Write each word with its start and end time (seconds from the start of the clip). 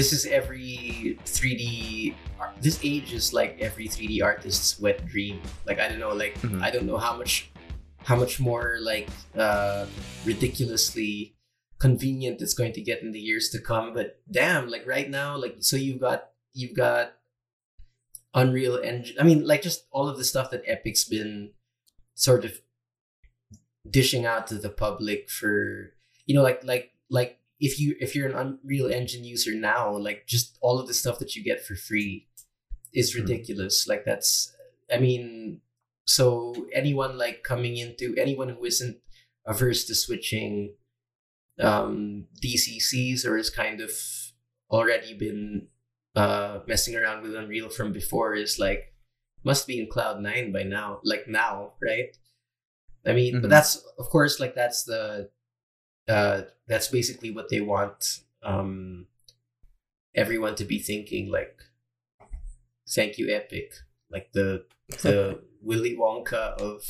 this 0.00 0.14
is 0.16 0.24
every 0.24 1.18
3D. 1.28 2.14
ar- 2.40 2.54
This 2.64 2.80
age 2.82 3.12
is 3.12 3.34
like 3.36 3.52
every 3.60 3.84
3D 3.86 4.22
artist's 4.24 4.80
wet 4.80 5.04
dream. 5.12 5.36
Like 5.68 5.78
I 5.78 5.88
don't 5.90 6.00
know, 6.00 6.14
like 6.24 6.34
Mhm. 6.40 6.62
I 6.64 6.70
don't 6.72 6.86
know 6.88 6.96
how 6.96 7.14
much, 7.20 7.50
how 8.08 8.16
much 8.16 8.40
more 8.40 8.78
like 8.80 9.08
uh, 9.36 9.84
ridiculously 10.24 11.36
convenient 11.78 12.40
it's 12.40 12.54
going 12.60 12.72
to 12.78 12.80
get 12.80 13.02
in 13.04 13.12
the 13.12 13.20
years 13.20 13.50
to 13.52 13.58
come. 13.60 13.92
But 13.92 14.08
damn, 14.30 14.70
like 14.74 14.86
right 14.86 15.08
now, 15.20 15.36
like 15.36 15.56
so 15.60 15.76
you've 15.76 16.00
got 16.00 16.32
you've 16.54 16.76
got 16.76 17.12
Unreal 18.32 18.76
Engine. 18.80 19.16
I 19.20 19.24
mean, 19.28 19.44
like 19.44 19.60
just 19.60 19.84
all 19.92 20.08
of 20.08 20.16
the 20.16 20.24
stuff 20.24 20.48
that 20.50 20.64
Epic's 20.66 21.04
been 21.04 21.52
sort 22.16 22.44
of 22.48 22.52
dishing 23.84 24.24
out 24.24 24.46
to 24.48 24.54
the 24.56 24.70
public 24.70 25.28
for 25.28 25.92
you 26.26 26.34
know 26.34 26.42
like 26.42 26.64
like 26.64 26.92
like 27.10 27.39
if 27.60 27.78
you 27.78 27.94
if 28.00 28.14
you're 28.14 28.28
an 28.28 28.34
unreal 28.34 28.86
engine 28.90 29.24
user 29.24 29.54
now 29.54 29.94
like 29.96 30.26
just 30.26 30.58
all 30.62 30.78
of 30.78 30.86
the 30.88 30.94
stuff 30.94 31.18
that 31.18 31.36
you 31.36 31.44
get 31.44 31.64
for 31.64 31.74
free 31.76 32.26
is 32.94 33.12
Mhm. 33.14 33.20
ridiculous 33.20 33.86
like 33.86 34.04
that's 34.04 34.52
i 34.92 34.98
mean 34.98 35.60
so 36.06 36.66
anyone 36.72 37.16
like 37.18 37.42
coming 37.44 37.76
into 37.76 38.14
anyone 38.16 38.48
who 38.48 38.64
isn't 38.64 38.98
averse 39.46 39.84
to 39.84 39.94
switching 39.94 40.74
um 41.60 42.26
dccs 42.42 43.24
or 43.26 43.36
has 43.36 43.50
kind 43.50 43.80
of 43.80 43.90
already 44.70 45.14
been 45.14 45.68
uh 46.16 46.60
messing 46.66 46.96
around 46.96 47.22
with 47.22 47.34
unreal 47.36 47.68
from 47.68 47.92
before 47.92 48.34
is 48.34 48.58
like 48.58 48.94
must 49.44 49.66
be 49.66 49.78
in 49.80 49.86
cloud 49.88 50.20
9 50.20 50.52
by 50.52 50.62
now 50.62 51.00
like 51.04 51.28
now 51.28 51.74
right 51.82 52.16
i 53.06 53.12
mean 53.12 53.34
Mhm. 53.36 53.42
but 53.42 53.50
that's 53.50 53.76
of 53.98 54.06
course 54.08 54.40
like 54.40 54.54
that's 54.54 54.84
the 54.84 55.30
uh 56.10 56.42
that's 56.66 56.88
basically 56.88 57.30
what 57.30 57.48
they 57.50 57.60
want 57.60 58.20
um 58.42 59.06
everyone 60.14 60.54
to 60.56 60.64
be 60.64 60.78
thinking 60.78 61.30
like 61.30 61.56
thank 62.88 63.18
you 63.18 63.30
epic. 63.34 63.72
Like 64.10 64.32
the 64.32 64.64
the 65.02 65.40
willy 65.62 65.96
wonka 65.96 66.58
of 66.60 66.82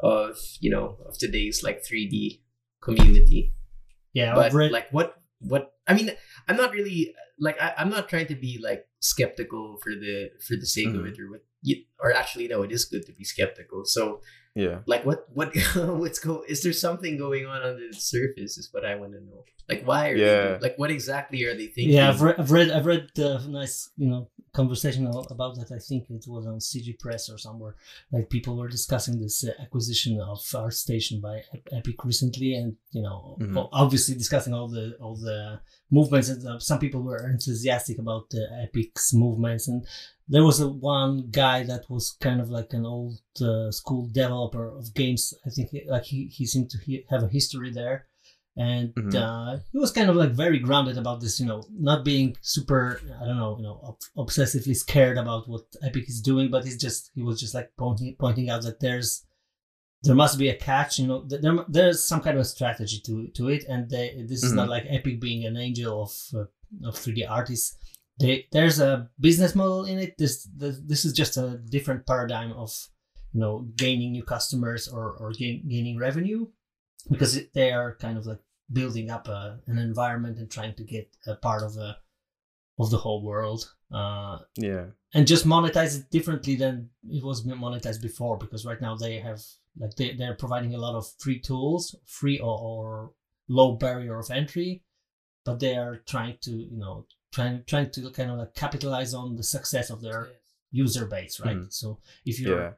of 0.00 0.38
you 0.60 0.70
know 0.70 0.98
of 1.06 1.18
today's 1.18 1.62
like 1.62 1.82
3d 1.82 2.40
community. 2.80 3.54
Yeah, 4.12 4.34
but 4.34 4.52
like 4.54 4.88
what 4.92 5.16
what 5.40 5.74
i 5.88 5.94
mean 5.94 6.12
i'm 6.46 6.56
not 6.56 6.70
really 6.70 7.12
like 7.40 7.60
I, 7.60 7.74
i'm 7.78 7.90
not 7.90 8.08
trying 8.08 8.28
to 8.28 8.36
be 8.36 8.60
like 8.62 8.86
skeptical 9.00 9.78
for 9.82 9.90
the 9.90 10.30
for 10.38 10.54
the 10.54 10.66
sake 10.66 10.94
of 10.94 11.02
Mhm. 11.02 11.10
it 11.10 11.18
or 11.18 11.26
what 11.32 11.42
you, 11.62 11.82
or 11.98 12.12
actually 12.14 12.46
no 12.46 12.62
it 12.62 12.70
is 12.70 12.84
good 12.84 13.04
to 13.06 13.12
be 13.12 13.24
skeptical. 13.24 13.84
So 13.84 14.20
Yeah. 14.54 14.80
like 14.86 15.04
what 15.06 15.26
what 15.32 15.54
what's 15.76 16.18
go 16.18 16.44
is 16.46 16.62
there 16.62 16.72
something 16.74 17.16
going 17.16 17.46
on 17.46 17.62
under 17.62 17.86
the 17.88 17.94
surface 17.94 18.58
is 18.58 18.68
what 18.72 18.84
i 18.84 18.94
want 18.96 19.12
to 19.12 19.20
know 19.20 19.44
like 19.68 19.82
why 19.86 20.10
are 20.10 20.16
Yeah. 20.16 20.42
they 20.52 20.58
like 20.60 20.76
what 20.78 20.90
exactly 20.90 21.44
are 21.44 21.54
they 21.56 21.68
thinking 21.68 21.94
yeah, 21.94 22.10
I've 22.10 22.20
read, 22.20 22.36
I've 22.38 22.50
read, 22.50 22.70
I've 22.70 22.84
read 22.86 23.08
the 23.14 23.38
nice, 23.48 23.90
you 23.96 24.08
know, 24.10 24.28
conversation 24.54 25.06
about 25.06 25.54
that. 25.56 25.72
I 25.74 25.78
think 25.78 26.10
it 26.10 26.24
was 26.28 26.46
on 26.46 26.58
CG 26.60 26.98
Press 26.98 27.30
or 27.30 27.38
somewhere. 27.38 27.74
Like 28.10 28.28
people 28.28 28.56
were 28.56 28.68
discussing 28.68 29.18
this 29.18 29.44
uh, 29.44 29.52
acquisition 29.60 30.20
of 30.20 30.38
ArtStation 30.38 31.20
by 31.20 31.42
Epic 31.72 32.04
recently, 32.04 32.54
and 32.54 32.76
you 32.90 33.02
know, 33.02 33.36
Mhm. 33.40 33.68
obviously 33.72 34.14
discussing 34.14 34.52
all 34.54 34.68
the 34.68 34.94
all 35.00 35.16
the 35.16 35.60
movements. 35.90 36.28
And 36.28 36.62
some 36.62 36.78
people 36.78 37.02
were 37.02 37.28
enthusiastic 37.28 37.98
about 37.98 38.30
the 38.30 38.44
Epic's 38.64 39.12
movements, 39.14 39.68
and 39.68 39.86
there 40.28 40.44
was 40.44 40.60
a 40.60 40.68
one 40.68 41.28
guy 41.30 41.62
that 41.64 41.88
was 41.90 42.16
kind 42.20 42.40
of 42.40 42.48
like 42.50 42.72
an 42.74 42.84
old 42.86 43.20
uh, 43.40 43.70
school 43.70 44.06
developer 44.06 44.66
of 44.68 44.94
games. 44.94 45.34
I 45.46 45.50
think 45.50 45.70
like 45.86 46.04
he 46.04 46.26
he 46.26 46.44
seemed 46.46 46.70
to 46.70 46.78
he, 46.78 47.04
have 47.10 47.22
a 47.22 47.28
history 47.28 47.70
there 47.72 48.06
and 48.56 48.94
Mhm. 48.94 49.14
uh, 49.14 49.58
he 49.72 49.78
was 49.78 49.90
kind 49.92 50.10
of 50.10 50.16
like 50.16 50.32
very 50.32 50.58
grounded 50.58 50.98
about 50.98 51.20
this, 51.20 51.40
you 51.40 51.46
know, 51.46 51.62
not 51.72 52.04
being 52.04 52.36
super, 52.42 53.00
I 53.20 53.24
don't 53.26 53.38
know, 53.38 53.56
you 53.56 53.62
know, 53.62 53.80
ob- 53.82 54.26
obsessively 54.28 54.76
scared 54.76 55.16
about 55.18 55.48
what 55.48 55.64
Epic 55.82 56.08
is 56.08 56.20
doing, 56.20 56.50
but 56.50 56.64
he's 56.64 56.76
just 56.76 57.10
he 57.14 57.22
was 57.22 57.40
just 57.40 57.54
like 57.54 57.72
pointing 57.78 58.14
pointing 58.18 58.50
out 58.50 58.62
that 58.62 58.80
there's 58.80 59.24
there 60.04 60.16
must 60.16 60.36
be 60.36 60.48
a 60.48 60.56
catch, 60.56 60.98
you 60.98 61.06
know, 61.06 61.22
th- 61.22 61.40
there 61.40 61.56
there's 61.68 62.02
some 62.02 62.20
kind 62.20 62.36
of 62.38 62.46
strategy 62.46 63.00
to 63.06 63.28
to 63.28 63.48
it, 63.48 63.64
and 63.68 63.88
they, 63.88 64.24
this 64.28 64.42
is 64.42 64.52
not 64.52 64.68
like 64.68 64.84
Epic 64.88 65.20
being 65.20 65.44
an 65.46 65.56
angel 65.56 66.02
of 66.02 66.12
uh, 66.34 66.88
of 66.88 66.94
3D 66.96 67.24
artists. 67.28 67.76
They, 68.18 68.46
there's 68.52 68.80
a 68.80 69.08
business 69.18 69.54
model 69.54 69.84
in 69.84 69.98
it. 69.98 70.18
This, 70.18 70.44
this 70.56 70.78
this 70.84 71.04
is 71.04 71.12
just 71.12 71.36
a 71.36 71.58
different 71.70 72.04
paradigm 72.06 72.52
of 72.52 72.70
you 73.32 73.40
know 73.40 73.60
gaining 73.76 74.10
new 74.12 74.24
customers 74.24 74.88
or 74.88 75.12
or 75.12 75.30
gain, 75.32 75.66
gaining 75.68 75.96
revenue 75.98 76.46
because 77.10 77.36
it, 77.36 77.52
they 77.54 77.72
are 77.72 77.96
kind 77.96 78.16
of 78.18 78.26
like 78.26 78.40
building 78.72 79.10
up 79.10 79.28
a, 79.28 79.58
an 79.66 79.78
environment 79.78 80.38
and 80.38 80.50
trying 80.50 80.74
to 80.74 80.84
get 80.84 81.08
a 81.26 81.34
part 81.36 81.62
of 81.62 81.76
a 81.76 81.96
of 82.78 82.90
the 82.90 82.96
whole 82.98 83.22
world 83.22 83.70
uh, 83.92 84.38
Yeah. 84.56 84.86
and 85.14 85.26
just 85.26 85.46
monetize 85.46 85.98
it 86.00 86.10
differently 86.10 86.56
than 86.56 86.88
it 87.10 87.22
was 87.22 87.44
monetized 87.46 88.00
before 88.00 88.38
because 88.38 88.64
right 88.64 88.80
now 88.80 88.96
they 88.96 89.18
have 89.18 89.40
like 89.78 89.94
they, 89.96 90.14
they're 90.14 90.34
providing 90.34 90.74
a 90.74 90.78
lot 90.78 90.94
of 90.94 91.06
free 91.18 91.38
tools 91.38 91.94
free 92.06 92.38
or, 92.38 92.58
or 92.58 93.12
low 93.48 93.72
barrier 93.72 94.18
of 94.18 94.30
entry 94.30 94.82
but 95.44 95.60
they 95.60 95.76
are 95.76 95.96
trying 96.06 96.38
to 96.40 96.50
you 96.50 96.78
know 96.78 97.06
trying 97.30 97.62
trying 97.66 97.90
to 97.90 98.10
kind 98.10 98.30
of 98.30 98.38
like 98.38 98.54
capitalize 98.54 99.12
on 99.12 99.36
the 99.36 99.42
success 99.42 99.90
of 99.90 100.00
their 100.00 100.28
user 100.70 101.04
base 101.04 101.38
right 101.40 101.56
Mhm. 101.58 101.72
so 101.72 101.98
if 102.24 102.40
you're 102.40 102.58
Yeah. 102.58 102.72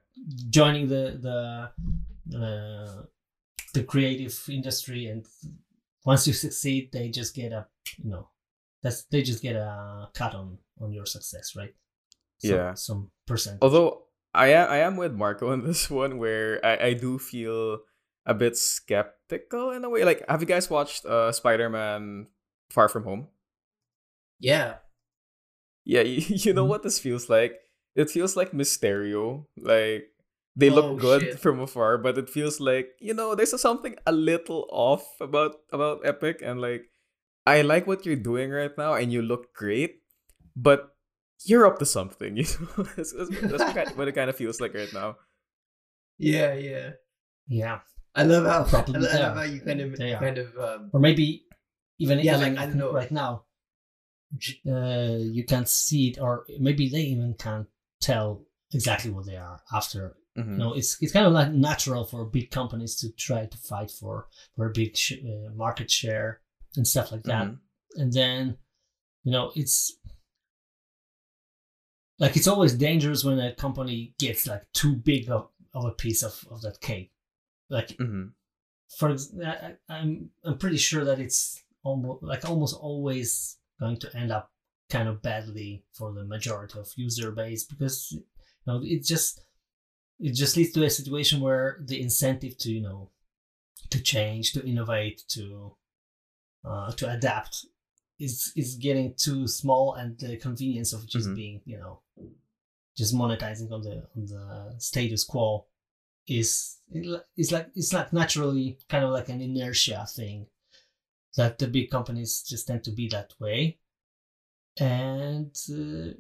joining 0.51 0.89
the 0.89 1.05
the 1.27 1.71
uh, 2.37 3.03
the 3.75 3.83
creative 3.85 4.33
industry 4.49 5.07
and 5.07 5.27
once 6.05 6.27
you 6.27 6.33
succeed 6.33 6.91
they 6.93 7.09
just 7.11 7.35
get 7.35 7.53
a 7.53 7.67
you 8.03 8.11
know 8.11 8.29
that's 8.83 9.05
they 9.11 9.23
just 9.23 9.43
get 9.43 9.57
a 9.57 10.09
cut 10.15 10.35
on 10.35 10.59
on 10.81 10.93
your 10.93 11.07
success 11.07 11.55
right 11.57 11.75
Some- 12.39 12.51
Yeah. 12.51 12.75
some 12.75 13.11
percent 13.27 13.59
Although 13.63 14.07
I 14.35 14.49
am 14.55 14.67
I 14.71 14.79
am 14.87 14.97
with 14.97 15.13
Marco 15.13 15.51
on 15.53 15.63
this 15.69 15.91
one 15.91 16.19
where 16.19 16.59
I, 16.65 16.89
I 16.89 16.93
do 16.95 17.19
feel 17.19 17.81
a 18.27 18.35
bit 18.35 18.57
skeptical 18.57 19.71
in 19.71 19.85
a 19.85 19.91
way. 19.91 20.03
Like 20.05 20.25
have 20.29 20.41
you 20.41 20.49
guys 20.49 20.71
watched 20.71 21.05
uh 21.05 21.31
Spider 21.33 21.69
Man 21.69 22.27
Far 22.71 22.89
From 22.89 23.05
Home? 23.05 23.29
yeah 24.41 24.79
Yeah, 25.85 26.03
you, 26.03 26.23
you 26.45 26.53
know 26.53 26.65
Mhm. 26.65 26.69
what 26.73 26.83
this 26.83 26.99
feels 26.99 27.29
like? 27.29 27.61
It 27.95 28.11
feels 28.11 28.37
like 28.37 28.51
Mysterio. 28.53 29.47
Like 29.57 30.11
they 30.57 30.71
look 30.71 30.85
Oh, 30.87 30.97
good 30.97 31.23
shit. 31.23 31.41
from 31.41 31.61
afar, 31.61 31.99
but 31.99 32.17
it 32.19 32.31
feels 32.31 32.61
like, 32.61 32.91
you 33.01 33.15
know, 33.15 33.35
there's 33.35 33.59
something 33.61 33.97
a 34.07 34.13
little 34.13 34.67
off 34.71 35.05
about 35.21 35.57
about 35.73 36.07
Epic 36.07 36.41
and 36.43 36.61
like 36.61 36.87
I 37.47 37.63
like 37.63 37.87
what 37.87 38.07
you're 38.07 38.17
doing 38.17 38.51
right 38.51 38.73
now 38.79 38.95
and 38.95 39.13
you 39.13 39.21
look 39.23 39.53
great, 39.55 40.03
but 40.57 40.95
you're 41.45 41.67
up 41.67 41.79
to 41.81 41.87
something, 41.87 42.37
you 42.41 42.45
know. 42.45 42.85
that's, 42.97 43.13
that's, 43.13 43.31
that's 43.31 43.63
what, 43.65 43.75
kind, 43.75 43.91
what 43.97 44.09
it 44.09 44.15
kind 44.15 44.31
of 44.31 44.37
feels 44.37 44.61
like 44.61 44.73
right 44.75 44.93
now. 44.95 45.17
yeah 46.19 46.55
yeah 46.55 46.91
yeah 47.49 47.81
i 48.15 48.23
love 48.23 48.47
how 48.47 48.63
Probably 48.65 48.95
I 48.95 48.99
love 49.19 49.35
they 49.35 49.41
how 49.41 49.47
you 49.55 49.61
kind 49.61 49.81
of 49.81 49.97
They 49.99 50.15
are. 50.15 50.21
kind 50.23 50.39
of 50.39 50.49
um, 50.57 50.91
or 50.95 51.01
maybe 51.01 51.43
even 51.99 52.21
Yeah, 52.21 52.37
even 52.39 52.55
like, 52.55 52.63
I 52.63 52.67
don't 52.71 52.79
know. 52.79 52.93
right 52.93 53.11
now 53.11 53.45
uh, 54.67 55.19
you 55.21 55.45
can't 55.45 55.69
see 55.69 56.09
it 56.11 56.19
or 56.21 56.47
maybe 56.59 56.89
they 56.89 57.03
even 57.03 57.35
can't 57.35 57.67
tell 58.01 58.47
exactly 58.73 59.11
what 59.11 59.27
they 59.27 59.37
are 59.37 59.61
after 59.73 60.17
Mhm. 60.37 60.53
you 60.53 60.59
know 60.59 60.73
it's 60.75 60.97
it's 61.03 61.13
kind 61.13 61.27
of 61.27 61.33
like 61.33 61.53
natural 61.53 62.05
for 62.05 62.25
big 62.25 62.51
companies 62.51 62.97
to 62.97 63.11
try 63.13 63.47
to 63.47 63.57
fight 63.57 63.91
for 63.91 64.27
for 64.57 64.67
a 64.67 64.73
big 64.73 64.97
sh- 64.97 65.23
uh, 65.25 65.51
market 65.55 65.91
share 65.91 66.41
and 66.77 66.87
stuff 66.87 67.13
like 67.13 67.23
that 67.25 67.47
Mhm. 67.47 67.59
and 67.97 68.13
then 68.13 68.59
you 69.23 69.33
know 69.33 69.53
it's 69.55 69.97
like 72.19 72.37
it's 72.37 72.49
always 72.49 72.75
dangerous 72.75 73.25
when 73.25 73.39
a 73.39 73.55
company 73.55 74.15
gets 74.19 74.47
like 74.47 74.65
too 74.73 74.95
big 74.97 75.29
of, 75.31 75.49
of 75.73 75.85
a 75.85 75.91
piece 75.93 76.23
of, 76.23 76.45
of 76.51 76.63
that 76.63 76.81
cake 76.81 77.13
like 77.69 77.89
Mhm. 77.99 78.33
for 78.99 79.17
I- 79.45 79.77
i'm 79.89 80.31
i'm 80.45 80.59
pretty 80.59 80.77
sure 80.79 81.05
that 81.05 81.19
it's 81.21 81.63
almost 81.83 82.23
like 82.23 82.45
almost 82.45 82.77
always 82.77 83.59
going 83.81 83.99
to 84.01 84.17
end 84.17 84.31
up 84.33 84.51
kind 84.91 85.09
of 85.09 85.23
badly 85.23 85.85
for 85.93 86.13
the 86.13 86.25
majority 86.25 86.79
of 86.79 86.89
user 86.97 87.33
base 87.33 87.65
because 87.65 88.11
you 88.13 88.25
know 88.67 88.81
it 88.83 89.05
just 89.05 89.41
it 90.21 90.33
just 90.35 90.57
leads 90.57 90.73
to 90.73 90.85
a 90.85 90.91
situation 90.91 91.41
where 91.41 91.79
the 91.85 92.01
incentive 92.01 92.57
to 92.59 92.73
you 92.73 92.81
know 92.81 93.11
to 93.91 94.01
change 94.01 94.53
to 94.53 94.65
innovate 94.67 95.23
to 95.29 95.77
uh, 96.65 96.91
to 96.93 97.11
adapt 97.11 97.67
is 98.19 98.53
is 98.57 98.77
getting 98.77 99.15
too 99.15 99.47
small 99.47 99.95
and 99.95 100.19
the 100.19 100.37
convenience 100.37 100.93
of 100.93 101.07
just 101.07 101.29
Mhm. 101.29 101.35
being 101.37 101.61
you 101.65 101.77
know 101.77 102.01
just 102.97 103.15
monetizing 103.15 103.71
on 103.73 103.83
the 103.83 104.07
on 104.17 104.27
the 104.27 104.75
status 104.79 105.25
quo 105.25 105.67
is 106.27 106.79
it's 107.37 107.51
like 107.53 107.71
it's 107.75 107.93
like 107.93 108.13
naturally 108.13 108.79
kind 108.89 109.05
of 109.05 109.11
like 109.11 109.29
an 109.29 109.41
inertia 109.43 110.07
thing 110.09 110.47
that 111.37 111.59
the 111.59 111.67
big 111.67 111.91
companies 111.91 112.43
just 112.43 112.67
tend 112.67 112.83
to 112.85 112.93
be 112.93 113.09
that 113.09 113.35
way 113.41 113.79
and 114.79 115.55
uh, 115.71 116.13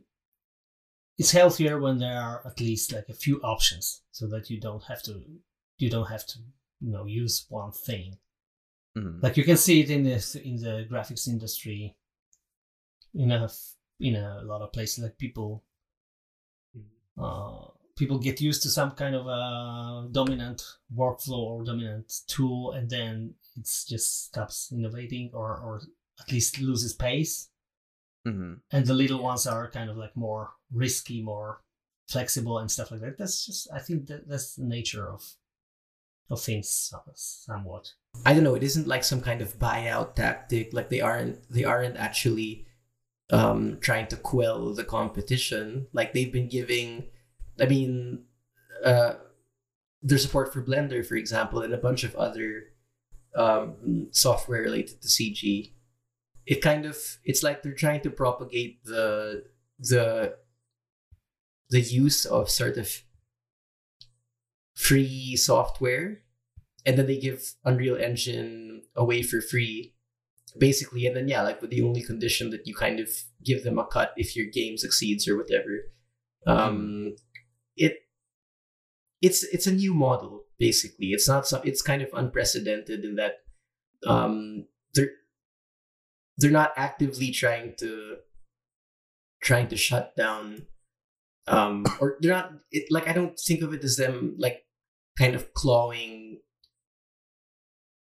it's 1.18 1.30
healthier 1.32 1.78
when 1.80 1.98
there 1.98 2.20
are 2.20 2.42
at 2.46 2.60
least 2.60 2.92
like 2.92 3.08
a 3.08 3.14
few 3.14 3.40
options 3.42 4.02
so 4.10 4.26
that 4.26 4.50
you 4.50 4.60
don't 4.60 4.84
have 4.84 5.02
to 5.02 5.22
you 5.78 5.88
don't 5.90 6.08
have 6.10 6.26
to 6.26 6.38
you 6.80 6.90
know 6.92 7.04
use 7.06 7.46
one 7.48 7.72
thing 7.72 8.18
Mhm. 8.96 9.22
like 9.22 9.36
you 9.36 9.44
can 9.44 9.56
see 9.56 9.80
it 9.80 9.90
in 9.90 10.04
the 10.04 10.18
in 10.44 10.56
the 10.60 10.86
graphics 10.90 11.26
industry 11.28 11.96
in 13.14 13.30
a 13.32 13.48
in 14.00 14.14
a 14.16 14.42
lot 14.42 14.62
of 14.62 14.72
places 14.72 15.02
like 15.04 15.18
people 15.18 15.64
uh, 17.18 17.66
people 17.96 18.18
get 18.18 18.40
used 18.40 18.62
to 18.62 18.68
some 18.68 18.90
kind 18.92 19.14
of 19.14 19.26
a 19.26 20.08
dominant 20.12 20.62
workflow 20.94 21.38
or 21.38 21.64
dominant 21.64 22.12
tool 22.26 22.72
and 22.72 22.90
then 22.90 23.34
it 23.56 23.64
just 23.88 24.26
stops 24.26 24.72
innovating 24.72 25.30
or 25.32 25.58
or 25.60 25.80
at 26.20 26.30
least 26.32 26.60
loses 26.60 26.92
pace 26.92 27.48
hmm 28.24 28.54
and 28.72 28.86
the 28.86 28.94
little 28.94 29.22
ones 29.22 29.46
are 29.46 29.70
kind 29.70 29.90
of 29.90 29.96
like 29.96 30.16
more 30.16 30.52
risky 30.72 31.22
more 31.22 31.60
flexible 32.08 32.58
and 32.58 32.70
stuff 32.70 32.90
like 32.90 33.00
that 33.00 33.18
that's 33.18 33.46
just 33.46 33.68
i 33.72 33.78
think 33.78 34.06
that 34.06 34.28
that's 34.28 34.54
the 34.54 34.64
nature 34.64 35.08
of 35.08 35.22
of 36.30 36.40
things 36.40 36.90
somewhat 37.14 37.92
I 38.24 38.32
don't 38.34 38.44
know. 38.44 38.54
It 38.54 38.62
isn't 38.62 38.86
like 38.86 39.04
some 39.04 39.20
kind 39.20 39.40
of 39.40 39.58
buyout 39.58 40.14
tactic. 40.14 40.72
Like 40.72 40.88
they 40.88 41.00
aren't 41.00 41.50
they 41.50 41.64
aren't 41.64 41.96
actually 41.96 42.66
um, 43.30 43.78
trying 43.80 44.06
to 44.08 44.16
quell 44.16 44.74
the 44.74 44.84
competition. 44.84 45.88
Like 45.92 46.12
they've 46.12 46.32
been 46.32 46.48
giving. 46.48 47.04
I 47.60 47.66
mean, 47.66 48.24
uh, 48.84 49.14
their 50.02 50.18
support 50.18 50.52
for 50.52 50.62
Blender, 50.62 51.04
for 51.04 51.16
example, 51.16 51.62
and 51.62 51.72
a 51.72 51.78
bunch 51.78 52.04
of 52.04 52.14
other 52.16 52.64
um, 53.36 54.08
software 54.10 54.62
related 54.62 55.00
to 55.02 55.08
CG. 55.08 55.72
It 56.46 56.60
kind 56.62 56.86
of 56.86 56.96
it's 57.24 57.42
like 57.42 57.62
they're 57.62 57.72
trying 57.72 58.02
to 58.02 58.10
propagate 58.10 58.84
the 58.84 59.44
the 59.78 60.36
the 61.70 61.80
use 61.80 62.24
of 62.26 62.50
sort 62.50 62.76
of 62.76 63.02
free 64.74 65.36
software 65.36 66.24
and 66.86 66.98
then 66.98 67.06
they 67.06 67.18
give 67.18 67.54
Unreal 67.64 67.96
Engine 67.96 68.82
away 68.94 69.22
for 69.22 69.40
free, 69.40 69.94
basically. 70.58 71.06
And 71.06 71.16
then 71.16 71.28
yeah, 71.28 71.42
like 71.42 71.60
with 71.60 71.70
the 71.70 71.82
only 71.82 72.02
condition 72.02 72.50
that 72.50 72.66
you 72.66 72.74
kind 72.74 73.00
of 73.00 73.08
give 73.42 73.64
them 73.64 73.78
a 73.78 73.86
cut 73.86 74.12
if 74.16 74.36
your 74.36 74.46
game 74.46 74.76
succeeds 74.76 75.26
or 75.26 75.36
whatever. 75.36 75.92
Um, 76.46 77.16
it 77.76 77.96
it's 79.22 79.42
it's 79.44 79.66
a 79.66 79.72
new 79.72 79.94
model 79.94 80.44
basically. 80.58 81.08
It's 81.08 81.28
not 81.28 81.46
so 81.46 81.62
it's 81.64 81.80
kind 81.80 82.02
of 82.02 82.10
unprecedented 82.12 83.04
in 83.04 83.16
that 83.16 83.36
um 84.06 84.66
they're 86.38 86.50
not 86.50 86.72
actively 86.76 87.30
trying 87.30 87.74
to 87.78 88.16
trying 89.42 89.68
to 89.68 89.76
shut 89.76 90.16
down 90.16 90.66
um 91.46 91.84
or 92.00 92.16
they're 92.20 92.32
not 92.32 92.52
it, 92.70 92.86
like 92.90 93.06
I 93.08 93.12
don't 93.12 93.38
think 93.38 93.62
of 93.62 93.74
it 93.74 93.84
as 93.84 93.96
them 93.96 94.34
like 94.38 94.62
kind 95.18 95.34
of 95.34 95.52
clawing 95.54 96.40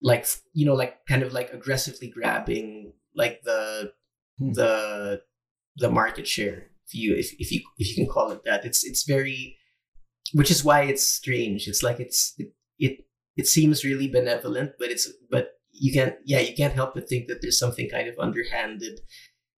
like 0.02 0.26
you 0.54 0.66
know 0.66 0.76
like 0.76 1.06
kind 1.08 1.24
of 1.24 1.34
like 1.34 1.52
aggressively 1.54 2.10
grabbing 2.10 2.94
like 3.16 3.42
the 3.44 3.92
Hmm. 4.40 4.54
the 4.54 5.22
the 5.78 5.90
market 5.90 6.28
share 6.28 6.68
if 6.86 6.94
you 6.94 7.16
if, 7.16 7.34
if 7.40 7.52
you 7.52 7.62
if 7.78 7.90
you 7.90 7.96
can 7.96 8.14
call 8.14 8.32
it 8.32 8.42
that 8.46 8.66
it's 8.66 8.84
it's 8.84 9.04
very 9.04 9.58
which 10.34 10.52
is 10.52 10.64
why 10.64 10.84
it's 10.84 11.08
strange 11.08 11.68
it's 11.68 11.82
like 11.82 12.00
it's 12.00 12.34
it 12.38 12.54
it, 12.78 13.00
it 13.36 13.48
seems 13.48 13.84
really 13.84 14.08
benevolent 14.08 14.74
but 14.78 14.90
it's 14.92 15.10
but 15.32 15.57
you 15.80 15.94
can't 15.94 16.16
yeah 16.26 16.40
you 16.40 16.56
can't 16.56 16.74
help 16.74 16.94
but 16.94 17.08
think 17.08 17.28
that 17.28 17.42
there's 17.42 17.60
something 17.60 17.90
kind 17.90 18.08
of 18.08 18.20
underhanded 18.20 19.00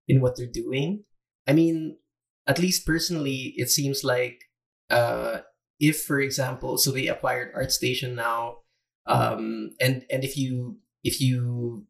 in 0.07 0.21
what 0.21 0.35
they're 0.35 0.47
doing. 0.51 1.03
I 1.47 1.53
mean 1.53 1.97
at 2.47 2.59
least 2.59 2.85
personally 2.85 3.53
it 3.57 3.69
seems 3.69 4.03
like 4.03 4.39
uh 4.89 5.39
if 5.79 6.01
for 6.03 6.19
example 6.19 6.77
so 6.77 6.91
they 6.91 7.07
acquired 7.07 7.53
artstation 7.53 8.15
now 8.15 8.57
um 9.05 9.69
and 9.79 10.03
and 10.11 10.23
if 10.23 10.35
you 10.35 10.77
if 11.03 11.21
you 11.21 11.85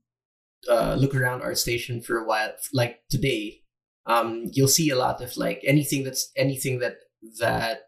uh 0.70 0.96
look 1.00 1.16
around 1.16 1.42
artstation 1.42 2.04
for 2.04 2.18
a 2.18 2.26
while 2.26 2.52
like 2.74 3.00
today 3.10 3.62
um 4.06 4.46
you'll 4.52 4.68
see 4.68 4.90
a 4.90 4.98
lot 4.98 5.22
of 5.22 5.36
like 5.38 5.62
anything 5.66 6.04
that's 6.04 6.32
anything 6.36 6.80
that 6.80 6.98
that 7.40 7.80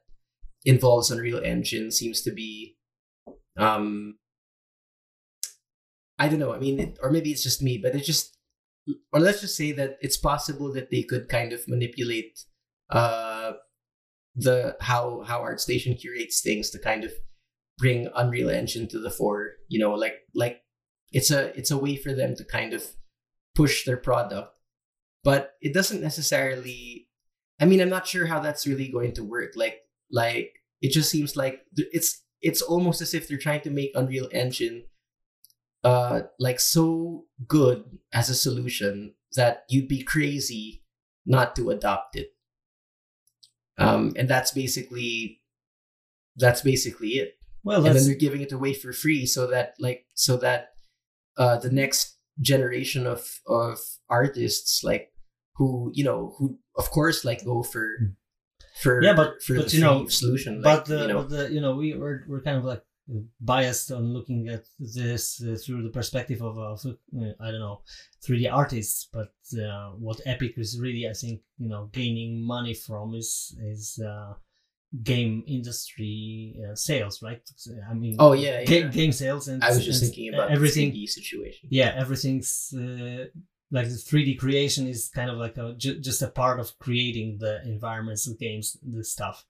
involves 0.66 1.12
unreal 1.12 1.42
engine 1.44 1.92
seems 1.92 2.22
to 2.22 2.32
be 2.32 2.78
um 3.58 4.16
i 6.22 6.28
don't 6.28 6.40
know 6.40 6.54
i 6.54 6.60
mean 6.60 6.80
it, 6.80 6.98
or 7.02 7.12
maybe 7.12 7.32
it's 7.32 7.44
just 7.44 7.62
me 7.62 7.78
but 7.78 7.96
it 7.96 8.04
just 8.04 8.38
or 9.14 9.20
let's 9.20 9.42
just 9.42 9.56
say 9.56 9.72
that 9.72 9.98
it's 10.02 10.18
possible 10.18 10.72
that 10.74 10.90
they 10.90 11.04
could 11.04 11.28
kind 11.30 11.54
of 11.54 11.68
manipulate 11.68 12.40
uh 12.90 13.54
the 14.36 14.76
how 14.80 15.24
how 15.28 15.42
artstation 15.42 16.00
curates 16.00 16.42
things 16.42 16.70
to 16.70 16.80
kind 16.80 17.04
of 17.04 17.12
bring 17.78 18.08
Unreal 18.16 18.50
Engine 18.50 18.88
to 18.90 19.00
the 19.00 19.10
fore. 19.12 19.54
You 19.68 19.80
know, 19.80 19.94
like 19.94 20.16
like 20.34 20.62
it's 21.12 21.32
a 21.32 21.58
it's 21.58 21.72
a 21.72 21.78
way 21.78 21.98
for 21.98 22.14
them 22.14 22.36
to 22.36 22.46
kind 22.46 22.74
of 22.74 22.84
push 23.56 23.86
their 23.86 23.98
product, 23.98 24.54
but 25.24 25.54
it 25.62 25.74
doesn't 25.74 26.02
necessarily. 26.02 27.08
I 27.60 27.66
mean, 27.66 27.82
I'm 27.82 27.90
not 27.90 28.08
sure 28.08 28.26
how 28.26 28.40
that's 28.40 28.66
really 28.66 28.88
going 28.88 29.14
to 29.14 29.24
work. 29.24 29.52
Like 29.56 29.80
like 30.12 30.54
it 30.82 30.92
just 30.92 31.12
seems 31.12 31.36
like 31.36 31.62
it's 31.76 32.24
it's 32.42 32.62
almost 32.62 33.02
as 33.02 33.14
if 33.14 33.28
they're 33.28 33.38
trying 33.38 33.62
to 33.62 33.70
make 33.70 33.92
Unreal 33.96 34.30
Engine 34.32 34.86
uh 35.84 36.22
like 36.40 36.60
so 36.60 37.26
good 37.48 37.84
as 38.14 38.30
a 38.30 38.36
solution 38.36 39.14
that 39.36 39.64
you'd 39.70 39.88
be 39.88 40.04
crazy 40.04 40.84
not 41.26 41.56
to 41.56 41.70
adopt 41.70 42.16
it. 42.16 42.30
Um 43.78 44.14
and 44.16 44.28
that's 44.30 44.52
basically 44.52 45.42
that's 46.36 46.62
basically 46.62 47.10
it. 47.22 47.34
Well 47.64 47.86
and 47.86 47.96
then 47.96 48.06
they're 48.06 48.16
giving 48.16 48.42
it 48.42 48.52
away 48.52 48.74
for 48.74 48.94
free 48.94 49.26
so 49.26 49.48
that 49.48 49.74
like 49.80 50.06
so 50.14 50.38
that 50.38 50.70
uh 51.38 51.58
the 51.58 51.72
next 51.72 52.18
generation 52.40 53.06
of 53.08 53.40
of 53.48 53.80
artists 54.10 54.84
like 54.84 55.12
who 55.56 55.92
you 55.94 56.04
know 56.04 56.34
who 56.38 56.58
of 56.78 56.90
course 56.92 57.24
like 57.26 57.44
go 57.46 57.62
for 57.64 57.98
for 58.82 59.02
Yeah, 59.04 59.14
but- 59.14 59.42
for 59.44 59.56
but, 59.56 59.70
the 59.70 59.78
you 59.78 59.84
know, 59.84 60.08
solution 60.08 60.62
but 60.62 60.78
like, 60.78 60.86
the, 60.86 61.02
you 61.02 61.08
know. 61.08 61.22
but 61.22 61.30
the 61.30 61.52
you 61.52 61.62
know 61.62 61.76
we 61.76 61.94
we're, 61.94 62.24
we're 62.28 62.42
kind 62.42 62.58
of 62.58 62.64
like 62.64 62.82
biased 63.40 63.92
on 63.92 64.14
looking 64.14 64.48
at 64.48 64.66
this 64.80 65.44
uh, 65.44 65.56
through 65.56 65.84
the 65.84 65.90
perspective 65.90 66.42
of, 66.42 66.58
of 66.58 66.86
uh, 66.86 67.26
I 67.40 67.52
don't 67.52 67.60
know 67.60 67.82
3D 68.24 68.52
artists 68.52 69.10
but 69.12 69.34
uh, 69.60 69.90
what 69.92 70.22
Epic 70.26 70.54
is 70.58 70.80
really 70.80 71.08
I 71.08 71.14
think 71.14 71.42
you 71.58 71.70
know 71.70 71.90
gaining 71.92 72.42
money 72.42 72.74
from 72.74 73.16
is 73.16 73.56
is 73.62 74.00
uh, 74.00 74.34
game 75.04 75.44
industry 75.48 76.60
uh, 76.70 76.76
sales 76.76 77.22
right 77.22 77.42
I 77.90 77.94
mean 77.94 78.18
oh 78.20 78.34
yeah, 78.34 78.64
yeah. 78.68 78.88
game 78.88 79.12
sales 79.14 79.48
and 79.48 79.64
i 79.64 79.70
was 79.70 79.86
just 79.86 80.04
and 80.04 80.12
thinking 80.12 80.34
about 80.34 80.52
everything 80.52 80.92
the 80.92 81.08
situation 81.08 81.70
yeah 81.72 81.94
everything's 81.96 82.74
uh, 82.76 83.26
like 83.72 83.88
the 83.88 83.96
3d 83.96 84.38
creation 84.38 84.88
is 84.88 85.10
kind 85.16 85.30
of 85.30 85.38
like 85.38 85.58
a 85.58 85.74
ju- 85.78 86.00
just 86.00 86.22
a 86.22 86.28
part 86.28 86.60
of 86.60 86.78
creating 86.78 87.38
the 87.40 87.62
environments 87.64 88.28
of 88.28 88.38
games 88.38 88.78
the 88.84 89.04
stuff 89.04 89.46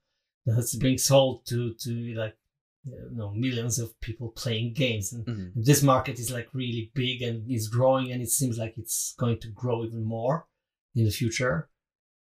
that's 0.46 0.76
being 0.76 1.00
sold 1.00 1.44
to 1.48 1.74
to 1.74 2.14
like 2.14 2.36
you 2.84 3.10
know 3.12 3.32
millions 3.32 3.78
of 3.80 4.00
people 4.02 4.30
playing 4.30 4.74
games 4.74 5.14
and 5.14 5.26
Mhm. 5.26 5.52
this 5.56 5.84
market 5.84 6.18
is 6.20 6.32
like 6.32 6.50
really 6.54 6.92
big 6.96 7.22
and 7.22 7.50
is 7.50 7.68
growing 7.68 8.12
and 8.12 8.22
it 8.22 8.30
seems 8.30 8.58
like 8.58 8.74
it's 8.78 9.14
going 9.18 9.38
to 9.40 9.50
grow 9.50 9.84
even 9.86 10.04
more 10.04 10.48
in 10.96 11.06
the 11.06 11.12
future 11.12 11.70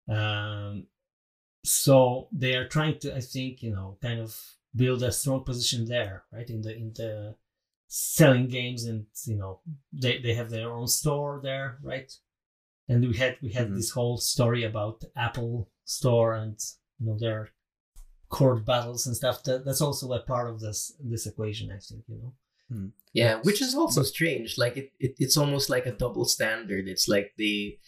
um 0.07 0.87
so 1.63 2.27
they 2.31 2.55
are 2.55 2.67
trying 2.67 2.97
to 2.99 3.13
i 3.15 3.19
think 3.19 3.61
you 3.63 3.71
know 3.71 3.97
kind 4.01 4.19
of 4.19 4.31
build 4.75 5.01
a 5.03 5.11
strong 5.11 5.43
position 5.43 5.85
there 5.85 6.23
right 6.31 6.49
in 6.49 6.61
the 6.61 6.73
in 6.75 6.91
the 6.95 7.35
selling 7.87 8.47
games 8.47 8.83
and 8.85 9.05
you 9.25 9.35
know 9.35 9.59
they 9.91 10.19
they 10.19 10.33
have 10.33 10.49
their 10.49 10.71
own 10.71 10.87
store 10.87 11.39
there 11.43 11.77
right 11.81 12.11
and 12.87 13.05
we 13.07 13.15
had 13.17 13.35
we 13.41 13.51
had 13.51 13.67
Mhm. 13.67 13.75
this 13.75 13.89
whole 13.91 14.17
story 14.17 14.63
about 14.63 15.03
apple 15.15 15.69
store 15.85 16.33
and 16.33 16.57
you 16.99 17.05
know 17.07 17.17
their 17.17 17.49
court 18.29 18.65
battles 18.65 19.05
and 19.05 19.15
stuff 19.15 19.43
that 19.43 19.63
that's 19.65 19.81
also 19.81 20.11
a 20.11 20.19
part 20.21 20.49
of 20.49 20.59
this 20.59 20.93
this 20.99 21.25
equation 21.25 21.71
i 21.71 21.77
think 21.77 22.03
you 22.07 22.17
know? 22.17 22.33
Yeah, 23.13 23.39
which 23.43 23.61
is 23.61 23.75
also 23.75 24.03
strange. 24.03 24.57
Like 24.57 24.77
it, 24.77 24.91
it 24.99 25.15
it's 25.19 25.37
almost 25.37 25.69
like 25.69 25.85
a 25.85 25.91
double 25.91 26.25
standard. 26.25 26.87
It's 26.87 27.07
like 27.07 27.33
they 27.37 27.79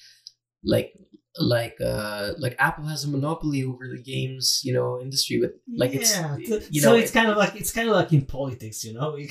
like 0.64 0.94
like 1.40 1.78
uh 1.84 2.34
like 2.38 2.56
Apple 2.60 2.86
has 2.86 3.04
a 3.04 3.10
monopoly 3.10 3.64
over 3.64 3.88
the 3.88 4.02
games, 4.02 4.62
you 4.64 4.74
know, 4.74 5.00
industry 5.02 5.40
with 5.40 5.52
like 5.76 5.94
it's 5.94 6.18
th- 6.18 6.68
you 6.70 6.82
so 6.82 6.92
know 6.92 6.96
it's 6.96 7.12
kind 7.12 7.30
of 7.30 7.38
like 7.38 7.56
it's 7.56 7.72
kind 7.72 7.90
of 7.90 7.96
like 7.96 8.14
in 8.14 8.26
politics 8.26 8.84
you 8.86 8.94
know? 8.94 9.16
You, 9.18 9.28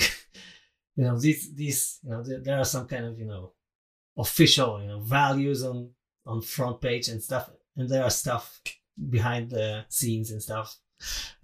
you 0.97 1.05
know 1.05 1.19
these 1.19 1.55
these 1.55 1.99
you 2.03 2.11
know 2.11 2.23
there, 2.23 2.41
there 2.41 2.59
are 2.59 2.65
some 2.65 2.87
kind 2.87 3.07
of 3.07 3.19
you 3.19 3.27
know 3.27 3.53
official 4.19 4.81
you 4.81 4.89
know 4.89 5.01
values 5.01 5.65
on 5.65 5.91
on 6.27 6.43
front 6.43 6.81
page 6.81 7.09
and 7.09 7.23
stuff 7.23 7.51
and 7.77 7.89
there 7.89 8.05
are 8.05 8.11
stuff 8.11 8.61
behind 9.11 9.51
the 9.51 9.85
scenes 9.89 10.31
and 10.31 10.43
stuff 10.43 10.77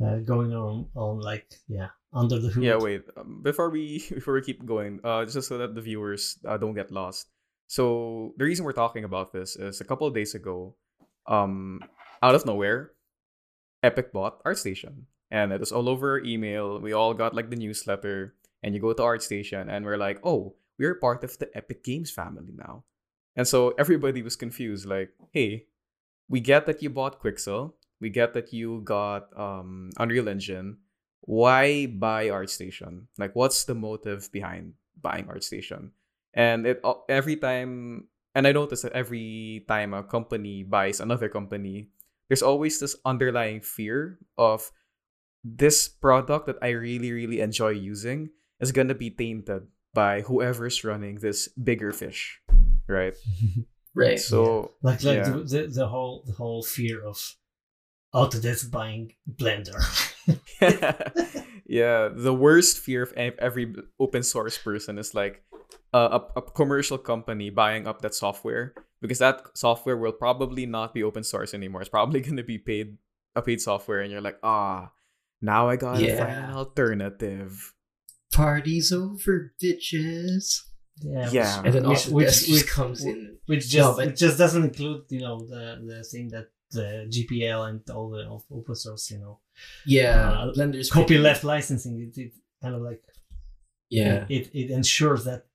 uh, 0.05 0.17
going 0.19 0.53
on 0.55 0.89
on 0.95 1.21
like 1.21 1.47
yeah 1.69 1.89
under 2.13 2.39
the 2.39 2.49
hood 2.49 2.65
Yeah, 2.65 2.77
wait. 2.77 3.03
Um, 3.17 3.41
before 3.43 3.71
we 3.71 4.05
before 4.11 4.35
we 4.35 4.43
keep 4.43 4.65
going, 4.65 5.01
uh, 5.05 5.25
just 5.25 5.49
so 5.49 5.59
that 5.59 5.75
the 5.75 5.81
viewers 5.81 6.39
uh, 6.47 6.57
don't 6.57 6.75
get 6.75 6.91
lost. 6.91 7.29
So 7.69 8.35
the 8.37 8.45
reason 8.45 8.65
we're 8.65 8.77
talking 8.77 9.05
about 9.05 9.33
this 9.33 9.57
is 9.57 9.81
a 9.81 9.85
couple 9.85 10.11
days 10.11 10.35
ago, 10.35 10.77
um, 11.27 11.81
out 12.23 12.35
of 12.35 12.45
nowhere, 12.45 12.93
Epic 13.83 14.13
bought 14.13 14.45
ArtStation, 14.45 15.09
and 15.31 15.53
it 15.53 15.61
was 15.61 15.73
all 15.73 15.89
over 15.89 16.21
email. 16.21 16.81
We 16.81 16.93
all 16.93 17.15
got 17.15 17.35
like 17.35 17.49
the 17.49 17.57
newsletter, 17.57 18.35
and 18.63 18.75
you 18.75 18.81
go 18.81 18.93
to 18.93 19.03
ArtStation, 19.03 19.73
and 19.73 19.85
we're 19.85 19.97
like, 19.97 20.21
oh, 20.23 20.55
we're 20.79 20.95
part 20.97 21.25
of 21.25 21.39
the 21.39 21.49
Epic 21.57 21.83
Games 21.85 22.11
family 22.11 22.53
now. 22.55 22.85
And 23.37 23.49
so 23.49 23.73
everybody 23.79 24.23
was 24.23 24.37
confused. 24.37 24.85
Like, 24.85 25.11
hey, 25.33 25.67
we 26.29 26.41
get 26.41 26.67
that 26.67 26.83
you 26.83 26.91
bought 26.91 27.23
Quixel. 27.23 27.73
We 28.03 28.11
get 28.11 28.35
that 28.35 28.53
you 28.53 28.83
got 28.83 29.31
um, 29.39 29.91
Unreal 29.97 30.29
Engine. 30.29 30.83
Why 31.23 31.87
buy 31.87 32.35
ArtStation? 32.35 33.07
Like, 33.17 33.39
what's 33.39 33.63
the 33.63 33.79
motive 33.79 34.27
behind 34.35 34.75
buying 35.01 35.31
ArtStation? 35.31 35.95
And 36.35 36.67
it 36.67 36.83
every 37.09 37.37
time, 37.37 38.09
and 38.35 38.47
I 38.47 38.51
noticed 38.51 38.83
that 38.83 38.93
every 38.99 39.65
time 39.69 39.95
a 39.95 40.03
company 40.03 40.65
buys 40.65 40.99
another 40.99 41.29
company, 41.29 41.95
there's 42.27 42.43
always 42.43 42.81
this 42.81 42.97
underlying 43.07 43.61
fear 43.61 44.19
of 44.37 44.73
this 45.45 45.87
product 45.87 46.47
that 46.47 46.59
I 46.61 46.75
really, 46.75 47.13
really 47.13 47.39
enjoy 47.39 47.79
using 47.79 48.31
is 48.59 48.73
gonna 48.73 48.99
be 48.99 49.11
tainted 49.11 49.71
by 49.95 50.23
whoever's 50.23 50.83
running 50.83 51.23
this 51.23 51.47
bigger 51.55 51.93
fish, 51.93 52.43
right? 52.89 53.15
Right. 53.95 54.19
So 54.19 54.73
like 54.83 55.05
like 55.05 55.19
yeah. 55.19 55.29
the, 55.29 55.45
the 55.45 55.67
the 55.69 55.87
whole 55.87 56.25
the 56.27 56.33
whole 56.33 56.63
fear 56.63 57.05
of 57.05 57.21
Autodesk 58.15 58.71
buying 58.71 59.13
Blender. 59.27 59.81
yeah, 61.67 62.09
the 62.15 62.35
worst 62.35 62.79
fear 62.79 63.03
of 63.03 63.13
every 63.17 63.75
open 63.99 64.23
source 64.23 64.59
person 64.59 64.99
is 64.99 65.15
like 65.15 65.43
uh, 65.95 66.19
a, 66.37 66.39
a 66.39 66.43
commercial 66.43 66.99
company 66.99 67.51
buying 67.51 67.87
up 67.87 68.03
that 68.03 68.15
software 68.15 68.75
because 69.01 69.19
that 69.19 69.43
software 69.55 69.97
will 69.97 70.13
probably 70.13 70.67
not 70.67 70.95
be 70.95 71.03
open 71.03 71.25
source 71.25 71.55
anymore. 71.55 71.81
It's 71.81 71.91
probably 71.91 72.21
going 72.27 72.37
to 72.37 72.43
be 72.45 72.59
paid 72.59 72.99
a 73.35 73.41
paid 73.43 73.61
software, 73.63 74.01
and 74.01 74.13
you're 74.13 74.21
like, 74.21 74.39
ah, 74.43 74.91
now 75.41 75.69
I 75.69 75.77
gotta 75.77 75.97
find 75.99 76.07
Yeah. 76.07 76.51
an 76.51 76.55
alternative. 76.55 77.73
Party's 78.31 78.93
over, 78.93 79.53
bitches. 79.63 80.61
yeah, 81.01 81.31
Yeah. 81.31 81.63
And 81.65 81.73
then 81.75 81.89
Which- 81.89 82.07
which- 82.09 82.27
just 82.29 82.51
which- 82.51 82.67
comes 82.69 83.05
in. 83.05 83.39
which 83.47 83.69
just 83.69 83.77
No, 83.77 83.97
but- 83.97 84.09
it 84.09 84.17
just 84.17 84.37
doesn't 84.39 84.65
include 84.65 85.05
you 85.09 85.21
know 85.21 85.41
the 85.41 85.81
the 85.87 86.05
thing 86.05 86.29
that 86.29 86.49
the 86.73 87.07
GPL 87.15 87.69
and 87.69 87.81
all 87.91 88.09
the 88.11 88.25
open 88.57 88.75
source 88.75 89.11
you 89.11 89.19
know 89.19 89.39
Yeah, 89.87 90.31
Uh, 90.33 90.53
Blender's 90.55 90.91
copy 90.91 91.07
pretty- 91.07 91.23
left 91.23 91.45
licensing. 91.45 91.95
It, 92.07 92.19
it 92.19 92.33
kind 92.63 92.75
of 92.75 92.83
like 92.83 93.03
Yeah, 93.91 94.25
it, 94.29 94.45
it 94.55 94.71
ensures 94.71 95.25
that 95.25 95.47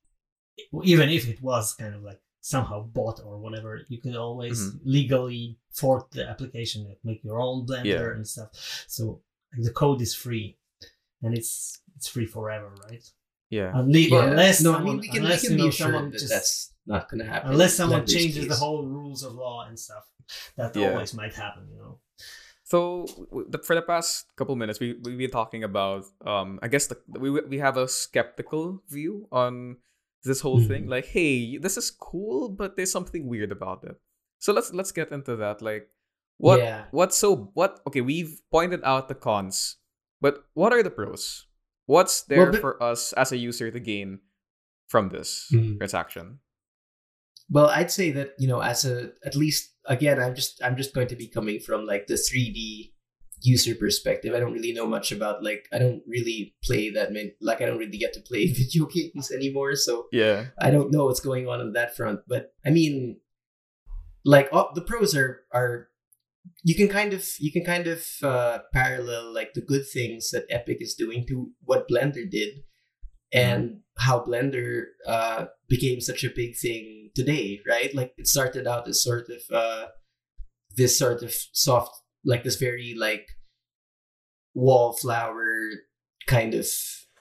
even 0.84 1.10
if 1.10 1.28
it 1.28 1.42
was 1.42 1.74
kind 1.74 1.96
of 1.96 2.02
like 2.04 2.22
somehow 2.42 2.80
bought 2.98 3.20
or 3.26 3.38
whatever, 3.40 3.82
you 3.90 4.00
could 4.04 4.16
always 4.16 4.58
Mhm. 4.62 4.80
legally 4.86 5.44
fork 5.72 6.12
the 6.12 6.24
application, 6.34 6.88
like, 6.88 7.00
make 7.04 7.22
your 7.24 7.40
own 7.40 7.66
blender 7.68 7.86
Yeah. 7.86 8.16
and 8.16 8.26
stuff. 8.28 8.50
So 8.88 9.22
like, 9.54 9.64
the 9.68 9.72
code 9.82 10.02
is 10.02 10.14
free, 10.16 10.48
and 11.24 11.32
it's 11.38 11.82
it's 11.96 12.08
free 12.08 12.28
forever, 12.28 12.70
right? 12.90 13.04
Yeah. 13.50 13.72
Unle- 13.74 14.10
Yeah. 14.10 14.30
Unless 14.30 14.62
no, 14.62 14.76
I 14.76 14.84
mean 14.84 14.98
we 15.00 15.08
can, 15.10 15.24
we 15.24 15.38
can 15.38 15.56
be 15.56 15.64
know 15.64 15.72
someone 15.72 16.12
that 16.12 16.20
just 16.20 16.30
that's 16.36 16.74
not 16.88 17.10
going 17.10 17.20
to 17.24 17.30
happen. 17.30 17.52
unless 17.52 17.76
someone 17.76 18.02
Blender's 18.02 18.14
changes 18.14 18.48
the 18.48 18.56
whole 18.56 18.86
rules 18.86 19.24
of 19.24 19.34
law 19.36 19.66
and 19.68 19.78
stuff, 19.78 20.06
that 20.56 20.76
Yeah. 20.76 20.92
always 20.92 21.14
might 21.14 21.34
happen, 21.36 21.68
you 21.72 21.78
know. 21.78 22.00
So 22.64 23.06
the, 23.50 23.60
for 23.60 23.76
the 23.76 23.82
past 23.82 24.26
couple 24.36 24.56
minutes, 24.56 24.80
we 24.80 25.00
we've 25.04 25.18
been 25.18 25.32
talking 25.32 25.64
about 25.64 26.04
um 26.26 26.60
I 26.62 26.68
guess 26.68 26.88
the, 26.88 26.98
we 27.20 27.30
we 27.32 27.58
have 27.60 27.78
a 27.78 27.88
skeptical 27.88 28.84
view 28.90 29.28
on 29.32 29.78
this 30.24 30.42
whole 30.42 30.60
thing. 30.60 30.86
Mhm. 30.86 30.90
Like, 30.90 31.06
hey, 31.08 31.58
this 31.58 31.78
is 31.78 31.92
cool, 31.92 32.50
but 32.50 32.76
there's 32.76 32.92
something 32.92 33.24
weird 33.28 33.52
about 33.52 33.84
it. 33.86 33.96
So 34.40 34.52
let's 34.52 34.74
let's 34.74 34.92
get 34.92 35.12
into 35.16 35.36
that. 35.38 35.62
Like, 35.62 35.88
what 36.38 36.60
Yeah. 36.60 36.86
what's 36.92 37.16
so 37.18 37.52
what? 37.56 37.80
Okay, 37.88 38.02
we've 38.02 38.42
pointed 38.52 38.82
out 38.84 39.08
the 39.08 39.16
cons, 39.16 39.78
but 40.20 40.44
what 40.54 40.74
are 40.74 40.84
the 40.84 40.92
pros? 40.92 41.48
What's 41.88 42.24
there 42.28 42.44
Well, 42.44 42.52
but- 42.52 42.62
for 42.62 42.84
us 42.84 43.14
as 43.16 43.32
a 43.32 43.38
user 43.40 43.72
to 43.72 43.80
gain 43.80 44.20
from 44.92 45.08
this 45.08 45.48
Mhm. 45.56 45.78
transaction? 45.80 46.40
Well, 47.50 47.68
I'd 47.68 47.92
say 47.92 48.12
that 48.12 48.32
you 48.38 48.48
know, 48.48 48.62
as 48.62 48.86
a 48.86 49.12
at 49.26 49.36
least 49.36 49.74
again, 49.86 50.20
I'm 50.20 50.36
just 50.36 50.62
I'm 50.64 50.76
just 50.76 50.94
going 50.94 51.08
to 51.08 51.16
be 51.16 51.28
coming 51.28 51.60
from 51.60 51.86
like 51.86 52.08
the 52.08 52.16
3D 52.16 52.92
user 53.42 53.76
perspective. 53.76 54.34
I 54.34 54.40
don't 54.40 54.54
really 54.54 54.74
know 54.74 54.88
much 54.88 55.12
about 55.12 55.44
like 55.44 55.68
I 55.72 55.80
don't 55.80 56.02
really 56.08 56.56
play 56.64 56.90
that 56.92 57.12
many 57.12 57.34
like 57.42 57.62
I 57.62 57.66
don't 57.66 57.78
really 57.78 57.98
get 57.98 58.14
to 58.14 58.22
play 58.22 58.48
video 58.54 58.86
games 58.86 59.32
anymore, 59.32 59.76
so 59.76 60.08
Yeah. 60.12 60.48
I 60.60 60.72
don't 60.72 60.92
know 60.92 61.06
what's 61.06 61.20
going 61.20 61.48
on 61.48 61.60
on 61.60 61.74
that 61.74 61.96
front. 61.96 62.22
But 62.28 62.54
I 62.66 62.70
mean, 62.70 63.20
like 64.26 64.50
oh, 64.52 64.70
the 64.74 64.82
pros 64.82 65.16
are 65.16 65.42
are 65.54 65.90
you 66.64 66.76
can 66.76 66.88
kind 66.88 67.14
of 67.14 67.28
you 67.40 67.52
can 67.52 67.64
kind 67.64 67.88
of 67.88 68.06
uh, 68.24 68.60
parallel 68.74 69.34
like 69.34 69.54
the 69.54 69.62
good 69.62 69.88
things 69.88 70.32
that 70.32 70.46
Epic 70.50 70.78
is 70.82 70.96
doing 70.96 71.26
to 71.28 71.52
what 71.64 71.88
Blender 71.90 72.30
did, 72.30 72.64
and 73.34 73.80
how 73.98 74.24
Blender 74.24 74.84
uh, 75.08 75.46
became 75.68 76.00
such 76.02 76.24
a 76.24 76.30
big 76.30 76.56
thing 76.58 77.10
today, 77.16 77.60
right? 77.68 77.94
Like 77.96 78.14
it 78.18 78.28
started 78.28 78.68
out 78.68 78.88
as 78.88 79.04
sort 79.04 79.28
of 79.30 79.42
uh, 79.56 79.86
this 80.76 80.98
sort 80.98 81.24
of 81.24 81.34
soft, 81.54 81.92
like 82.24 82.44
this 82.44 82.56
very 82.58 82.94
like 82.98 83.28
wallflower 84.54 85.70
kind 86.28 86.54
of 86.54 86.68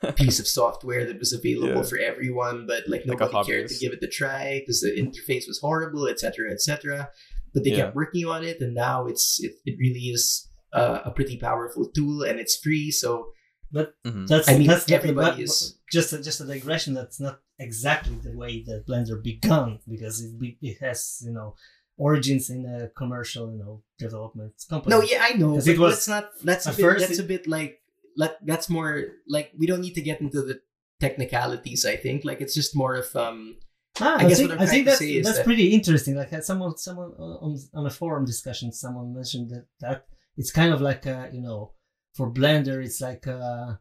piece 0.16 0.38
of 0.38 0.46
software 0.46 1.04
that 1.06 1.18
was 1.18 1.32
available 1.32 1.76
Yeah. 1.82 1.82
for 1.88 1.98
everyone, 1.98 2.66
but 2.66 2.84
like 2.88 3.06
Like 3.06 3.18
nobody 3.20 3.44
cared 3.50 3.68
to 3.68 3.78
give 3.78 3.92
it 3.92 4.02
a 4.02 4.08
try 4.08 4.60
because 4.60 4.80
the 4.82 4.90
interface 4.90 5.46
was 5.48 5.58
horrible, 5.60 6.06
etc., 6.06 6.52
etc. 6.52 7.08
But 7.54 7.64
they 7.64 7.70
Yeah. 7.70 7.76
kept 7.86 7.96
working 7.96 8.26
on 8.26 8.44
it, 8.44 8.60
and 8.60 8.75
now 8.75 9.06
it's 9.06 9.38
it, 9.42 9.52
it 9.64 9.76
really 9.78 10.08
is 10.12 10.48
uh, 10.72 11.00
a 11.04 11.10
pretty 11.10 11.38
powerful 11.38 11.90
tool, 11.94 12.22
and 12.22 12.38
it's 12.38 12.56
free. 12.56 12.90
So 12.90 13.28
Mhm. 13.75 14.26
That's 14.28 14.49
I 14.49 14.58
mean, 14.58 14.66
that's 14.68 14.88
not- 14.88 14.96
everybody 14.96 15.42
is- 15.42 15.78
just 15.90 16.12
a, 16.12 16.23
just 16.23 16.40
a 16.40 16.44
digression. 16.46 16.94
That's 16.94 17.20
not 17.20 17.40
exactly 17.58 18.16
the 18.16 18.37
way 18.37 18.62
that 18.66 18.87
Blender 18.87 19.23
began 19.23 19.78
because 19.88 20.23
it 20.25 20.38
be, 20.38 20.58
it 20.62 20.78
has 20.80 21.23
you 21.26 21.32
know 21.32 21.54
origins 21.99 22.50
in 22.50 22.66
a 22.66 22.88
commercial 23.00 23.50
you 23.52 23.58
know 23.58 23.82
development 23.99 24.52
company. 24.68 24.90
no, 24.94 25.00
yeah, 25.02 25.20
I 25.28 25.32
know. 25.35 25.54
but 25.56 25.66
it 25.66 25.78
was- 25.78 25.94
that's 25.94 26.08
not 26.08 26.25
that's 26.44 26.66
a 26.66 26.70
bit, 26.70 26.82
first 26.82 27.00
that's 27.06 27.18
it- 27.18 27.25
a 27.25 27.28
bit 27.35 27.46
like 27.46 27.80
like 28.16 28.37
that's 28.44 28.68
more 28.68 28.92
like 29.28 29.52
we 29.58 29.66
don't 29.66 29.80
need 29.80 29.94
to 29.94 30.02
get 30.02 30.20
into 30.20 30.42
the 30.42 30.61
technicalities. 31.00 31.85
I 31.87 31.96
think 31.96 32.25
like 32.25 32.40
it's 32.40 32.54
just 32.54 32.75
more 32.76 32.94
of 32.94 33.14
um 33.16 33.56
Ah, 33.99 34.16
I 34.18 34.25
I, 34.25 34.28
guess 34.28 34.37
think, 34.38 34.50
what 34.50 34.58
I'm 34.61 34.66
I 34.66 34.70
think 34.70 34.85
to 34.85 34.90
that's 34.90 34.99
say 34.99 35.12
is 35.14 35.25
that's 35.26 35.38
that- 35.38 35.44
pretty 35.46 35.73
interesting. 35.73 36.14
Like 36.16 36.32
uh, 36.32 36.40
someone 36.42 36.76
someone 36.76 37.12
on 37.18 37.56
on 37.75 37.87
a 37.87 37.90
forum 37.90 38.25
discussion, 38.26 38.70
someone 38.73 39.14
mentioned 39.14 39.49
that 39.50 39.66
that 39.80 40.06
it's 40.37 40.52
kind 40.52 40.73
of 40.75 40.80
like 40.82 41.06
a 41.06 41.30
you 41.32 41.40
know 41.40 41.73
for 42.16 42.30
Blender, 42.30 42.85
it's 42.85 43.00
like 43.00 43.26
a 43.26 43.80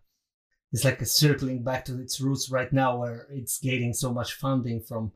it's 0.72 0.84
like 0.84 1.01
a 1.01 1.06
circling 1.06 1.63
back 1.63 1.86
to 1.86 2.00
its 2.00 2.20
roots 2.20 2.50
right 2.50 2.72
now, 2.74 2.98
where 2.98 3.27
it's 3.30 3.60
getting 3.60 3.94
so 3.94 4.13
much 4.13 4.34
funding 4.34 4.82
from 4.82 5.12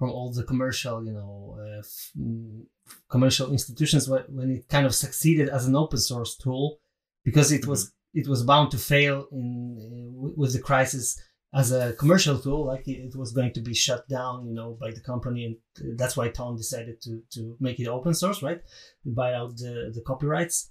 from 0.00 0.10
all 0.10 0.32
the 0.32 0.42
commercial 0.42 1.04
you 1.04 1.12
know 1.12 1.58
uh, 1.60 1.78
f- 1.78 2.10
mm, 2.18 2.62
commercial 3.08 3.52
institutions 3.52 4.06
wh- 4.06 4.28
when 4.36 4.50
it 4.50 4.68
kind 4.68 4.86
of 4.86 4.94
succeeded 4.94 5.48
as 5.48 5.66
an 5.66 5.76
open 5.76 5.98
source 5.98 6.36
tool 6.36 6.78
because 7.22 7.52
it 7.52 7.66
was 7.66 7.92
it 8.14 8.26
was 8.26 8.42
bound 8.42 8.70
to 8.70 8.78
fail 8.78 9.26
in 9.30 9.50
uh, 9.78 10.32
with 10.40 10.52
the 10.54 10.58
crisis 10.58 11.20
as 11.52 11.70
a 11.70 11.92
commercial 11.92 12.38
tool 12.38 12.64
like 12.66 12.88
it, 12.88 12.98
it 13.08 13.14
was 13.14 13.32
going 13.32 13.52
to 13.52 13.60
be 13.60 13.74
shut 13.74 14.08
down 14.08 14.46
you 14.46 14.54
know 14.54 14.76
by 14.80 14.90
the 14.90 15.02
company 15.12 15.44
and 15.44 15.56
uh, 15.80 15.94
that's 15.98 16.16
why 16.16 16.28
Ton 16.28 16.56
decided 16.56 16.96
to 17.02 17.22
to 17.34 17.56
make 17.60 17.78
it 17.78 17.86
open 17.86 18.14
source 18.14 18.42
right? 18.42 18.62
Buy 19.04 19.34
out 19.34 19.56
the 19.58 19.92
the 19.94 20.02
copyrights 20.10 20.70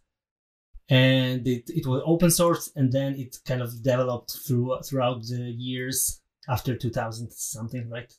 and 0.90 1.48
it, 1.48 1.70
it 1.70 1.86
was 1.86 2.02
open 2.06 2.32
source 2.32 2.72
and 2.76 2.92
then 2.92 3.16
it 3.16 3.38
kind 3.46 3.62
of 3.62 3.70
developed 3.84 4.32
through 4.46 4.78
throughout 4.86 5.22
the 5.24 5.42
years 5.70 6.22
after 6.48 6.76
2000 6.76 7.32
something 7.32 7.90
right 7.90 8.12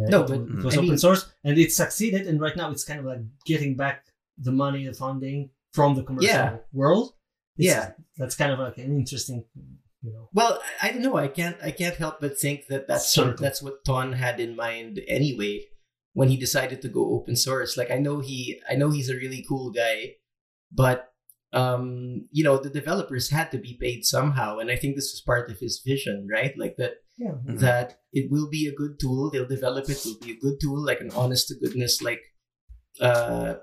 Uh, 0.00 0.08
No, 0.14 0.20
it 0.24 0.28
but, 0.28 0.40
was- 0.40 0.50
it 0.58 0.64
was 0.64 0.74
I 0.74 0.78
open 0.78 0.88
mean- 0.90 0.98
source 0.98 1.22
and 1.44 1.58
it 1.58 1.72
succeeded 1.72 2.26
and 2.28 2.40
right 2.40 2.56
now 2.56 2.70
it's 2.70 2.84
kind 2.84 3.00
of 3.00 3.06
like 3.06 3.22
getting 3.44 3.76
back 3.76 4.06
the 4.38 4.52
money 4.52 4.86
the 4.86 4.94
funding 4.94 5.50
from 5.76 5.94
the 5.94 6.02
commercial 6.02 6.28
Yeah. 6.30 6.56
world 6.72 7.06
It's- 7.58 7.66
Yeah. 7.74 7.92
that's 8.18 8.34
kind 8.40 8.52
of 8.52 8.58
like 8.58 8.78
an 8.78 8.92
interesting 9.02 9.44
you 10.02 10.12
know 10.14 10.28
Well, 10.32 10.54
I 10.82 10.92
don't 10.92 11.02
know. 11.02 11.16
I 11.16 11.28
can't. 11.28 11.58
I 11.62 11.72
can't 11.80 11.96
help 12.04 12.20
but 12.22 12.38
think 12.38 12.58
that 12.70 12.88
that's 12.88 13.14
what, 13.18 13.36
that's 13.44 13.60
what 13.64 13.84
Ton 13.84 14.14
had 14.14 14.40
in 14.40 14.56
mind 14.56 14.98
anyway 15.06 15.54
when 16.14 16.28
he 16.30 16.38
decided 16.38 16.80
to 16.82 16.88
go 16.88 17.02
open 17.16 17.36
source. 17.36 17.76
Like 17.76 17.90
I 17.90 17.98
know 17.98 18.20
he, 18.20 18.38
I 18.70 18.74
know 18.76 18.90
he's 18.90 19.10
a 19.10 19.14
really 19.24 19.44
cool 19.46 19.70
guy, 19.70 20.14
but 20.72 21.09
um, 21.52 22.28
you 22.30 22.44
know, 22.44 22.58
the 22.58 22.70
developers 22.70 23.30
had 23.30 23.50
to 23.50 23.58
be 23.58 23.76
paid 23.80 24.04
somehow, 24.04 24.58
and 24.58 24.70
I 24.70 24.76
think 24.76 24.94
this 24.94 25.10
was 25.12 25.22
part 25.26 25.50
of 25.50 25.58
his 25.58 25.82
vision, 25.84 26.28
right? 26.32 26.54
Like 26.56 26.76
that 26.76 26.94
yeah 27.18 27.32
Mhm. 27.46 27.58
that 27.60 27.98
it 28.12 28.30
will 28.30 28.48
be 28.48 28.66
a 28.66 28.74
good 28.74 28.98
tool. 29.00 29.30
They'll 29.30 29.46
develop 29.48 29.88
it. 29.90 30.00
Will 30.04 30.18
be 30.24 30.32
a 30.32 30.36
good 30.44 30.58
tool, 30.60 30.84
like 30.84 31.00
an 31.00 31.10
honest 31.10 31.48
to 31.48 31.54
goodness, 31.62 32.00
like 32.02 32.20
uh, 33.00 33.54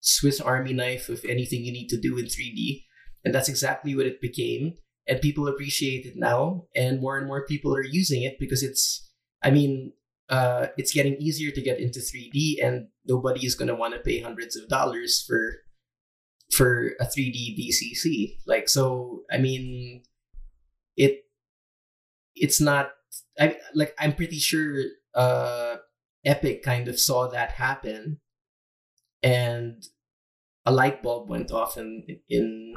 Swiss 0.00 0.40
Army 0.40 0.72
knife 0.72 1.08
of 1.08 1.24
anything 1.24 1.64
you 1.64 1.72
need 1.72 1.88
to 1.88 2.00
do 2.00 2.18
in 2.18 2.26
3D, 2.26 2.84
and 3.24 3.34
that's 3.34 3.48
exactly 3.48 3.94
what 3.94 4.06
it 4.06 4.20
became. 4.20 4.74
And 5.06 5.20
people 5.20 5.48
appreciate 5.48 6.04
it 6.06 6.14
now, 6.16 6.66
and 6.76 7.00
more 7.00 7.16
and 7.18 7.26
more 7.26 7.46
people 7.46 7.74
are 7.74 7.84
using 7.84 8.22
it 8.22 8.36
because 8.38 8.62
it's. 8.62 9.10
I 9.42 9.50
mean, 9.50 9.92
uh, 10.28 10.66
it's 10.76 10.92
getting 10.92 11.14
easier 11.16 11.50
to 11.52 11.62
get 11.62 11.78
into 11.80 12.00
3D, 12.00 12.58
and 12.62 12.88
nobody 13.06 13.46
is 13.46 13.54
going 13.54 13.68
to 13.68 13.74
want 13.74 13.94
to 13.94 14.00
pay 14.00 14.20
hundreds 14.20 14.54
of 14.56 14.68
dollars 14.68 15.24
for 15.26 15.40
for 16.50 16.92
a 17.00 17.04
3D 17.04 17.56
DCC. 17.58 18.38
Like 18.46 18.68
so, 18.68 19.22
I 19.30 19.38
mean, 19.38 20.02
it 20.96 21.24
it's 22.34 22.60
not 22.60 22.90
I 23.38 23.56
like 23.74 23.94
I'm 23.98 24.14
pretty 24.14 24.38
sure 24.38 24.82
uh 25.14 25.76
Epic 26.24 26.62
kind 26.62 26.88
of 26.88 26.98
saw 26.98 27.28
that 27.28 27.52
happen, 27.52 28.18
and 29.22 29.82
a 30.66 30.72
light 30.72 31.02
bulb 31.02 31.28
went 31.30 31.50
off 31.52 31.76
in 31.78 32.04
in 32.28 32.74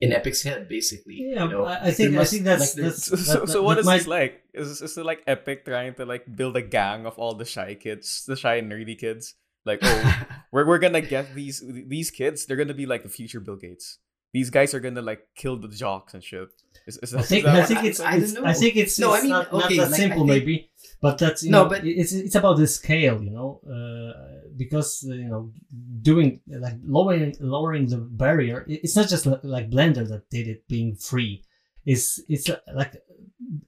in 0.00 0.12
Epic's 0.12 0.42
head, 0.42 0.68
basically. 0.68 1.16
Yeah, 1.18 1.44
you 1.44 1.50
know? 1.50 1.64
I, 1.64 1.86
I 1.86 1.90
think 1.90 2.12
There 2.12 2.20
I 2.20 2.24
think 2.24 2.44
that's, 2.44 2.60
like, 2.60 2.72
there- 2.74 2.84
that's 2.90 3.04
So, 3.04 3.16
so, 3.16 3.40
that- 3.40 3.48
so 3.48 3.62
what 3.62 3.74
that 3.74 3.80
is 3.80 3.86
might- 3.86 3.98
this 3.98 4.06
like? 4.06 4.42
Is, 4.54 4.80
is 4.82 4.96
it 4.96 5.04
like 5.04 5.22
Epic 5.26 5.64
trying 5.64 5.94
to 5.94 6.06
like 6.06 6.24
build 6.34 6.56
a 6.56 6.62
gang 6.62 7.04
of 7.06 7.18
all 7.18 7.34
the 7.34 7.44
shy 7.44 7.74
kids, 7.74 8.24
the 8.26 8.36
shy 8.36 8.56
and 8.56 8.70
nerdy 8.70 8.96
kids? 8.98 9.34
Like, 9.64 9.80
oh, 9.82 10.22
we're, 10.52 10.66
we're 10.66 10.78
gonna 10.78 11.00
get 11.00 11.34
these 11.34 11.62
these 11.86 12.10
kids. 12.10 12.46
They're 12.46 12.56
gonna 12.56 12.74
be 12.74 12.86
like 12.86 13.02
the 13.02 13.08
future 13.08 13.40
Bill 13.40 13.56
Gates. 13.56 13.98
These 14.32 14.50
guys 14.50 14.74
are 14.74 14.80
gonna 14.80 15.02
like 15.02 15.20
kill 15.36 15.56
the 15.56 15.68
jocks 15.68 16.14
and 16.14 16.22
shit. 16.22 16.48
Is, 16.86 16.98
is, 17.02 17.14
I 17.14 17.20
is 17.20 17.28
think 17.28 17.44
that 17.44 17.56
I 17.56 17.64
think 17.64 17.84
it's, 17.84 18.00
I 18.00 18.16
it's 18.16 18.32
don't 18.32 18.46
I 18.46 18.52
think 18.54 18.76
it's, 18.76 18.98
No, 18.98 19.12
I 19.14 19.20
mean, 19.20 19.30
not, 19.30 19.52
not 19.52 19.64
okay, 19.64 19.76
that 19.76 19.90
like, 19.90 20.00
simple 20.00 20.18
think- 20.26 20.28
maybe, 20.28 20.70
but 21.02 21.18
that's 21.18 21.42
you 21.42 21.50
No, 21.50 21.64
know 21.64 21.68
but- 21.70 21.86
it's 21.86 22.12
it's 22.12 22.34
about 22.34 22.56
the 22.56 22.66
scale, 22.66 23.22
you 23.22 23.30
know, 23.30 23.60
uh, 23.66 24.48
because 24.56 25.06
uh, 25.08 25.14
you 25.14 25.28
know 25.28 25.52
doing 26.02 26.40
like 26.46 26.74
lowering 26.84 27.34
lowering 27.40 27.86
the 27.88 27.98
barrier. 27.98 28.64
It's 28.68 28.96
not 28.96 29.08
just 29.08 29.26
like 29.26 29.70
Blender 29.70 30.06
that 30.08 30.30
did 30.30 30.46
it 30.48 30.68
being 30.68 30.94
free. 30.94 31.42
It's 31.84 32.20
it's 32.28 32.48
uh, 32.48 32.58
like 32.74 32.94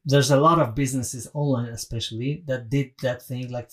there's 0.04 0.30
a 0.30 0.36
lot 0.40 0.58
of 0.60 0.74
businesses 0.74 1.28
online 1.32 1.70
especially 1.70 2.42
that 2.46 2.68
did 2.68 2.90
that 3.02 3.22
thing 3.22 3.50
like 3.50 3.70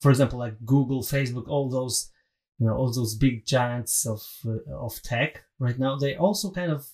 for 0.00 0.10
example 0.10 0.38
like 0.38 0.54
Google, 0.64 1.02
Facebook, 1.02 1.48
all 1.48 1.68
those 1.70 2.10
you 2.58 2.66
know 2.66 2.74
all 2.74 2.92
those 2.92 3.14
big 3.16 3.46
giants 3.46 4.06
of 4.06 4.20
uh, 4.46 4.74
of 4.86 5.00
tech 5.02 5.44
right 5.58 5.78
now 5.78 5.96
they 5.96 6.16
also 6.16 6.50
kind 6.50 6.72
of 6.72 6.86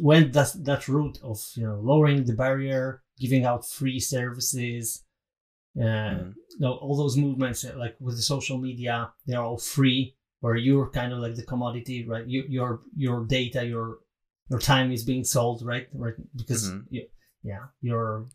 went 0.00 0.32
that 0.32 0.52
that 0.64 0.88
route 0.88 1.18
of 1.22 1.38
you 1.56 1.64
know 1.66 1.78
lowering 1.80 2.24
the 2.24 2.34
barrier, 2.34 3.02
giving 3.18 3.44
out 3.44 3.66
free 3.68 4.00
services. 4.00 5.04
Uh, 5.76 5.82
Mhm. 5.84 6.34
you 6.50 6.58
know, 6.60 6.72
all 6.74 6.96
those 6.96 7.16
movements 7.16 7.64
uh, 7.64 7.74
like 7.76 7.96
with 8.00 8.16
the 8.16 8.22
social 8.22 8.58
media, 8.58 9.12
they're 9.26 9.42
all 9.42 9.58
free. 9.58 10.14
Where 10.40 10.56
you're 10.56 10.90
kind 10.90 11.12
of 11.12 11.18
like 11.18 11.34
the 11.34 11.42
commodity, 11.42 12.06
right? 12.06 12.26
You, 12.26 12.44
your 12.48 12.82
your 12.96 13.24
data, 13.26 13.64
your 13.66 13.98
your 14.50 14.60
time 14.60 14.92
is 14.92 15.04
being 15.04 15.24
sold, 15.24 15.62
right? 15.62 15.88
Right, 15.92 16.14
because 16.36 16.70
Mhm. 16.70 16.84
you, 16.90 17.02
yeah, 17.42 17.66
your 17.80 18.28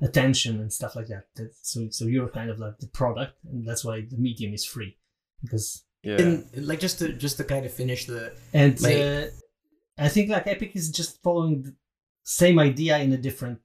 attention 0.00 0.60
and 0.60 0.72
stuff 0.72 0.96
like 0.96 1.08
that. 1.08 1.24
that. 1.36 1.52
So 1.62 1.88
so 1.90 2.04
you're 2.06 2.28
kind 2.28 2.50
of 2.50 2.58
like 2.58 2.78
the 2.78 2.88
product, 2.88 3.34
and 3.44 3.66
that's 3.66 3.84
why 3.84 4.02
the 4.08 4.16
medium 4.16 4.54
is 4.54 4.64
free, 4.64 4.96
because 5.42 5.84
yeah. 6.02 6.20
And, 6.20 6.66
like 6.66 6.80
just 6.80 6.98
to 7.00 7.12
just 7.12 7.36
to 7.36 7.44
kind 7.44 7.66
of 7.66 7.72
finish 7.72 8.06
the 8.06 8.32
and 8.52 8.80
Like- 8.80 8.96
uh, 8.96 9.26
I 9.98 10.08
think 10.08 10.30
like 10.30 10.46
Epic 10.46 10.72
is 10.74 10.90
just 10.90 11.22
following 11.22 11.62
the 11.62 11.74
same 12.24 12.58
idea 12.58 12.98
in 12.98 13.12
a 13.12 13.18
different 13.18 13.60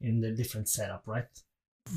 in 0.00 0.24
a 0.24 0.32
different 0.32 0.68
setup, 0.68 1.02
right? 1.06 1.26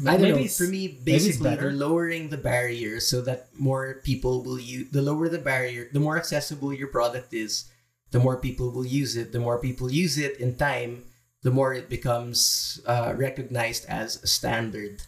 I 0.07 0.17
don't 0.17 0.29
know. 0.29 0.47
For 0.47 0.63
me, 0.63 1.00
basically, 1.03 1.50
better. 1.50 1.62
they're 1.62 1.71
lowering 1.71 2.29
the 2.29 2.38
barrier 2.38 3.00
so 3.00 3.21
that 3.21 3.47
more 3.57 4.01
people 4.03 4.43
will 4.43 4.59
use. 4.59 4.89
The 4.91 5.01
lower 5.01 5.29
the 5.29 5.39
barrier, 5.39 5.89
the 5.91 6.00
more 6.00 6.17
accessible 6.17 6.73
your 6.73 6.88
product 6.88 7.33
is, 7.33 7.65
the 8.12 8.19
more 8.19 8.38
people 8.38 8.71
will 8.71 8.85
use 8.85 9.15
it. 9.15 9.31
The 9.31 9.39
more 9.39 9.59
people 9.59 9.91
use 9.91 10.17
it 10.17 10.39
in 10.39 10.55
time, 10.55 11.03
the 11.43 11.51
more 11.51 11.73
it 11.73 11.89
becomes 11.89 12.81
uh, 12.85 13.13
recognized 13.15 13.85
as 13.88 14.21
a 14.23 14.27
standard. 14.27 15.03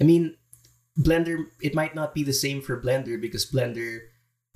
I 0.00 0.04
mean, 0.04 0.36
Blender. 0.98 1.46
It 1.60 1.74
might 1.74 1.94
not 1.94 2.14
be 2.14 2.22
the 2.22 2.32
same 2.32 2.62
for 2.62 2.80
Blender 2.80 3.20
because 3.20 3.50
Blender 3.50 4.00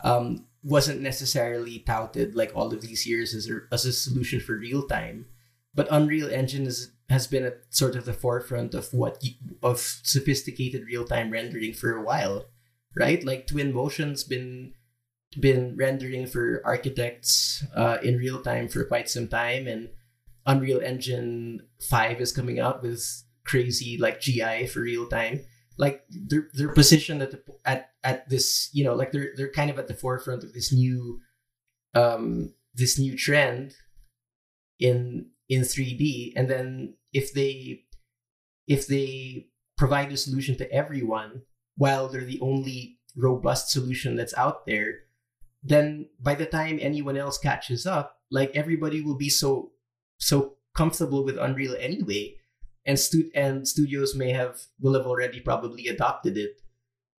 um, 0.05 0.47
wasn't 0.63 1.01
necessarily 1.01 1.81
touted 1.81 2.35
like 2.35 2.53
all 2.55 2.73
of 2.73 2.81
these 2.83 3.07
years 3.07 3.35
as 3.35 3.49
a, 3.49 3.61
as 3.73 3.85
a 3.85 3.93
solution 3.93 4.41
for 4.41 4.57
real 4.57 4.87
time. 4.87 5.27
But 5.75 5.89
Unreal 5.91 6.29
Engine 6.29 6.67
is, 6.67 6.93
has 7.09 7.27
been 7.27 7.45
at 7.45 7.61
sort 7.71 7.95
of 7.95 8.05
the 8.05 8.13
forefront 8.13 8.75
of 8.75 8.93
what 8.93 9.23
of 9.63 9.79
sophisticated 9.79 10.85
real 10.87 11.05
time 11.05 11.31
rendering 11.31 11.73
for 11.75 11.95
a 11.97 12.03
while, 12.03 12.47
right? 12.97 13.23
Like 13.25 13.47
Twinmotion's 13.47 14.25
been 14.25 14.75
been 15.39 15.77
rendering 15.77 16.27
for 16.27 16.61
architects 16.65 17.65
uh, 17.77 17.99
in 18.03 18.17
real 18.17 18.43
time 18.43 18.69
for 18.69 18.85
quite 18.85 19.09
some 19.09 19.29
time, 19.29 19.69
and 19.69 19.91
Unreal 20.47 20.81
Engine 20.81 21.61
Five 21.89 22.21
is 22.21 22.33
coming 22.33 22.59
out 22.61 22.83
with 22.83 23.05
crazy 23.45 23.99
like 23.99 24.21
GI 24.21 24.67
for 24.67 24.81
real 24.81 25.07
time. 25.07 25.41
Like 25.79 26.05
they're 26.11 26.49
they're 26.53 26.73
positioned 26.73 27.23
at 27.23 27.31
the 27.31 27.43
at 27.65 27.91
at 28.05 28.29
this 28.29 28.69
you 28.73 28.85
know 28.85 28.95
like 28.95 29.13
they're 29.13 29.31
they're 29.37 29.53
kind 29.53 29.71
of 29.71 29.79
at 29.79 29.89
the 29.89 29.95
forefront 29.95 30.45
of 30.45 30.53
this 30.53 30.73
new 30.73 31.21
um 31.95 32.55
this 32.75 32.99
new 32.99 33.17
trend 33.17 33.75
in 34.79 35.31
in 35.49 35.63
3D 35.63 36.33
and 36.37 36.49
then 36.49 36.95
if 37.13 37.33
they 37.33 37.83
if 38.67 38.87
they 38.87 39.49
provide 39.77 40.13
a 40.13 40.17
solution 40.17 40.57
to 40.57 40.71
everyone 40.73 41.43
while 41.77 42.09
they're 42.09 42.25
the 42.25 42.41
only 42.41 42.99
robust 43.17 43.71
solution 43.71 44.17
that's 44.17 44.35
out 44.35 44.67
there 44.67 44.95
then 45.63 46.09
by 46.21 46.35
the 46.35 46.47
time 46.47 46.79
anyone 46.81 47.17
else 47.17 47.39
catches 47.39 47.87
up 47.87 48.17
like 48.31 48.51
everybody 48.55 49.01
will 49.01 49.17
be 49.17 49.29
so 49.29 49.73
so 50.21 50.55
comfortable 50.75 51.25
with 51.25 51.37
Unreal 51.37 51.77
anyway 51.79 52.37
and 52.87 52.99
stu- 52.99 53.31
and 53.35 53.67
studios 53.67 54.15
may 54.15 54.31
have 54.31 54.61
will 54.81 54.95
have 54.95 55.07
already 55.07 55.41
probably 55.41 55.89
adopted 55.89 56.37
it 56.39 56.61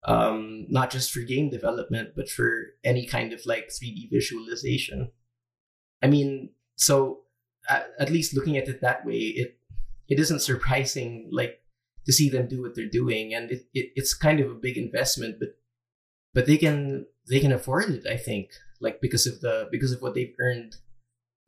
um 0.08 0.66
not 0.70 0.90
just 0.90 1.12
for 1.12 1.20
game 1.20 1.50
development 1.50 2.10
but 2.16 2.30
for 2.30 2.68
any 2.84 3.06
kind 3.06 3.34
of 3.34 3.46
like 3.46 3.70
3D 3.70 4.10
visualization. 4.10 5.12
I 6.02 6.08
mean 6.08 6.52
so 6.76 7.22
at, 7.70 7.88
at 8.00 8.10
least 8.10 8.36
looking 8.36 8.58
at 8.58 8.68
it 8.68 8.82
that 8.82 9.06
way, 9.06 9.18
it 9.18 9.58
it 10.08 10.20
isn't 10.20 10.42
surprising 10.42 11.30
like 11.32 11.62
to 12.06 12.14
see 12.14 12.30
them 12.30 12.48
do 12.48 12.62
what 12.62 12.76
they're 12.76 12.90
doing, 12.90 13.34
and 13.34 13.52
it, 13.52 13.66
it 13.74 13.92
it's 13.96 14.14
kind 14.14 14.40
of 14.40 14.50
a 14.50 14.56
big 14.56 14.78
investment, 14.78 15.38
but 15.40 15.50
but 16.34 16.46
they 16.46 16.58
can 16.58 17.06
they 17.30 17.40
can 17.40 17.52
afford 17.52 17.90
it, 17.90 18.08
I 18.08 18.18
think, 18.18 18.52
like 18.80 19.02
because 19.02 19.28
of 19.28 19.42
the 19.42 19.68
because 19.72 19.92
of 19.92 20.02
what 20.02 20.16
they've 20.16 20.36
earned, 20.40 20.76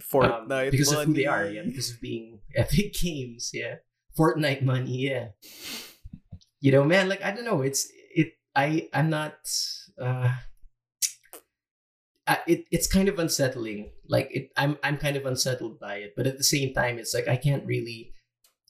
um, 0.01 0.47
Fortnite 0.47 0.71
because 0.71 0.91
of 0.91 1.05
who 1.05 1.13
they 1.13 1.25
are, 1.25 1.45
yeah, 1.45 1.63
because 1.63 1.91
of 1.91 2.01
being 2.01 2.39
Epic 2.55 2.93
Games, 2.93 3.51
yeah, 3.53 3.75
Fortnite 4.17 4.61
money, 4.63 4.97
yeah. 5.09 5.29
You 6.61 6.71
know, 6.71 6.83
man, 6.83 7.09
like 7.09 7.23
I 7.23 7.31
don't 7.31 7.45
know, 7.45 7.61
it's 7.61 7.87
it. 8.15 8.33
I 8.55 8.89
I'm 8.93 9.09
not. 9.09 9.35
uh 9.99 10.31
it 12.47 12.65
it's 12.71 12.87
kind 12.87 13.09
of 13.09 13.19
unsettling. 13.19 13.91
Like 14.07 14.29
it, 14.31 14.49
I'm 14.55 14.77
I'm 14.83 14.97
kind 14.97 15.17
of 15.17 15.25
unsettled 15.25 15.79
by 15.79 15.95
it, 15.97 16.13
but 16.15 16.27
at 16.27 16.37
the 16.37 16.43
same 16.43 16.73
time, 16.73 16.97
it's 16.97 17.13
like 17.13 17.27
I 17.27 17.35
can't 17.35 17.65
really 17.65 18.13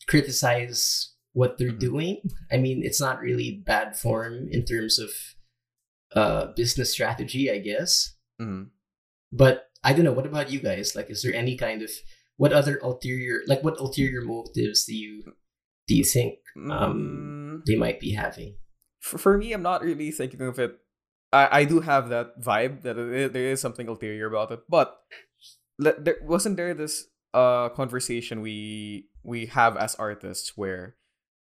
criticize 0.08 1.14
what 1.34 1.58
they're 1.58 1.72
Mhm. 1.72 1.80
doing. 1.80 2.22
I 2.52 2.58
mean, 2.58 2.84
it's 2.84 3.00
not 3.02 3.20
really 3.22 3.62
bad 3.66 3.98
form 3.98 4.48
in 4.52 4.66
terms 4.66 5.00
of 5.00 5.12
uh 6.16 6.48
business 6.56 6.92
strategy, 6.92 7.50
I 7.52 7.60
guess. 7.60 8.16
Mhm. 8.42 8.70
But 9.32 9.70
I 9.84 9.94
don't 9.94 10.06
know. 10.06 10.14
What 10.14 10.26
about 10.26 10.52
you 10.52 10.60
guys? 10.60 10.96
Like, 10.96 11.10
is 11.10 11.22
there 11.24 11.34
any 11.34 11.58
kind 11.58 11.82
of 11.82 11.92
what 12.38 12.54
other 12.54 12.80
ulterior 12.82 13.42
like 13.48 13.64
what 13.64 13.80
ulterior 13.80 14.22
motives 14.22 14.86
do 14.86 14.96
you 14.96 15.34
do 15.88 15.96
you 15.96 16.04
think 16.04 16.40
um 16.72 17.62
Mm, 17.62 17.66
they 17.66 17.76
might 17.76 18.00
be 18.00 18.14
having? 18.14 18.56
for, 19.00 19.18
for 19.18 19.38
me, 19.38 19.54
I'm 19.54 19.62
not 19.62 19.84
really 19.84 20.12
thinking 20.12 20.42
of 20.42 20.58
it. 20.60 20.80
I, 21.32 21.62
I 21.62 21.66
do 21.66 21.82
have 21.82 22.10
that 22.10 22.40
vibe 22.42 22.82
that 22.84 22.98
it, 22.98 23.34
there 23.34 23.50
is 23.52 23.60
something 23.62 23.88
ulterior 23.88 24.28
about 24.28 24.52
it, 24.52 24.62
but 24.70 25.02
there 25.80 26.18
wasn't 26.24 26.58
there 26.58 26.74
this 26.74 27.06
uh 27.34 27.70
conversation 27.70 28.42
we 28.42 29.10
we 29.24 29.48
have 29.48 29.76
as 29.78 29.96
artists 29.96 30.54
where 30.56 30.96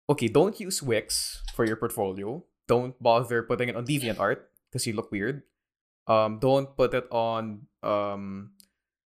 okay, 0.09 0.29
don't 0.29 0.59
use 0.61 0.83
Wix 0.83 1.43
for 1.55 1.65
your 1.65 1.77
portfolio. 1.77 2.45
Don't 2.69 2.95
bother 3.03 3.43
putting 3.43 3.69
it 3.69 3.77
on 3.77 3.87
DeviantArt 3.87 4.47
because 4.71 4.87
you 4.87 4.93
look 4.93 5.11
weird. 5.11 5.43
Um, 6.07 6.39
don't 6.39 6.77
put 6.77 6.95
it 6.95 7.07
on 7.11 7.67
um, 7.83 8.53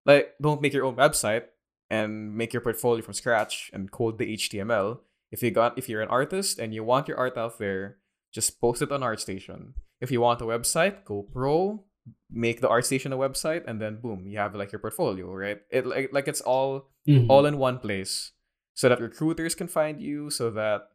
like 0.05 0.33
don't 0.41 0.61
make 0.61 0.73
your 0.73 0.85
own 0.85 0.95
website 0.95 1.45
and 1.89 2.35
make 2.35 2.53
your 2.53 2.61
portfolio 2.61 3.01
from 3.03 3.13
scratch 3.13 3.69
and 3.73 3.91
code 3.91 4.17
the 4.17 4.33
HTML. 4.35 4.99
If 5.31 5.41
you 5.43 5.51
got 5.51 5.77
if 5.77 5.89
you're 5.89 6.01
an 6.01 6.09
artist 6.09 6.59
and 6.59 6.73
you 6.73 6.83
want 6.83 7.07
your 7.07 7.17
art 7.17 7.37
out 7.37 7.57
there, 7.59 7.97
just 8.33 8.59
post 8.61 8.81
it 8.81 8.91
on 8.91 9.01
ArtStation. 9.01 9.73
If 10.01 10.11
you 10.11 10.21
want 10.21 10.41
a 10.41 10.45
website, 10.45 11.05
go 11.05 11.23
pro, 11.23 11.83
make 12.29 12.61
the 12.61 12.67
ArtStation 12.67 13.13
a 13.13 13.17
website, 13.17 13.63
and 13.67 13.79
then 13.81 13.99
boom, 14.01 14.27
you 14.27 14.37
have 14.37 14.55
like 14.55 14.71
your 14.71 14.79
portfolio, 14.79 15.31
right? 15.33 15.61
It 15.71 15.85
like 15.85 16.09
like 16.11 16.27
it's 16.27 16.41
all 16.41 16.89
Mhm. 17.07 17.27
all 17.29 17.45
in 17.45 17.57
one 17.57 17.79
place, 17.79 18.31
so 18.73 18.87
that 18.89 19.01
recruiters 19.01 19.55
can 19.55 19.67
find 19.67 19.99
you, 20.01 20.29
so 20.29 20.49
that 20.51 20.89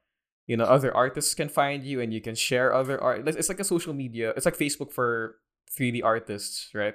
you 0.47 0.57
know 0.57 0.65
other 0.65 0.95
artists 0.95 1.35
can 1.35 1.49
find 1.49 1.85
you, 1.85 2.01
and 2.01 2.13
you 2.15 2.21
can 2.21 2.35
share 2.35 2.73
other 2.73 3.01
art. 3.01 3.27
It's 3.29 3.49
like 3.49 3.61
a 3.61 3.65
social 3.65 3.93
media. 3.95 4.33
It's 4.37 4.47
like 4.47 4.57
Facebook 4.57 4.91
for 4.93 5.37
3D 5.77 6.03
artists, 6.03 6.71
right? 6.75 6.95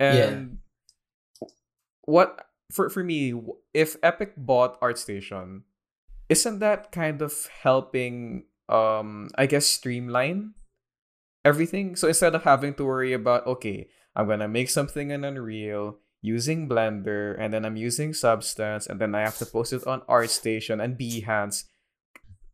Yeah. 0.00 0.14
And 0.14 0.58
what 2.02 2.46
for 2.72 2.90
for 2.90 3.04
me, 3.04 3.34
if 3.72 3.96
Epic 4.02 4.34
bought 4.36 4.80
ArtStation, 4.80 5.62
isn't 6.28 6.58
that 6.58 6.92
kind 6.92 7.22
of 7.22 7.48
helping 7.62 8.44
um 8.68 9.28
I 9.36 9.46
guess 9.46 9.66
streamline 9.66 10.54
everything? 11.44 11.96
So 11.96 12.08
instead 12.08 12.34
of 12.34 12.44
having 12.44 12.74
to 12.74 12.84
worry 12.84 13.12
about 13.12 13.46
okay, 13.46 13.88
I'm 14.16 14.28
gonna 14.28 14.48
make 14.48 14.70
something 14.70 15.10
in 15.10 15.24
Unreal 15.24 15.98
using 16.22 16.68
Blender, 16.68 17.36
and 17.38 17.52
then 17.52 17.64
I'm 17.66 17.76
using 17.76 18.14
Substance, 18.14 18.86
and 18.86 18.98
then 19.00 19.14
I 19.14 19.20
have 19.20 19.36
to 19.38 19.46
post 19.46 19.72
it 19.74 19.86
on 19.86 20.00
ArtStation 20.08 20.82
and 20.82 20.96
Behance. 20.98 21.64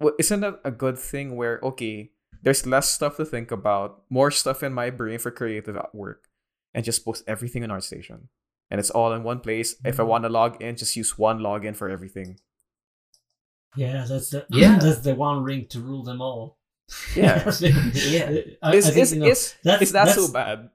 well, 0.00 0.14
isn't 0.18 0.40
that 0.40 0.60
a 0.64 0.70
good 0.70 0.98
thing 0.98 1.36
where 1.36 1.60
okay, 1.62 2.10
there's 2.42 2.66
less 2.66 2.88
stuff 2.90 3.16
to 3.18 3.24
think 3.24 3.50
about, 3.50 4.02
more 4.10 4.30
stuff 4.30 4.62
in 4.62 4.72
my 4.72 4.90
brain 4.90 5.18
for 5.18 5.30
creative 5.30 5.78
work, 5.92 6.29
and 6.74 6.84
just 6.84 7.04
post 7.04 7.24
everything 7.26 7.62
on 7.64 7.70
ArtStation, 7.70 8.28
and 8.70 8.78
it's 8.80 8.90
all 8.90 9.12
in 9.12 9.22
one 9.22 9.40
place. 9.40 9.76
If 9.84 9.98
I 9.98 10.04
Mhm. 10.04 10.06
want 10.08 10.24
to 10.24 10.28
log 10.30 10.62
in, 10.62 10.76
just 10.76 10.96
use 10.96 11.18
one 11.18 11.38
login 11.40 11.74
for 11.76 11.88
everything. 11.88 12.38
Yeah, 13.76 14.04
that's 14.08 14.30
the 14.30 14.46
Yeah. 14.50 14.78
that's 14.78 15.00
the 15.00 15.14
one 15.14 15.42
ring 15.42 15.66
to 15.68 15.80
rule 15.80 16.02
them 16.02 16.20
all. 16.20 16.58
Yeah. 17.14 17.44
Yeah. 17.94 18.40
I, 18.62 18.74
Is 18.74 18.86
I 18.88 18.90
think, 18.90 19.02
is 19.02 19.12
you 19.14 19.20
know, 19.20 19.26
is 19.26 19.54
that's, 19.62 19.82
is 19.82 19.92
that 19.92 20.04
that's, 20.06 20.14
so 20.26 20.32
bad? 20.32 20.70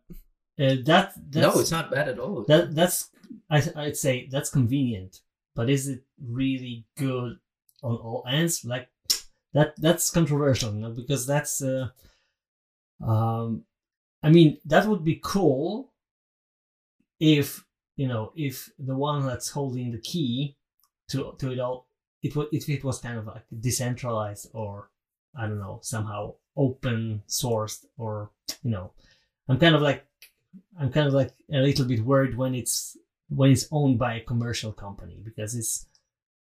Uh, 0.57 0.75
that 0.85 0.85
that's, 0.85 1.17
no, 1.35 1.59
it's 1.59 1.71
not 1.71 1.91
bad 1.91 2.07
at 2.07 2.19
all. 2.19 2.45
That 2.47 2.73
that's 2.73 3.09
I 3.49 3.61
I'd 3.75 3.97
say 3.97 4.27
that's 4.31 4.49
convenient, 4.49 5.19
but 5.55 5.69
is 5.69 5.87
it 5.89 6.03
really 6.23 6.85
good 6.97 7.37
on 7.83 7.95
all 7.97 8.23
ends? 8.29 8.63
Like 8.63 8.87
that 9.53 9.73
that's 9.77 10.09
controversial, 10.09 10.73
you 10.73 10.79
know, 10.79 10.91
because 10.91 11.27
that's 11.27 11.61
uh, 11.61 11.89
um, 13.05 13.63
I 14.25 14.29
mean 14.31 14.57
that 14.65 14.87
would 14.87 15.03
be 15.03 15.19
cool 15.23 15.93
if 17.19 17.63
you 17.95 18.07
know 18.07 18.33
if 18.35 18.71
the 18.79 18.95
one 18.95 19.23
that's 19.27 19.51
holding 19.51 19.91
the 19.91 19.99
key 19.99 20.57
to 21.09 21.35
to 21.37 21.51
it 21.51 21.59
all 21.59 21.87
it 22.23 22.35
was 22.35 22.47
if 22.51 22.67
it 22.67 22.83
was 22.83 22.99
kind 22.99 23.19
of 23.19 23.27
like 23.27 23.45
decentralized 23.59 24.49
or 24.53 24.89
I 25.37 25.45
don't 25.45 25.59
know 25.59 25.79
somehow 25.83 26.33
open 26.57 27.21
sourced 27.27 27.85
or 27.99 28.31
you 28.63 28.71
know 28.71 28.93
I'm 29.47 29.59
kind 29.59 29.75
of 29.75 29.83
like 29.83 30.07
I'm 30.79 30.91
kind 30.91 31.07
of 31.07 31.13
like 31.13 31.31
a 31.53 31.59
little 31.59 31.85
bit 31.85 31.99
worried 31.99 32.35
when 32.35 32.55
it's 32.55 32.97
when 33.29 33.51
it's 33.51 33.67
owned 33.71 33.99
by 33.99 34.15
a 34.15 34.23
commercial 34.31 34.73
company 34.73 35.21
because 35.23 35.53
it's 35.53 35.85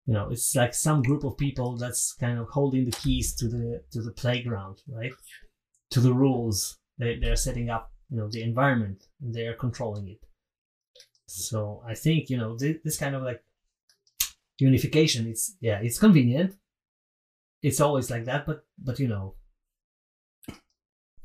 you 0.06 0.14
know 0.14 0.30
it's 0.30 0.54
like 0.54 0.72
some 0.72 1.02
group 1.02 1.24
of 1.24 1.36
people 1.36 1.76
that's 1.76 2.12
kind 2.12 2.38
of 2.38 2.48
holding 2.50 2.84
the 2.84 2.92
keys 3.02 3.34
to 3.34 3.48
the 3.48 3.82
to 3.90 4.02
the 4.02 4.12
playground 4.12 4.82
right? 4.86 5.14
To 5.90 6.00
the 6.00 6.14
rules 6.14 6.78
they, 6.98 7.18
they're 7.18 7.37
setting 7.37 7.68
up 7.70 7.92
you 8.11 8.16
know 8.18 8.28
the 8.28 8.42
environment 8.42 9.05
and 9.20 9.35
they're 9.35 9.55
controlling 9.55 10.09
it 10.09 10.20
so 11.26 11.83
i 11.87 11.94
think 11.94 12.28
you 12.31 12.37
know 12.37 12.57
this, 12.57 12.76
this 12.85 12.98
kind 12.98 13.14
of 13.14 13.22
like 13.22 13.42
unification 14.59 15.26
it's 15.26 15.57
yeah 15.61 15.78
it's 15.83 15.98
convenient 15.98 16.55
it's 17.62 17.81
always 17.81 18.11
like 18.11 18.24
that 18.26 18.44
but 18.46 18.64
but 18.78 18.98
you 18.98 19.09
know 19.09 19.35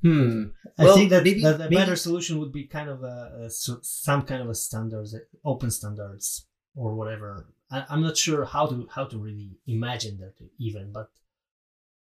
hmm. 0.02 0.46
I 0.80 0.86
Well, 0.86 0.96
think 0.96 1.10
that, 1.10 1.24
maybe- 1.24 1.42
that 1.42 1.56
a 1.56 1.58
maybe- 1.60 1.76
better 1.76 1.96
solution 1.96 2.40
would 2.40 2.52
be 2.54 2.66
kind 2.68 2.90
of 2.90 3.04
a 3.04 3.50
some 3.50 4.22
kind 4.24 4.42
of 4.44 4.50
a 4.50 4.56
standards, 4.56 5.16
open 5.44 5.72
standards 5.72 6.46
or 6.76 6.94
whatever. 6.96 7.48
I, 7.72 7.84
I'm 7.90 8.02
not 8.02 8.16
sure 8.16 8.46
how 8.46 8.68
to 8.68 8.88
how 8.96 9.06
to 9.06 9.18
really 9.18 9.58
imagine 9.66 10.20
that 10.20 10.36
even, 10.60 10.92
but 10.94 11.10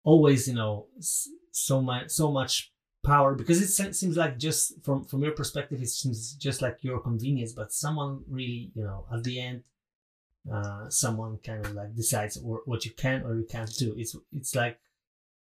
always 0.04 0.48
you 0.48 0.56
know 0.56 0.88
so 1.52 1.82
much 1.82 2.10
so 2.10 2.32
much 2.32 2.73
power 3.04 3.36
because 3.36 3.62
it 3.62 3.94
seems 3.94 4.18
like 4.18 4.38
just 4.40 4.84
from 4.84 5.04
from 5.04 5.22
your 5.22 5.34
perspective 5.34 5.82
it 5.82 5.90
seems 5.90 6.34
just 6.34 6.62
like 6.62 6.78
your 6.82 7.00
convenience, 7.00 7.52
but 7.54 7.72
someone 7.72 8.24
really 8.30 8.72
you 8.76 8.84
know 8.84 9.06
at 9.14 9.24
the 9.24 9.40
end. 9.40 9.64
Uh, 10.52 10.90
someone 10.90 11.38
kind 11.38 11.66
of 11.66 11.74
like 11.74 11.96
decides 11.96 12.36
or, 12.36 12.62
what 12.66 12.84
you 12.84 12.92
can 12.92 13.24
or 13.24 13.34
you 13.34 13.46
can't 13.50 13.74
do. 13.78 13.96
It's 13.98 14.14
it's 14.34 14.54
like 14.54 14.78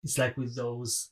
it's 0.05 0.17
like 0.17 0.37
with 0.37 0.55
those 0.55 1.11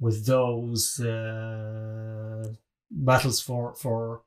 with 0.00 0.26
those 0.26 0.98
uh, 1.00 2.44
battles 2.90 3.40
for 3.40 3.74
for 3.76 4.22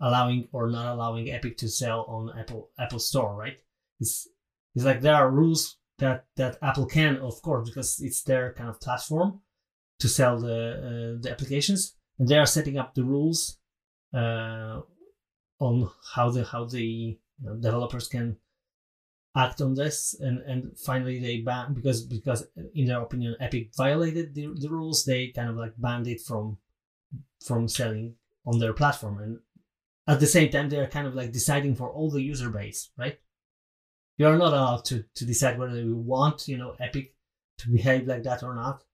allowing 0.00 0.48
or 0.52 0.70
not 0.70 0.94
allowing 0.94 1.30
Epic 1.30 1.58
to 1.58 1.68
sell 1.68 2.06
on 2.08 2.38
Apple 2.38 2.70
Apple 2.78 2.98
Store, 2.98 3.34
right? 3.34 3.58
It's 4.00 4.26
it's 4.74 4.86
like 4.86 5.02
there 5.02 5.14
are 5.14 5.30
rules 5.30 5.76
that 5.98 6.24
that 6.36 6.58
Apple 6.62 6.86
can, 6.86 7.16
of 7.18 7.40
course, 7.42 7.68
because 7.68 8.00
it's 8.00 8.22
their 8.22 8.52
kind 8.54 8.70
of 8.70 8.80
platform 8.80 9.40
to 10.00 10.08
sell 10.08 10.38
the 10.38 11.16
uh, 11.16 11.22
the 11.22 11.30
applications, 11.30 11.94
and 12.18 12.28
they 12.28 12.38
are 12.38 12.46
setting 12.46 12.78
up 12.78 12.94
the 12.94 13.04
rules 13.04 13.58
uh, 14.14 14.80
on 15.58 15.90
how 16.14 16.30
the 16.30 16.44
how 16.44 16.64
the 16.64 16.82
you 16.82 17.18
know, 17.40 17.56
developers 17.56 18.08
can 18.08 18.36
act 19.36 19.60
on 19.60 19.74
this. 19.74 20.14
And 20.20 20.38
and 20.40 20.78
finally 20.78 21.18
they 21.18 21.38
ban 21.38 21.74
because 21.74 22.02
because 22.02 22.46
in 22.74 22.86
their 22.86 23.00
opinion 23.00 23.36
epic 23.40 23.70
violated 23.76 24.34
the, 24.34 24.48
the 24.54 24.70
rules 24.70 25.04
they 25.04 25.28
kind 25.28 25.48
of 25.48 25.56
like 25.56 25.74
banned 25.78 26.06
it 26.06 26.20
from 26.20 26.58
from 27.44 27.68
selling 27.68 28.14
on 28.46 28.58
their 28.58 28.72
platform. 28.72 29.18
And 29.18 29.38
at 30.06 30.20
the 30.20 30.26
same 30.26 30.50
time 30.50 30.68
they're 30.68 30.86
kind 30.86 31.06
of 31.06 31.14
like 31.14 31.32
deciding 31.32 31.74
for 31.74 31.90
all 31.90 32.10
the 32.10 32.22
user 32.22 32.50
base 32.50 32.90
right? 32.96 33.18
You 34.16 34.28
are 34.28 34.38
not 34.38 34.52
allowed 34.52 34.84
to 34.86 35.04
to 35.14 35.24
decide 35.24 35.58
whether 35.58 35.80
you 35.80 35.96
want 35.96 36.46
you 36.46 36.58
know 36.58 36.76
epic 36.78 37.14
to 37.58 37.70
behave 37.70 38.06
like 38.06 38.22
that 38.24 38.42
or 38.42 38.54
not 38.54 38.84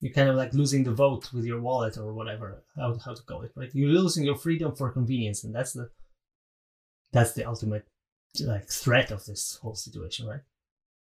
you're 0.00 0.12
kind 0.12 0.28
of 0.28 0.36
like 0.36 0.54
losing 0.54 0.84
the 0.84 0.94
vote 0.94 1.32
with 1.32 1.44
your 1.44 1.60
wallet 1.60 1.98
or 1.98 2.12
whatever 2.12 2.62
how, 2.76 2.96
how 3.04 3.14
to 3.14 3.22
call 3.22 3.42
it 3.42 3.52
right 3.54 3.70
you're 3.74 3.90
losing 3.90 4.24
your 4.24 4.36
freedom 4.36 4.74
for 4.74 4.90
convenience 4.90 5.44
and 5.44 5.54
that's 5.54 5.72
the 5.72 5.88
that's 7.12 7.32
the 7.32 7.44
ultimate 7.44 7.86
like 8.44 8.68
threat 8.68 9.10
of 9.10 9.24
this 9.24 9.58
whole 9.62 9.74
situation 9.74 10.26
right 10.26 10.40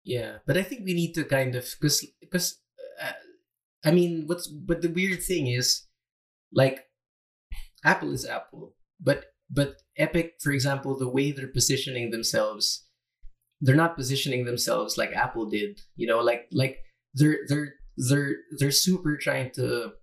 Yeah, 0.04 0.40
but 0.46 0.58
I 0.58 0.64
think 0.64 0.84
we 0.84 0.94
need 0.94 1.14
to 1.16 1.24
kind 1.24 1.56
of 1.56 1.66
because 1.80 2.06
because 2.20 2.60
uh, 3.02 3.14
I 3.86 3.92
mean, 3.92 4.28
what's 4.28 4.48
but 4.48 4.82
the 4.82 4.90
weird 4.90 5.24
thing 5.24 5.48
is, 5.48 5.88
like, 6.52 6.88
Apple 7.86 8.12
is 8.12 8.26
Apple, 8.26 8.76
but 9.00 9.26
but 9.50 9.82
Epic, 9.98 10.36
for 10.42 10.52
example, 10.52 10.98
the 10.98 11.08
way 11.08 11.32
they're 11.32 11.48
positioning 11.48 12.12
themselves, 12.12 12.86
they're 13.62 13.76
not 13.76 13.96
positioning 13.96 14.46
themselves 14.46 14.98
like 14.98 15.14
Apple 15.16 15.46
did. 15.46 15.82
You 15.96 16.08
know, 16.08 16.20
like 16.20 16.48
like 16.52 16.80
they're 17.14 17.40
they're 17.48 17.76
they're 17.98 18.36
they're 18.58 18.72
super 18.72 19.18
trying 19.18 19.52
to, 19.52 19.94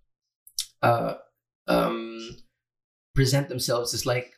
uh, 0.83 1.15
um, 1.67 2.37
present 3.15 3.49
themselves 3.49 3.95
as 3.95 4.07
like 4.07 4.33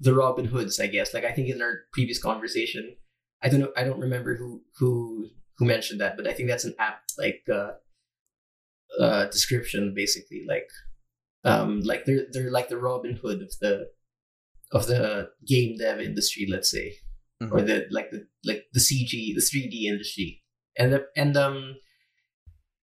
the 0.00 0.14
Robin 0.14 0.44
Hoods, 0.44 0.78
I 0.80 0.86
guess. 0.86 1.12
Like 1.12 1.24
I 1.24 1.32
think 1.32 1.48
in 1.48 1.60
our 1.60 1.80
previous 1.92 2.22
conversation, 2.22 2.96
I 3.42 3.48
don't 3.48 3.60
know, 3.60 3.72
I 3.76 3.84
don't 3.84 4.00
remember 4.00 4.36
who 4.36 4.62
who 4.78 5.28
who 5.58 5.64
mentioned 5.64 6.00
that, 6.00 6.16
but 6.16 6.26
I 6.26 6.32
think 6.32 6.48
that's 6.48 6.64
an 6.64 6.74
app 6.78 7.02
like 7.18 7.42
uh, 7.52 7.72
uh 9.00 9.26
description 9.26 9.92
basically. 9.94 10.44
Like 10.46 10.68
um 11.44 11.80
like 11.80 12.04
they're 12.04 12.26
they're 12.32 12.50
like 12.50 12.68
the 12.68 12.78
Robin 12.78 13.18
Hood 13.20 13.42
of 13.42 13.52
the 13.60 13.88
of 14.72 14.86
the 14.86 15.30
game 15.46 15.76
dev 15.78 16.00
industry, 16.00 16.46
let's 16.50 16.70
say, 16.70 16.94
or 17.50 17.62
the 17.62 17.86
like 17.90 18.10
the 18.10 18.26
like 18.44 18.64
the 18.72 18.80
CG 18.80 19.34
the 19.34 19.40
3D 19.40 19.84
industry, 19.84 20.42
and 20.78 20.92
the, 20.92 21.06
and 21.16 21.36
um. 21.36 21.76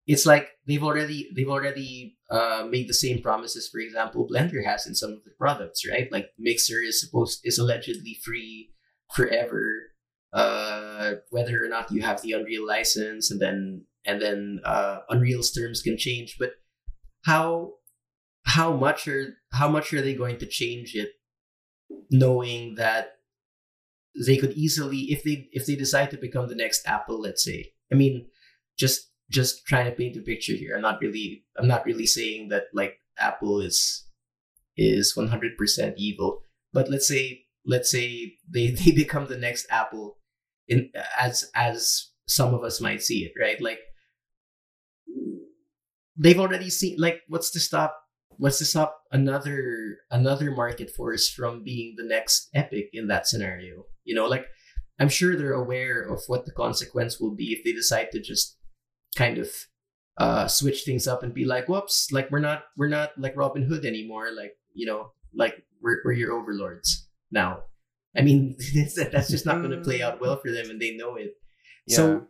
It's 0.07 0.27
like 0.27 0.49
they've 0.68 0.85
already 0.85 1.31
they've 1.35 1.49
already 1.49 2.18
uh, 2.29 2.66
made 2.68 2.90
the 2.90 2.92
same 2.92 3.23
promises. 3.23 3.70
For 3.73 3.81
example, 3.81 4.29
Blender 4.29 4.62
has 4.62 4.87
in 4.87 4.94
some 4.94 5.12
of 5.12 5.25
the 5.25 5.31
products, 5.38 5.81
right? 5.88 6.12
Like 6.12 6.29
Mixer 6.38 6.83
is 6.83 7.01
supposed 7.01 7.40
is 7.42 7.59
allegedly 7.59 8.18
free 8.23 8.68
forever, 9.14 9.94
uh, 10.35 11.12
whether 11.31 11.64
or 11.64 11.70
not 11.70 11.90
you 11.90 12.03
have 12.03 12.20
the 12.20 12.33
Unreal 12.33 12.66
license, 12.66 13.31
and 13.31 13.40
then 13.40 13.87
and 14.05 14.20
then 14.20 14.61
uh, 14.62 14.99
Unreal's 15.09 15.51
terms 15.53 15.81
can 15.81 15.97
change. 15.97 16.37
But 16.38 16.51
how 17.25 17.77
how 18.44 18.77
much 18.77 19.09
are 19.09 19.38
how 19.55 19.70
much 19.70 19.90
are 19.94 20.03
they 20.03 20.12
going 20.14 20.37
to 20.37 20.47
change 20.47 20.94
it, 20.94 21.12
knowing 22.11 22.75
that 22.75 23.12
they 24.27 24.37
could 24.37 24.53
easily 24.53 25.11
if 25.11 25.25
they 25.25 25.49
if 25.53 25.64
they 25.64 25.77
decide 25.77 26.11
to 26.11 26.18
become 26.18 26.47
the 26.51 26.55
next 26.55 26.87
Apple, 26.87 27.23
let's 27.23 27.42
say. 27.42 27.70
I 27.92 27.97
mean, 27.97 28.27
just 28.79 29.11
just 29.31 29.66
trying 29.66 29.87
to 29.87 29.97
paint 29.97 30.16
a 30.16 30.20
picture 30.20 30.55
here. 30.55 30.75
I'm 30.77 30.83
not 30.83 31.01
really 31.01 31.44
I'm 31.57 31.68
not 31.68 31.85
really 31.85 32.07
saying 32.07 32.49
that 32.49 32.64
like 32.73 32.99
Apple 33.18 33.61
is 33.61 34.07
is 34.77 35.14
100% 35.16 35.94
evil, 35.97 36.42
but 36.73 36.90
let's 36.90 37.09
say 37.09 37.44
let's 37.66 37.90
say 37.90 38.35
they 38.49 38.70
they 38.79 38.92
become 38.92 39.27
the 39.27 39.38
next 39.38 39.66
Apple 39.70 40.18
in 40.68 40.90
as 41.18 41.51
as 41.55 42.11
some 42.27 42.55
of 42.55 42.64
us 42.64 42.81
might 42.81 43.03
see 43.03 43.25
it, 43.25 43.33
right? 43.40 43.61
Like 43.61 43.81
they've 46.16 46.38
already 46.38 46.70
seen 46.70 46.97
like 46.99 47.20
what's 47.29 47.51
to 47.51 47.61
stop 47.61 48.01
what's 48.37 48.59
to 48.59 48.64
stop 48.64 49.03
another 49.12 49.99
another 50.11 50.51
market 50.51 50.90
force 50.90 51.29
from 51.29 51.62
being 51.62 51.94
the 51.97 52.05
next 52.05 52.49
epic 52.55 52.88
in 52.92 53.09
that 53.09 53.27
scenario 53.27 53.85
you 54.05 54.14
know 54.14 54.27
like 54.27 54.47
i'm 54.98 55.09
sure 55.09 55.37
they're 55.37 55.52
aware 55.52 56.02
of 56.02 56.22
what 56.26 56.46
the 56.46 56.52
consequence 56.52 57.20
will 57.20 57.35
be 57.35 57.52
if 57.52 57.64
they 57.64 57.72
decide 57.72 58.11
to 58.11 58.20
just 58.20 58.57
kind 59.16 59.38
of 59.38 59.48
uh 60.18 60.46
switch 60.46 60.85
things 60.85 61.09
up 61.09 61.22
and 61.22 61.35
be 61.35 61.44
like 61.44 61.68
whoops 61.68 62.12
like 62.12 62.30
we're 62.30 62.38
not 62.38 62.64
we're 62.76 62.88
not 62.88 63.11
like 63.18 63.37
robin 63.37 63.62
hood 63.62 63.85
anymore. 63.85 64.28
Like 64.35 64.52
you 64.72 64.87
know 64.87 65.12
like 65.35 65.54
we're, 65.83 65.98
we're 66.04 66.12
your 66.12 66.33
overlords 66.33 67.09
now. 67.30 67.64
I 68.16 68.22
mean 68.22 68.57
that's 69.12 69.30
just 69.30 69.46
not 69.46 69.59
going 69.59 69.72
to 69.72 69.80
play 69.80 70.02
out 70.02 70.20
well 70.20 70.37
for 70.37 70.50
them 70.50 70.70
and 70.70 70.80
they 70.80 70.96
know 70.96 71.16
it. 71.16 71.35
So 71.88 72.26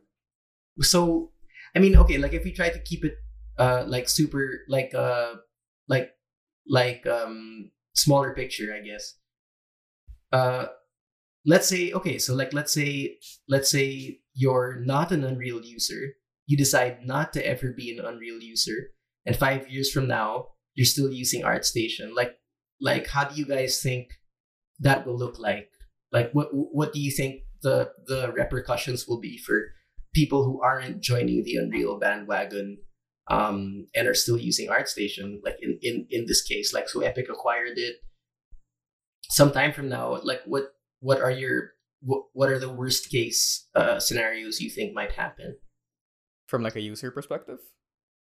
so 0.80 1.30
i 1.76 1.78
mean 1.78 1.96
okay 1.96 2.18
like 2.18 2.32
if 2.32 2.42
we 2.42 2.52
try 2.52 2.68
to 2.68 2.80
keep 2.80 3.04
it 3.04 3.14
uh 3.58 3.84
like 3.86 4.08
super 4.08 4.62
like 4.68 4.92
uh 4.92 5.34
like 5.86 6.10
like 6.68 7.06
um 7.06 7.70
smaller 7.92 8.34
picture 8.34 8.74
i 8.74 8.80
guess 8.80 9.14
uh 10.32 10.66
let's 11.46 11.68
say 11.68 11.92
okay 11.92 12.18
so 12.18 12.34
like 12.34 12.52
let's 12.52 12.72
say 12.72 13.16
let's 13.48 13.70
say 13.70 14.20
you're 14.34 14.80
not 14.84 15.12
an 15.12 15.24
Unreal 15.24 15.62
user, 15.64 16.14
you 16.46 16.56
decide 16.56 17.06
not 17.06 17.32
to 17.32 17.46
ever 17.46 17.72
be 17.72 17.96
an 17.96 18.04
Unreal 18.04 18.40
user, 18.40 18.90
and 19.24 19.36
five 19.36 19.68
years 19.68 19.90
from 19.90 20.08
now 20.08 20.48
you're 20.74 20.84
still 20.84 21.10
using 21.10 21.42
ArtStation. 21.42 22.14
Like, 22.14 22.36
like 22.80 23.06
how 23.06 23.24
do 23.24 23.36
you 23.36 23.46
guys 23.46 23.80
think 23.80 24.08
that 24.80 25.06
will 25.06 25.16
look 25.16 25.38
like? 25.38 25.70
Like, 26.12 26.32
what 26.32 26.48
what 26.52 26.92
do 26.92 27.00
you 27.00 27.10
think 27.10 27.42
the 27.62 27.90
the 28.06 28.32
repercussions 28.32 29.06
will 29.08 29.20
be 29.20 29.38
for 29.38 29.70
people 30.14 30.44
who 30.44 30.60
aren't 30.60 31.00
joining 31.00 31.44
the 31.44 31.56
Unreal 31.56 31.98
bandwagon 31.98 32.78
um, 33.30 33.86
and 33.94 34.06
are 34.06 34.14
still 34.14 34.38
using 34.38 34.68
ArtStation? 34.68 35.38
Like 35.44 35.56
in 35.62 35.78
in 35.82 36.06
in 36.10 36.26
this 36.26 36.42
case, 36.42 36.74
like 36.74 36.88
so 36.88 37.00
Epic 37.00 37.26
acquired 37.30 37.78
it 37.78 37.96
sometime 39.30 39.72
from 39.72 39.88
now. 39.88 40.20
Like, 40.22 40.42
what 40.44 40.74
what 41.04 41.20
are 41.20 41.30
your 41.30 41.72
what, 42.00 42.24
what 42.32 42.48
are 42.48 42.58
the 42.58 42.72
worst 42.72 43.10
case 43.10 43.68
uh, 43.74 43.98
scenarios 43.98 44.60
you 44.60 44.70
think 44.70 44.94
might 44.94 45.12
happen? 45.12 45.56
From 46.48 46.62
like 46.62 46.76
a 46.76 46.80
user 46.80 47.10
perspective? 47.10 47.60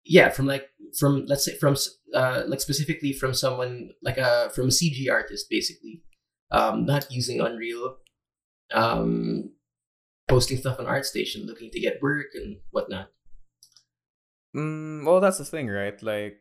yeah 0.05 0.29
from 0.29 0.45
like 0.45 0.69
from 0.97 1.25
let's 1.25 1.43
say 1.43 1.57
from 1.57 1.75
uh 2.13 2.43
like 2.47 2.61
specifically 2.61 3.11
from 3.11 3.33
someone 3.33 3.89
like 4.03 4.17
a 4.17 4.51
from 4.53 4.65
a 4.65 4.71
cg 4.71 5.11
artist 5.11 5.47
basically 5.49 6.03
um 6.51 6.85
not 6.85 7.11
using 7.11 7.41
unreal 7.41 7.97
um 8.71 9.51
posting 10.27 10.57
stuff 10.57 10.79
on 10.79 10.85
artstation 10.85 11.45
looking 11.45 11.71
to 11.71 11.79
get 11.79 12.01
work 12.01 12.27
and 12.35 12.57
whatnot 12.69 13.09
mm, 14.55 15.03
well 15.03 15.19
that's 15.19 15.39
the 15.39 15.45
thing 15.45 15.67
right 15.67 16.01
like 16.03 16.37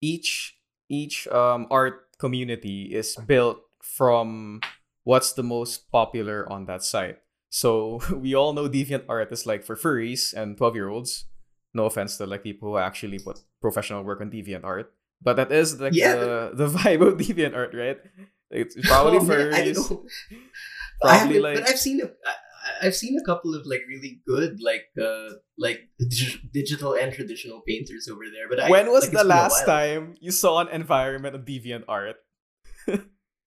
each 0.00 0.58
each 0.88 1.26
um 1.28 1.66
art 1.70 2.18
community 2.18 2.90
is 2.92 3.16
built 3.26 3.58
from 3.82 4.60
what's 5.06 5.32
the 5.38 5.42
most 5.46 5.86
popular 5.94 6.42
on 6.50 6.66
that 6.66 6.82
site 6.82 7.18
so 7.48 8.00
we 8.24 8.34
all 8.34 8.52
know 8.52 8.66
deviant 8.68 9.06
art 9.08 9.30
is 9.30 9.46
like 9.46 9.62
for 9.62 9.76
furries 9.78 10.34
and 10.34 10.58
12 10.58 10.74
year 10.74 10.88
olds 10.90 11.26
no 11.72 11.86
offense 11.86 12.16
to 12.18 12.26
like 12.26 12.42
people 12.42 12.68
who 12.68 12.76
actually 12.78 13.18
put 13.22 13.38
professional 13.62 14.02
work 14.02 14.20
on 14.20 14.30
deviant 14.30 14.64
art 14.64 14.90
but 15.22 15.36
that 15.38 15.52
is 15.52 15.78
like 15.80 15.94
Yeah. 15.94 16.16
the, 16.16 16.50
the 16.54 16.68
vibe 16.78 17.06
of 17.06 17.14
deviant 17.22 17.54
art 17.54 17.72
right 17.72 17.98
it's 18.50 18.74
probably 18.86 19.18
Oh, 19.22 19.24
man, 19.24 19.54
I 19.54 19.60
furries 19.62 19.74
don't 19.78 19.90
know. 19.90 20.04
I 21.04 21.06
probably 21.06 21.18
haven't- 21.38 21.42
like 21.46 21.54
but 21.62 21.68
I've 21.70 21.78
seen 21.86 22.00
a, 22.02 22.06
I, 22.26 22.34
I've 22.82 22.96
seen 22.98 23.14
a 23.18 23.24
couple 23.24 23.54
of 23.54 23.62
like 23.64 23.82
really 23.88 24.20
good 24.26 24.58
like 24.60 24.86
uh 25.00 25.38
like 25.56 25.86
dig- 26.00 26.50
digital 26.52 26.94
and 26.98 27.12
traditional 27.14 27.62
painters 27.68 28.08
over 28.10 28.24
there. 28.34 28.48
But 28.50 28.58
I, 28.66 28.70
when 28.70 28.90
was 28.90 29.04
like, 29.04 29.12
the 29.14 29.22
it's 29.22 29.22
been 29.22 29.30
a 29.30 29.38
last 29.38 29.64
time 29.66 30.02
you 30.20 30.32
saw 30.32 30.58
an 30.64 30.68
environment 30.74 31.34
of 31.36 31.42
deviant 31.46 31.84
art 31.86 32.16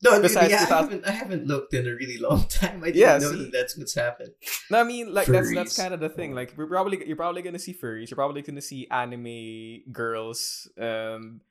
No, 0.02 0.22
besides 0.22 0.50
yeah, 0.52 0.62
I 0.62 0.66
2000 0.66 0.92
haven't. 0.92 1.08
I 1.08 1.12
haven't 1.12 1.48
looked 1.48 1.74
in 1.74 1.86
a 1.86 1.92
really 1.92 2.18
long 2.18 2.46
time. 2.50 2.82
I 2.84 2.88
didn't 2.88 2.96
Yeah, 3.02 3.18
know 3.18 3.32
see. 3.32 3.44
that 3.44 3.52
that's 3.52 3.78
what's 3.78 3.94
happened. 3.96 4.32
No, 4.72 4.80
I 4.80 4.84
mean, 4.84 5.14
like 5.14 5.28
that's 5.28 5.54
that's 5.54 5.76
kind 5.76 5.94
of 5.94 6.00
the 6.00 6.08
thing. 6.10 6.34
Like 6.34 6.54
we're 6.56 6.68
probably 6.68 7.06
you're 7.06 7.18
probably 7.18 7.42
gonna 7.42 7.60
see 7.60 7.74
furries. 7.74 8.10
You're 8.10 8.16
probably 8.16 8.42
gonna 8.42 8.62
see 8.62 8.88
anime 8.90 9.84
girls, 9.92 10.70
and 10.78 11.42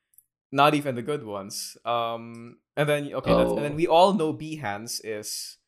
not 0.51 0.75
even 0.75 0.95
the 0.95 1.03
good 1.03 1.25
ones. 1.25 1.77
Um, 1.85 2.57
and 2.77 2.89
then 2.89 3.13
okay, 3.13 3.35
that's, 3.35 3.53
and 3.53 3.65
then 3.65 3.73
Oh. 3.73 3.77
we 3.77 3.87
all 3.87 4.15
know 4.15 4.33
Behance 4.33 5.01
is 5.05 5.59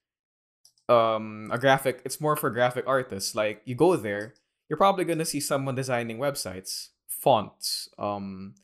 um 0.88 1.50
a 1.52 1.58
graphic. 1.58 2.00
It's 2.04 2.20
more 2.20 2.36
for 2.36 2.50
graphic 2.50 2.84
artists. 2.86 3.34
Like 3.34 3.62
you 3.64 3.74
go 3.74 3.94
there, 3.96 4.34
you're 4.68 4.78
probably 4.78 5.04
gonna 5.04 5.24
see 5.26 5.40
someone 5.40 5.74
designing 5.74 6.18
websites, 6.18 6.88
fonts, 7.08 7.88
um, 7.98 8.54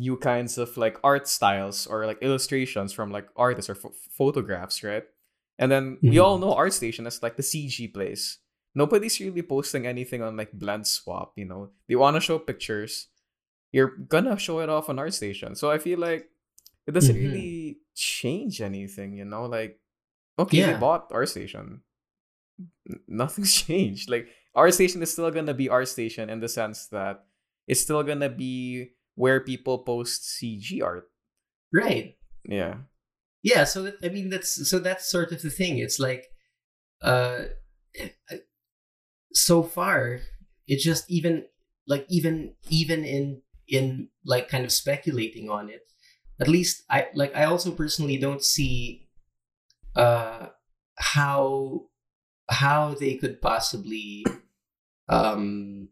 new 0.00 0.16
kinds 0.16 0.56
of 0.56 0.72
like 0.80 0.96
art 1.04 1.28
styles 1.28 1.86
or 1.86 2.06
like 2.08 2.22
illustrations 2.24 2.90
from 2.96 3.12
like 3.12 3.28
artists 3.36 3.68
or 3.68 3.76
ph 3.76 3.92
photographs, 4.16 4.80
right? 4.82 5.04
And 5.60 5.68
then 5.70 5.98
we 6.00 6.16
Mhm. 6.16 6.24
all 6.24 6.38
know 6.40 6.54
ArtStation 6.56 7.04
as 7.06 7.20
like 7.22 7.36
the 7.36 7.44
CG 7.44 7.86
place. 7.92 8.40
Nobody's 8.74 9.20
really 9.20 9.42
posting 9.44 9.84
anything 9.84 10.22
on 10.24 10.36
like 10.40 10.52
Blend 10.56 10.86
Swap, 10.86 11.36
you 11.36 11.44
know. 11.44 11.70
They 11.86 11.96
want 12.00 12.16
to 12.16 12.20
show 12.24 12.38
pictures. 12.40 13.08
You're 13.76 13.92
gonna 14.08 14.38
show 14.38 14.60
it 14.64 14.70
off 14.72 14.88
on 14.88 14.96
ArtStation. 14.96 15.52
So 15.56 15.70
I 15.70 15.78
feel 15.78 15.98
like 16.00 16.30
it 16.88 16.92
doesn't 16.96 17.14
Mhm. 17.16 17.22
really 17.28 17.78
change 17.94 18.62
anything, 18.64 19.12
you 19.20 19.26
know. 19.28 19.44
Like, 19.46 19.78
okay, 20.38 20.64
they 20.64 20.78
bought 20.80 21.10
ArtStation. 21.12 21.82
N- 22.88 23.00
Nothing's 23.06 23.52
changed. 23.66 24.08
Like 24.08 24.28
ArtStation 24.56 25.02
is 25.02 25.12
still 25.12 25.30
gonna 25.30 25.54
be 25.54 25.68
ArtStation 25.68 26.28
in 26.32 26.40
the 26.40 26.48
sense 26.48 26.88
that 26.88 27.26
it's 27.68 27.80
still 27.84 28.02
gonna 28.02 28.30
be 28.32 28.94
where 29.20 29.38
people 29.38 29.84
post 29.84 30.24
CG 30.24 30.82
art. 30.82 31.04
Right. 31.70 32.16
Yeah. 32.48 32.88
Yeah. 33.42 33.64
So 33.64 33.82
that, 33.84 33.96
I 34.02 34.08
mean, 34.08 34.30
that's 34.30 34.68
so 34.68 34.78
that's 34.78 35.10
sort 35.10 35.30
of 35.30 35.42
the 35.42 35.50
thing. 35.50 35.76
It's 35.76 36.00
like, 36.00 36.24
uh, 37.02 37.52
so 39.34 39.62
far, 39.62 40.20
it 40.66 40.80
just 40.80 41.04
even 41.10 41.44
like 41.86 42.06
even 42.08 42.54
even 42.70 43.04
in 43.04 43.42
in 43.68 44.08
like 44.24 44.48
kind 44.48 44.64
of 44.64 44.72
speculating 44.72 45.50
on 45.50 45.68
it. 45.68 45.82
At 46.40 46.48
least 46.48 46.84
I 46.88 47.08
like 47.14 47.36
I 47.36 47.44
also 47.44 47.72
personally 47.72 48.16
don't 48.16 48.42
see, 48.42 49.06
uh, 49.94 50.48
how 50.96 51.92
how 52.48 52.94
they 52.94 53.16
could 53.16 53.42
possibly 53.42 54.24
um 55.10 55.88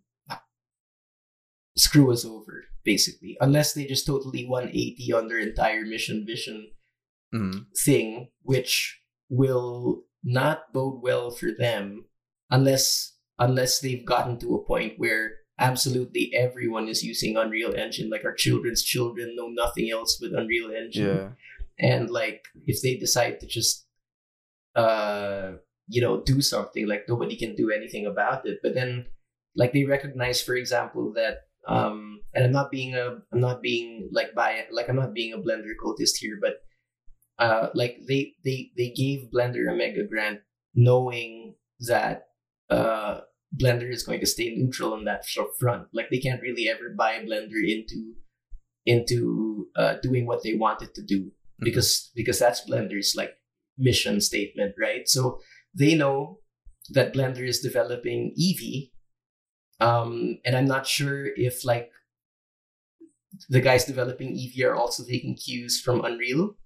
screw 1.76 2.10
us 2.10 2.24
over 2.24 2.64
basically 2.92 3.36
unless 3.46 3.68
they 3.74 3.84
just 3.84 4.06
totally 4.06 4.42
180 4.46 5.12
on 5.18 5.28
their 5.28 5.42
entire 5.50 5.84
mission 5.94 6.24
vision 6.32 6.58
Mhm. 7.34 7.66
thing 7.84 8.08
which 8.52 8.72
will 9.40 10.04
not 10.24 10.72
bode 10.72 10.98
well 11.08 11.26
for 11.38 11.50
them 11.64 11.84
unless 12.56 13.14
unless 13.46 13.72
they've 13.80 14.06
gotten 14.14 14.38
to 14.40 14.54
a 14.56 14.64
point 14.64 14.94
where 15.02 15.24
absolutely 15.58 16.24
everyone 16.44 16.86
is 16.88 17.02
using 17.12 17.36
unreal 17.36 17.74
engine 17.84 18.08
like 18.14 18.24
our 18.24 18.36
children's 18.44 18.82
children 18.92 19.36
know 19.36 19.48
nothing 19.62 19.90
else 19.96 20.12
but 20.20 20.32
unreal 20.40 20.70
engine 20.82 21.16
Yeah. 21.16 21.28
and 21.90 22.08
like 22.20 22.40
if 22.72 22.76
they 22.82 22.94
decide 22.96 23.34
to 23.40 23.46
just 23.58 23.74
uh 24.74 25.52
you 25.88 26.00
know 26.04 26.14
do 26.22 26.40
something 26.40 26.86
like 26.86 27.04
nobody 27.12 27.36
can 27.36 27.52
do 27.54 27.70
anything 27.78 28.06
about 28.06 28.46
it 28.46 28.58
but 28.62 28.74
then 28.78 29.06
like 29.56 29.72
they 29.72 29.84
recognize 29.84 30.40
for 30.40 30.54
example 30.54 31.12
that 31.18 31.47
um 31.68 32.20
and 32.34 32.44
i'm 32.44 32.52
not 32.52 32.70
being 32.70 32.94
a 32.94 33.18
i'm 33.32 33.40
not 33.40 33.62
being 33.62 34.08
like 34.12 34.34
by 34.34 34.64
like 34.70 34.88
i'm 34.88 34.96
not 34.96 35.14
being 35.14 35.32
a 35.32 35.38
blender 35.38 35.72
cultist 35.82 36.16
here 36.18 36.38
but 36.40 36.62
uh 37.38 37.68
like 37.74 37.98
they 38.08 38.32
they 38.44 38.70
they 38.76 38.90
gave 38.90 39.28
blender 39.34 39.70
a 39.70 39.74
mega 39.74 40.04
grant 40.04 40.40
knowing 40.74 41.54
that 41.80 42.28
uh 42.70 43.20
blender 43.56 43.90
is 43.90 44.02
going 44.02 44.20
to 44.20 44.26
stay 44.26 44.54
neutral 44.56 44.92
on 44.92 45.04
that 45.04 45.24
front 45.58 45.86
like 45.92 46.08
they 46.10 46.18
can't 46.18 46.42
really 46.42 46.68
ever 46.68 46.94
buy 46.96 47.18
blender 47.20 47.62
into 47.66 48.14
into 48.84 49.68
uh 49.76 49.94
doing 50.02 50.26
what 50.26 50.42
they 50.42 50.54
wanted 50.54 50.94
to 50.94 51.02
do 51.02 51.30
because 51.60 52.10
because 52.14 52.38
that's 52.38 52.68
Blender's 52.68 53.14
like 53.16 53.34
mission 53.78 54.20
statement, 54.20 54.74
right? 54.80 55.08
So 55.08 55.40
they 55.74 55.94
know 55.94 56.40
that 56.90 57.14
Blender 57.14 57.46
is 57.46 57.60
developing 57.60 58.34
Eevee, 58.38 58.90
um, 59.80 60.38
and 60.44 60.56
I'm 60.56 60.66
not 60.66 60.86
sure 60.86 61.26
if 61.36 61.64
like 61.64 61.90
the 63.48 63.60
guys 63.60 63.84
developing 63.84 64.34
Eevee 64.34 64.64
are 64.64 64.74
also 64.74 65.04
taking 65.04 65.36
cues 65.36 65.80
from 65.80 66.04
Unreal, 66.04 66.56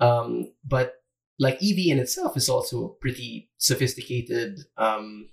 um, 0.00 0.52
but 0.64 0.94
like 1.38 1.60
Eevee 1.60 1.88
in 1.88 1.98
itself 1.98 2.36
is 2.36 2.48
also 2.48 2.84
a 2.84 2.94
pretty 3.00 3.50
sophisticated 3.58 4.58
um, 4.76 5.28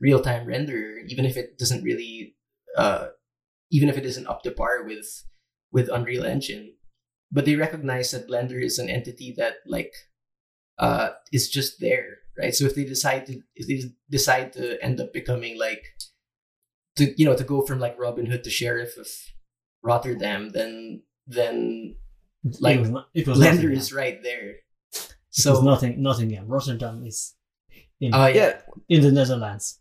real-time 0.00 0.46
renderer, 0.46 1.06
even 1.08 1.24
if 1.24 1.36
it 1.36 1.58
doesn't 1.58 1.84
really, 1.84 2.34
uh, 2.76 3.08
even 3.70 3.88
if 3.88 3.96
it 3.96 4.06
isn't 4.06 4.26
up 4.26 4.42
to 4.42 4.50
par 4.50 4.84
with 4.84 5.24
with 5.70 5.88
Unreal 5.88 6.24
Engine. 6.24 6.74
But 7.30 7.44
they 7.44 7.56
recognize 7.56 8.10
that 8.10 8.28
blender 8.28 8.62
is 8.62 8.78
an 8.78 8.88
entity 8.88 9.34
that 9.36 9.56
like 9.66 9.92
uh 10.78 11.10
is 11.32 11.48
just 11.50 11.80
there 11.80 12.18
right? 12.38 12.54
So 12.54 12.64
if 12.64 12.74
they 12.74 12.84
decide 12.84 13.26
to 13.26 13.42
if 13.56 13.66
they 13.66 13.90
decide 14.08 14.52
to 14.54 14.82
end 14.82 15.00
up 15.00 15.12
becoming 15.12 15.58
like 15.58 15.84
to 16.98 17.04
you 17.18 17.24
know 17.26 17.36
to 17.36 17.44
go 17.44 17.62
from 17.62 17.78
like 17.80 17.98
robin 17.98 18.26
hood 18.26 18.44
to 18.44 18.50
sheriff 18.50 18.96
of 18.98 19.08
rotterdam 19.82 20.50
then 20.50 21.02
then 21.26 21.94
Like, 22.60 22.76
it 22.76 22.80
was, 22.80 22.90
not, 22.90 23.06
it 23.14 23.26
was 23.28 23.38
blender 23.38 23.72
is 23.72 23.92
right 23.92 24.18
there 24.22 24.48
It 24.92 25.14
so 25.30 25.60
nothing. 25.60 26.02
Nottingham. 26.02 26.46
Rotterdam 26.48 27.04
is 27.04 27.34
in, 28.00 28.14
oh 28.14 28.26
yeah 28.26 28.34
Yeah. 28.34 28.96
in 28.96 29.00
the 29.02 29.12
Netherlands. 29.12 29.80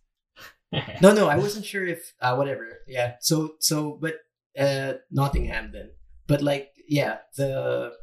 no 1.02 1.14
no 1.14 1.28
i 1.30 1.38
wasn't 1.38 1.64
sure 1.66 1.86
if 1.88 2.14
uh 2.20 2.36
whatever 2.36 2.66
yeah 2.88 3.16
so 3.22 3.56
so 3.60 3.98
but 4.04 4.16
uh 4.60 4.94
nottingham 5.10 5.72
then 5.72 5.88
but 6.28 6.42
like 6.42 6.66
yeah 6.90 7.20
the 7.40 7.94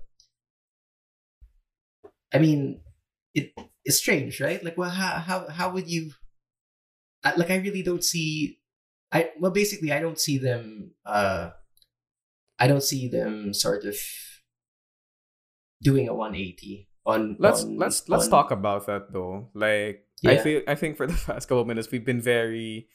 i 2.32 2.38
mean 2.38 2.80
it 3.34 3.52
it's 3.84 3.98
strange 3.98 4.40
right 4.40 4.64
like 4.64 4.78
well 4.78 4.88
how 4.90 5.12
how, 5.28 5.38
how 5.48 5.68
would 5.70 5.88
you 5.90 6.10
like 7.36 7.50
i 7.50 7.56
really 7.56 7.82
don't 7.82 8.04
see 8.04 8.58
i 9.14 9.30
well 9.40 9.50
basically 9.54 9.92
i 9.92 10.00
don't 10.00 10.18
see 10.18 10.36
them 10.36 10.90
uh 11.06 11.50
i 12.58 12.66
don't 12.66 12.82
see 12.82 13.06
them 13.08 13.54
sort 13.54 13.84
of 13.84 13.94
doing 15.82 16.08
a 16.08 16.14
180 16.14 16.88
on 17.06 17.36
Let's 17.38 17.62
on- 17.64 17.76
let's 17.78 18.08
let's 18.08 18.28
talk 18.28 18.50
about 18.50 18.86
that 18.86 19.12
though. 19.12 19.50
Like 19.52 20.06
I 20.24 20.38
feel 20.38 20.62
I 20.66 20.74
think 20.74 20.96
for 20.96 21.06
the 21.06 21.12
past 21.26 21.48
couple 21.48 21.64
minutes 21.66 21.90
we've 21.92 22.04
been 22.04 22.20
very 22.22 22.88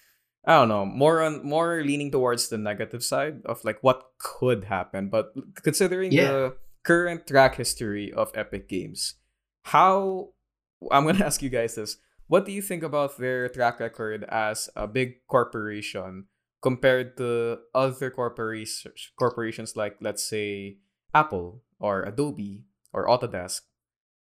I 0.45 0.55
don't 0.57 0.69
know, 0.69 0.85
more 0.85 1.21
on 1.21 1.45
more 1.45 1.83
leaning 1.85 2.09
towards 2.09 2.49
the 2.49 2.57
negative 2.57 3.03
side 3.03 3.45
of 3.45 3.61
like 3.63 3.77
what 3.85 4.01
could 4.17 4.63
happen. 4.65 5.09
But 5.13 5.33
considering 5.61 6.11
Yeah. 6.11 6.31
the 6.31 6.55
current 6.83 7.27
track 7.27 7.55
history 7.61 8.09
of 8.11 8.31
Epic 8.33 8.65
Games, 8.67 9.13
how 9.69 10.33
I'm 10.89 11.05
gonna 11.05 11.23
ask 11.29 11.43
you 11.43 11.49
guys 11.53 11.75
this. 11.75 11.97
What 12.29 12.45
do 12.45 12.53
you 12.53 12.61
think 12.61 12.85
about 12.85 13.17
their 13.17 13.49
track 13.49 13.81
record 13.81 14.23
as 14.29 14.69
a 14.77 14.85
big 14.85 15.25
corporation 15.25 16.29
compared 16.61 17.17
to 17.17 17.57
other 17.73 18.13
corporations 18.13 18.85
corporations 19.17 19.73
like 19.75 19.97
let's 19.99 20.21
say 20.21 20.77
Apple 21.13 21.65
or 21.81 22.05
Adobe 22.05 22.69
or 22.93 23.09
Autodesk? 23.09 23.65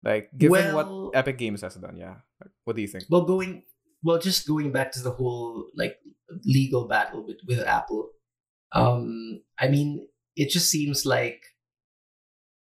Like 0.03 0.31
given 0.37 0.73
Well- 0.73 1.11
what 1.11 1.19
Epic 1.19 1.37
Games 1.37 1.61
has 1.61 1.75
done, 1.75 1.97
yeah. 1.99 2.23
What 2.63 2.75
do 2.75 2.81
you 2.81 2.87
think? 2.87 3.05
Well, 3.09 3.25
going 3.27 3.63
well, 4.03 4.19
just 4.19 4.47
going 4.47 4.71
back 4.71 4.91
to 4.93 5.03
the 5.03 5.11
whole 5.11 5.67
like 5.75 5.99
legal 6.45 6.87
battle 6.87 7.25
with 7.25 7.43
with 7.45 7.59
Apple. 7.59 8.09
Um, 8.71 9.41
I 9.59 9.67
mean, 9.67 10.07
it 10.35 10.49
just 10.49 10.69
seems 10.69 11.05
like 11.05 11.43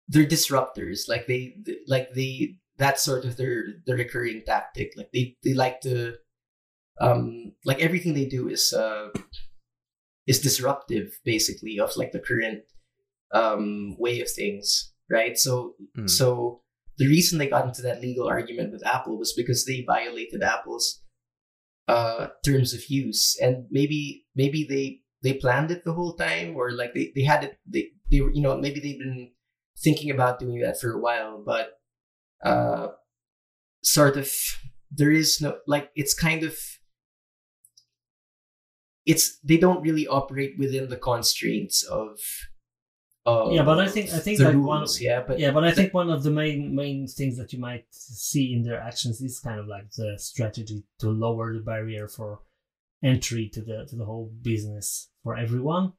they're 0.09 0.27
disruptors. 0.27 1.09
Like 1.09 1.27
they, 1.27 1.57
like 1.87 2.15
they, 2.15 2.57
that's 2.81 3.05
sort 3.05 3.25
of 3.25 3.37
their 3.37 3.65
their 3.87 3.97
recurring 3.97 4.43
tactic. 4.47 4.93
Like 4.97 5.11
they 5.13 5.37
they 5.45 5.55
like 5.55 5.81
to, 5.83 6.15
um, 7.01 7.53
like 7.65 7.81
everything 7.81 8.15
they 8.15 8.27
do 8.27 8.49
is 8.49 8.73
uh 8.73 9.09
is 10.27 10.41
disruptive, 10.41 11.19
basically, 11.25 11.79
of 11.79 11.97
like 11.97 12.13
the 12.13 12.21
current 12.21 12.63
um 13.33 13.95
way 13.99 14.21
of 14.21 14.31
things, 14.31 14.93
right? 15.11 15.37
So 15.39 15.75
Mm. 15.97 16.09
so 16.09 16.63
the 16.99 17.07
reason 17.09 17.39
they 17.39 17.49
got 17.49 17.67
into 17.67 17.83
that 17.83 18.01
legal 18.03 18.29
argument 18.29 18.73
with 18.73 18.87
Apple 18.87 19.19
was 19.19 19.33
because 19.33 19.65
they 19.65 19.85
violated 19.87 20.43
Apple's 20.43 21.01
uh, 21.89 22.29
terms 22.45 22.73
of 22.75 22.89
use, 22.89 23.37
and 23.43 23.67
maybe 23.71 24.25
maybe 24.37 24.67
they 24.69 25.01
they 25.23 25.35
planned 25.39 25.71
it 25.71 25.85
the 25.85 25.93
whole 25.93 26.15
time, 26.15 26.55
or 26.57 26.71
like 26.73 26.95
they, 26.95 27.13
they 27.15 27.23
had 27.25 27.45
it 27.45 27.59
they 27.67 27.89
they 28.11 28.21
were 28.21 28.31
you 28.33 28.43
know 28.43 28.57
maybe 28.57 28.81
they've 28.81 28.99
been 28.99 29.33
thinking 29.83 30.11
about 30.11 30.39
doing 30.39 30.61
that 30.61 30.79
for 30.81 30.93
a 30.93 31.01
while, 31.01 31.43
but 31.45 31.80
uh, 32.45 32.89
sort 33.83 34.17
of 34.17 34.31
there 34.91 35.11
is 35.13 35.41
no 35.41 35.59
like 35.67 35.91
it's 35.95 36.15
kind 36.15 36.43
of 36.43 36.57
it's 39.07 39.39
they 39.43 39.57
don't 39.57 39.83
really 39.83 40.07
operate 40.07 40.55
within 40.59 40.89
the 40.89 40.97
constraints 40.97 41.83
of 41.85 42.19
of 43.27 43.53
Yeah, 43.53 43.65
but 43.65 43.79
I 43.79 43.87
think- 43.89 44.11
I 44.13 44.19
think, 44.19 44.41
like, 44.41 44.55
rules, 44.55 44.67
one- 44.67 45.03
yeah 45.09 45.23
but 45.27 45.39
yeah, 45.39 45.51
but 45.51 45.63
I 45.65 45.73
think 45.73 45.93
one 45.93 46.11
of 46.11 46.23
the 46.23 46.31
main 46.31 46.75
main 46.75 47.07
things 47.07 47.37
that 47.37 47.53
you 47.53 47.59
might 47.59 47.85
see 47.91 48.53
in 48.55 48.63
their 48.63 48.81
actions 48.81 49.21
is 49.21 49.39
kind 49.41 49.61
of 49.61 49.67
like 49.67 49.91
the 49.93 50.15
strategy 50.19 50.85
to 51.01 51.11
lower 51.11 51.53
the 51.53 51.61
barrier 51.61 52.09
for 52.09 52.41
entry 53.03 53.49
to 53.55 53.61
the 53.63 53.87
to 53.89 53.97
the 53.97 54.05
whole 54.05 54.33
business 54.43 55.11
for 55.23 55.37
everyone, 55.37 55.93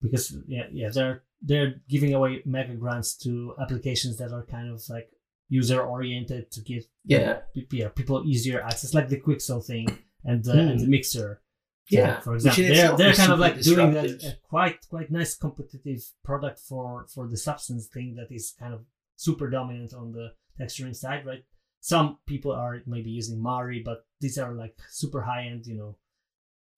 because 0.00 0.36
yeah, 0.46 0.66
yeah, 0.72 0.90
they're 0.92 1.22
they're 1.42 1.74
giving 1.88 2.14
away 2.14 2.42
mega 2.44 2.74
grants 2.74 3.16
to 3.16 3.54
applications 3.60 4.16
that 4.18 4.32
are 4.32 4.44
kind 4.46 4.68
of 4.70 4.80
like 4.88 5.08
user 5.50 5.80
oriented 5.82 6.50
to 6.52 6.60
give 6.62 6.84
yeah 7.04 7.40
pe- 7.54 7.66
yeah 7.80 7.88
people 7.88 8.22
easier 8.24 8.62
access, 8.62 8.94
like 8.94 9.08
the 9.08 9.20
Quixel 9.20 9.60
thing 9.70 9.86
and 10.24 10.42
the, 10.44 10.52
Hmm. 10.52 10.68
and 10.70 10.80
the 10.80 10.86
Mixer. 10.86 11.42
Yeah, 11.90 12.20
for 12.20 12.34
example, 12.36 12.62
they're 12.64 12.96
they're 12.96 13.14
kind 13.14 13.32
of 13.32 13.40
like 13.40 13.60
doing 13.60 13.92
that 13.94 14.06
a 14.22 14.38
quite 14.48 14.78
quite 14.88 15.10
nice 15.10 15.34
competitive 15.36 16.02
product 16.22 16.58
for 16.60 17.06
for 17.14 17.26
the 17.26 17.36
substance 17.36 17.86
thing 17.94 18.14
that 18.14 18.30
is 18.30 18.54
kind 18.58 18.72
of 18.72 18.80
super 19.16 19.50
dominant 19.50 19.92
on 19.92 20.12
the 20.12 20.26
texturing 20.58 20.94
side, 20.94 21.26
right? 21.26 21.44
Some 21.80 22.18
people 22.26 22.52
are 22.52 22.80
maybe 22.86 23.10
using 23.10 23.42
Mari, 23.42 23.82
but 23.84 24.06
these 24.20 24.38
are 24.38 24.52
like 24.52 24.76
super 24.90 25.22
high 25.22 25.44
end, 25.46 25.66
you 25.66 25.76
know, 25.76 25.96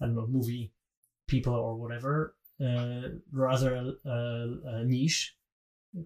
I 0.00 0.06
don't 0.06 0.14
know, 0.16 0.26
movie 0.26 0.72
people 1.26 1.54
or 1.54 1.74
whatever, 1.76 2.35
uh, 2.64 3.08
rather 3.32 3.72
uh, 4.06 4.46
uh, 4.70 4.82
niche 4.85 5.37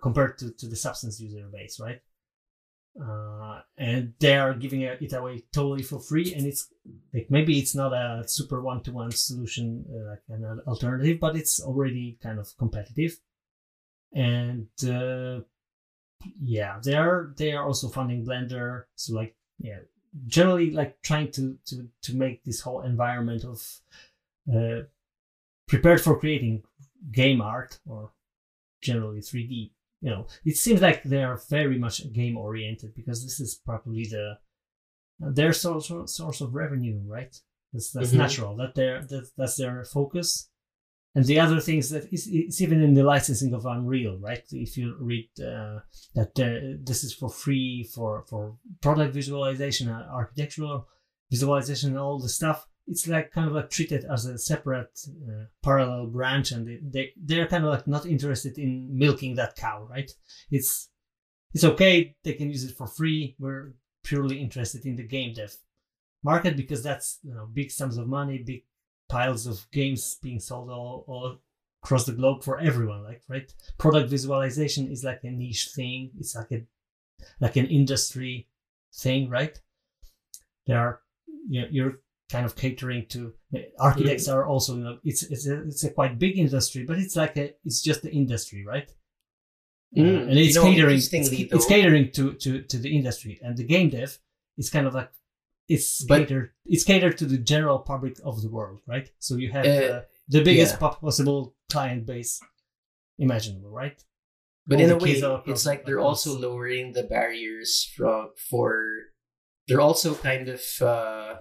compared 0.03 0.39
to, 0.39 0.51
to 0.53 0.67
the 0.67 0.77
substance 0.77 1.21
user 1.21 1.47
base, 1.53 1.79
right? 1.79 2.01
Uh, 3.01 3.61
and 3.77 4.15
they 4.21 4.37
are 4.37 4.55
giving 4.55 4.81
it 4.81 5.13
away 5.13 5.45
totally 5.53 5.83
for 5.83 6.01
free, 6.01 6.33
and 6.35 6.47
it's 6.47 6.69
like 7.13 7.27
maybe 7.31 7.59
it's 7.59 7.75
not 7.75 7.93
a 7.93 8.27
super 8.27 8.63
one-to-one 8.63 9.11
solution 9.11 9.85
uh, 9.91 10.11
like 10.11 10.23
an 10.29 10.61
alternative, 10.67 11.21
but 11.21 11.37
it's 11.37 11.61
already 11.61 12.19
kind 12.23 12.39
of 12.39 12.57
competitive. 12.57 13.19
And 14.15 14.69
uh, 14.89 15.41
yeah, 16.41 16.81
they 16.83 16.95
are 16.95 17.35
they 17.37 17.53
are 17.53 17.67
also 17.67 17.89
funding 17.89 18.25
Blender, 18.25 18.85
so 18.95 19.15
like 19.15 19.37
yeah, 19.59 19.81
generally 20.27 20.71
like 20.71 21.01
trying 21.03 21.31
to 21.33 21.59
to 21.67 21.89
to 22.03 22.17
make 22.17 22.45
this 22.45 22.61
whole 22.61 22.81
environment 22.81 23.45
of 23.45 23.63
uh, 24.55 24.85
prepared 25.69 26.01
for 26.01 26.19
creating 26.19 26.63
game 27.13 27.41
art 27.41 27.79
or 27.87 28.13
generally 28.81 29.21
3D. 29.21 29.71
You 30.03 30.11
know, 30.11 30.27
it 30.45 30.57
seems 30.57 30.81
like 30.83 31.03
they 31.03 31.23
are 31.25 31.41
very 31.49 31.79
much 31.79 32.13
game 32.13 32.37
oriented 32.37 32.95
because 32.95 33.23
this 33.25 33.41
is 33.41 33.61
probably 33.65 34.05
the 34.05 34.39
their 35.19 35.53
source 35.53 35.91
source 36.07 36.41
of 36.41 36.55
revenue, 36.55 37.01
right? 37.07 37.35
That's 37.73 37.91
that's 37.93 38.13
Mhm. 38.13 38.19
natural. 38.19 38.57
That 38.57 38.75
their 38.75 39.03
that, 39.03 39.31
that's 39.37 39.57
their 39.57 39.85
focus. 39.85 40.51
And 41.15 41.25
the 41.25 41.41
other 41.41 41.61
things 41.61 41.89
that 41.89 42.13
is 42.13 42.29
it's 42.31 42.61
even 42.61 42.83
in 42.83 42.93
the 42.93 43.03
licensing 43.03 43.55
of 43.55 43.65
Unreal, 43.65 44.19
right? 44.19 44.45
If 44.51 44.77
you 44.77 44.97
read 45.01 45.31
uh, 45.41 45.81
that 46.15 46.39
uh, 46.39 46.77
this 46.85 47.03
is 47.05 47.15
for 47.15 47.31
free 47.31 47.85
for 47.95 48.25
for 48.29 48.59
product 48.83 49.15
visualization, 49.15 49.89
uh, 49.89 50.07
architectural 50.13 50.87
visualization, 51.31 51.91
and 51.91 51.99
all 51.99 52.19
the 52.19 52.29
stuff, 52.29 52.69
it's 52.87 53.09
like 53.09 53.33
kind 53.33 53.49
of 53.49 53.55
like 53.55 53.71
treated 53.71 54.05
as 54.05 54.27
a 54.27 54.39
separate 54.39 54.99
uh, 55.29 55.45
parallel 55.63 56.07
branch, 56.07 56.53
and 56.53 56.67
they, 56.67 56.81
they 56.83 57.13
they're 57.17 57.49
kind 57.49 57.65
of 57.65 57.71
like 57.71 57.87
not 57.87 58.07
interested 58.07 58.59
in 58.59 58.97
milking 58.97 59.35
that 59.37 59.57
cow, 59.57 59.87
right? 59.91 60.11
It's 60.51 60.89
it's 61.53 61.65
okay 61.65 62.17
they 62.23 62.35
can 62.35 62.51
use 62.51 62.65
it 62.65 62.77
for 62.77 62.87
free. 62.87 63.37
We're 63.39 63.75
purely 64.05 64.41
interested 64.41 64.87
in 64.87 64.97
the 64.97 65.03
game 65.03 65.35
dev 65.35 65.57
market 66.23 66.57
because 66.57 66.83
that's 66.83 67.19
you 67.23 67.35
know 67.35 67.49
big 67.53 67.71
sums 67.71 67.97
of 67.97 68.07
money, 68.09 68.39
big 68.39 68.63
piles 69.09 69.47
of 69.47 69.67
games 69.73 70.19
being 70.23 70.41
sold 70.41 70.71
all, 70.71 71.05
all 71.07 71.39
across 71.83 72.05
the 72.05 72.13
globe 72.13 72.43
for 72.43 72.59
everyone 72.59 73.05
like 73.05 73.23
right 73.29 73.55
product 73.79 74.11
visualization 74.11 74.91
is 74.91 75.05
like 75.05 75.21
a 75.23 75.31
niche 75.31 75.71
thing 75.77 76.11
it's 76.19 76.35
like 76.35 76.51
a 76.51 76.61
like 77.41 77.55
an 77.55 77.67
industry 77.67 78.49
thing 78.93 79.31
right 79.31 79.61
there 80.67 80.79
are 80.79 81.01
you 81.49 81.63
know, 81.63 81.69
you're 81.71 82.01
kind 82.31 82.45
of 82.45 82.57
catering 82.57 83.07
to 83.09 83.33
architects 83.79 84.27
are 84.29 84.45
also 84.47 84.77
you 84.77 84.85
know 84.85 84.99
it's 85.05 85.23
it's 85.25 85.47
a, 85.47 85.63
it's 85.63 85.85
a 85.85 85.91
quite 85.91 86.19
big 86.19 86.37
industry 86.39 86.85
but 86.85 86.99
it's 86.99 87.15
like 87.17 87.37
a 87.37 87.55
it's 87.65 87.81
just 87.83 88.03
the 88.03 88.11
industry 88.11 88.65
right? 88.67 88.91
Uh, 89.97 90.01
Mm, 90.01 90.23
and 90.29 90.39
it's 90.39 90.57
you 90.57 90.61
know, 90.63 90.71
catering 90.71 90.97
it's, 90.97 91.09
it's 91.13 91.67
catering 91.67 92.11
to, 92.13 92.33
to 92.35 92.63
to 92.71 92.77
the 92.77 92.95
industry. 92.99 93.39
And 93.43 93.57
the 93.57 93.65
game 93.65 93.89
dev 93.91 94.19
is 94.59 94.69
kind 94.69 94.87
of 94.87 94.95
like 94.95 95.11
it's 95.69 96.05
But- 96.05 96.19
catered 96.19 96.51
it's 96.67 96.85
catered 96.85 97.17
to 97.19 97.25
the 97.27 97.39
general 97.39 97.79
public 97.79 98.15
of 98.25 98.43
the 98.43 98.51
world 98.51 98.81
right? 98.87 99.09
So 99.21 99.37
you 99.37 99.53
have 99.53 99.65
Uh, 99.65 99.71
uh, 99.95 100.03
the 100.29 100.43
biggest 100.43 100.73
yeah. 100.81 100.89
possible 100.89 101.55
client 101.71 102.05
base 102.05 102.41
imaginable 103.19 103.71
right? 103.71 103.99
But 104.67 104.79
all 104.79 104.85
in 104.85 104.91
a 104.91 104.99
way, 104.99 105.13
it's 105.53 105.65
like 105.65 105.87
they're 105.87 105.99
across- 106.03 106.27
also 106.27 106.41
lowering 106.47 106.93
the 106.93 107.05
barriers 107.05 107.71
from 107.97 108.31
for. 108.51 108.71
They're 109.69 109.81
also 109.91 110.15
kind 110.15 110.49
of 110.49 110.63
uh, 110.83 111.35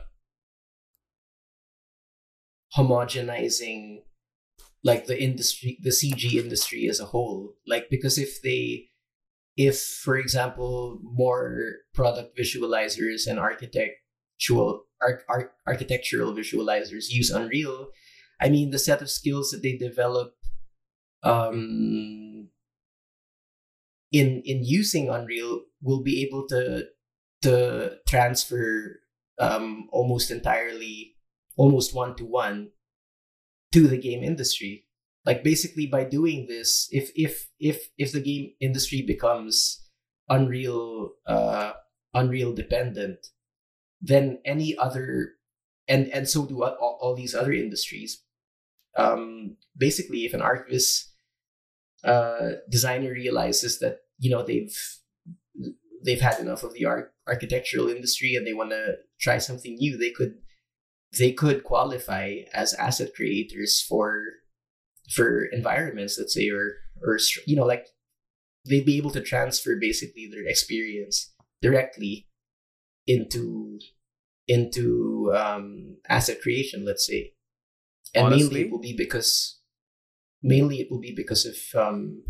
homogenizing, 2.77 4.01
like 4.83 5.05
the 5.05 5.21
industry, 5.21 5.77
the 5.81 5.89
CG 5.89 6.33
industry 6.33 6.87
as 6.87 6.99
a 6.99 7.05
whole. 7.05 7.55
Like 7.67 7.87
because 7.89 8.17
if 8.17 8.41
they, 8.41 8.87
if 9.57 9.79
for 9.79 10.17
example, 10.17 10.99
more 11.01 11.77
product 11.93 12.37
visualizers 12.37 13.27
and 13.27 13.39
architectural 13.39 14.83
arch, 15.01 15.21
arch, 15.29 15.49
architectural 15.67 16.33
visualizers 16.33 17.09
use 17.09 17.31
Unreal, 17.31 17.89
I 18.39 18.49
mean 18.49 18.71
the 18.71 18.79
set 18.79 19.01
of 19.01 19.09
skills 19.09 19.51
that 19.51 19.63
they 19.63 19.77
develop 19.77 20.33
um 21.23 22.49
in 24.11 24.41
in 24.45 24.63
using 24.63 25.09
Unreal 25.09 25.61
will 25.81 26.03
be 26.03 26.23
able 26.23 26.47
to 26.47 26.85
to 27.41 27.97
transfer 28.07 28.99
um 29.39 29.87
almost 29.91 30.31
entirely 30.31 31.14
almost 31.55 31.95
one 31.95 32.15
to 32.15 32.25
one 32.25 32.69
to 33.71 33.87
the 33.87 33.97
game 33.97 34.23
industry. 34.23 34.85
Like 35.25 35.43
basically 35.43 35.87
by 35.87 36.03
doing 36.03 36.45
this 36.47 36.87
if 36.91 37.09
if 37.15 37.49
if 37.59 37.89
if 37.97 38.11
the 38.11 38.21
game 38.21 38.51
industry 38.59 39.01
becomes 39.01 39.81
unreal 40.29 41.11
uh 41.27 41.73
unreal 42.13 42.53
dependent 42.53 43.27
then 44.01 44.39
any 44.45 44.77
other 44.77 45.33
and 45.87 46.07
and 46.09 46.27
so 46.29 46.45
do 46.45 46.63
all, 46.63 46.97
all 47.01 47.15
these 47.15 47.33
other 47.33 47.53
industries. 47.53 48.21
Um 48.97 49.57
basically 49.77 50.25
if 50.25 50.33
an 50.33 50.41
archviz 50.41 51.09
uh 52.03 52.61
designer 52.69 53.11
realizes 53.11 53.79
that 53.79 54.01
you 54.19 54.29
know 54.29 54.43
they've 54.43 54.77
they've 56.05 56.21
had 56.21 56.39
enough 56.39 56.63
of 56.63 56.73
the 56.73 56.85
art 56.85 57.13
architectural 57.27 57.89
industry 57.89 58.35
and 58.35 58.45
they 58.45 58.53
want 58.53 58.69
to 58.69 58.95
try 59.19 59.39
something 59.39 59.75
new, 59.75 59.97
they 59.97 60.11
could 60.11 60.35
they 61.17 61.31
could 61.31 61.63
qualify 61.63 62.41
as 62.53 62.73
asset 62.73 63.13
creators 63.15 63.81
for 63.81 64.23
for 65.13 65.45
environments, 65.45 66.17
let's 66.17 66.33
say, 66.33 66.49
or 66.49 66.75
or 67.03 67.19
you 67.45 67.55
know, 67.55 67.65
like 67.65 67.87
they'd 68.67 68.85
be 68.85 68.97
able 68.97 69.11
to 69.11 69.21
transfer 69.21 69.75
basically 69.79 70.27
their 70.29 70.45
experience 70.45 71.33
directly 71.61 72.27
into 73.07 73.79
into 74.47 75.31
um, 75.35 75.97
asset 76.09 76.41
creation, 76.41 76.85
let's 76.85 77.05
say, 77.05 77.33
and 78.13 78.27
Honestly? 78.27 78.43
mainly 78.43 78.61
it 78.61 78.71
will 78.71 78.79
be 78.79 78.93
because 78.93 79.59
mainly 80.41 80.81
it 80.81 80.91
will 80.91 80.99
be 80.99 81.13
because 81.15 81.45
of 81.45 81.79
um, 81.79 82.23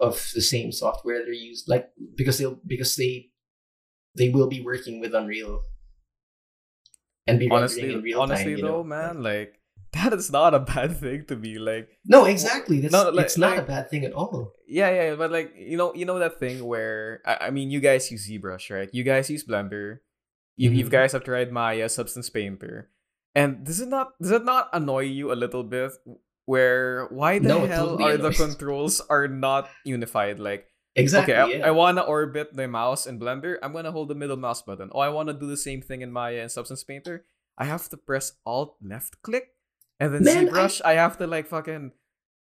of 0.00 0.30
the 0.34 0.40
same 0.42 0.72
software 0.72 1.24
they're 1.24 1.32
used, 1.32 1.68
like 1.68 1.90
because 2.14 2.38
they'll 2.38 2.58
because 2.66 2.96
they 2.96 3.30
they 4.14 4.28
will 4.28 4.48
be 4.48 4.60
working 4.60 5.00
with 5.00 5.14
Unreal 5.14 5.62
and 7.26 7.38
be 7.38 7.48
honestly, 7.50 7.92
in 7.92 8.02
real 8.02 8.20
honestly 8.20 8.54
time. 8.56 8.62
though, 8.64 8.82
know? 8.82 8.84
man, 8.84 9.22
like 9.22 9.54
that 9.92 10.12
is 10.12 10.30
not 10.32 10.54
a 10.54 10.60
bad 10.60 10.96
thing 10.96 11.24
to 11.28 11.36
be 11.36 11.58
like. 11.58 11.88
No, 12.06 12.24
exactly. 12.24 12.80
That's 12.80 12.92
No, 12.92 13.10
like- 13.10 13.26
it's 13.26 13.38
not 13.38 13.58
a 13.58 13.62
bad 13.62 13.90
thing 13.90 14.04
at 14.04 14.12
all. 14.12 14.52
Yeah, 14.66 14.90
yeah, 14.90 15.14
but 15.16 15.30
like 15.30 15.52
you 15.56 15.76
know, 15.76 15.92
you 15.94 16.04
know 16.06 16.18
that 16.18 16.38
thing 16.40 16.64
where 16.64 17.20
I, 17.26 17.48
I 17.48 17.50
mean, 17.50 17.70
you 17.70 17.80
guys 17.80 18.10
use 18.10 18.28
ZBrush, 18.28 18.70
right? 18.74 18.88
You 18.92 19.04
guys 19.04 19.28
use 19.30 19.44
Blender. 19.44 19.98
You, 20.56 20.70
you 20.70 20.84
Mhm. 20.86 20.90
guys 20.90 21.12
have 21.12 21.24
tried 21.24 21.50
Maya, 21.52 21.88
Substance 21.88 22.28
Painter, 22.28 22.90
and 23.34 23.64
does 23.64 23.80
it 23.80 23.88
not 23.88 24.12
does 24.20 24.30
it 24.32 24.44
not 24.44 24.68
annoy 24.72 25.08
you 25.08 25.32
a 25.32 25.36
little 25.36 25.62
bit? 25.64 25.92
Where 26.44 27.06
why 27.08 27.38
the 27.38 27.48
No, 27.48 27.66
hell 27.66 27.96
totally 27.96 28.12
are 28.12 28.16
the 28.18 28.32
controls 28.36 29.00
are 29.08 29.28
not 29.28 29.68
unified? 29.84 30.38
Like 30.40 30.66
Exactly. 30.94 31.34
okay, 31.34 31.40
I, 31.40 31.46
yeah. 31.58 31.66
I 31.68 31.70
wanna 31.70 32.02
orbit 32.02 32.54
the 32.54 32.68
mouse 32.68 33.06
in 33.06 33.18
Blender. 33.18 33.56
I'm 33.62 33.72
gonna 33.72 33.92
hold 33.92 34.08
the 34.08 34.14
middle 34.14 34.36
mouse 34.36 34.60
button. 34.62 34.90
Oh, 34.92 35.00
I 35.00 35.08
wanna 35.08 35.32
do 35.32 35.46
the 35.46 35.56
same 35.56 35.80
thing 35.80 36.02
in 36.02 36.12
Maya 36.12 36.36
and 36.40 36.46
uh, 36.46 36.48
Substance 36.48 36.84
Painter. 36.84 37.24
I 37.56 37.64
have 37.64 37.88
to 37.90 37.96
press 37.96 38.32
Alt 38.44 38.76
left 38.82 39.22
click, 39.22 39.48
and 40.00 40.14
then 40.14 40.24
Man, 40.24 40.48
I- 40.48 40.52
ZBrush. 40.52 40.80
I... 40.84 40.94
have 40.94 41.16
to 41.18 41.26
like 41.26 41.46
fucking, 41.46 41.92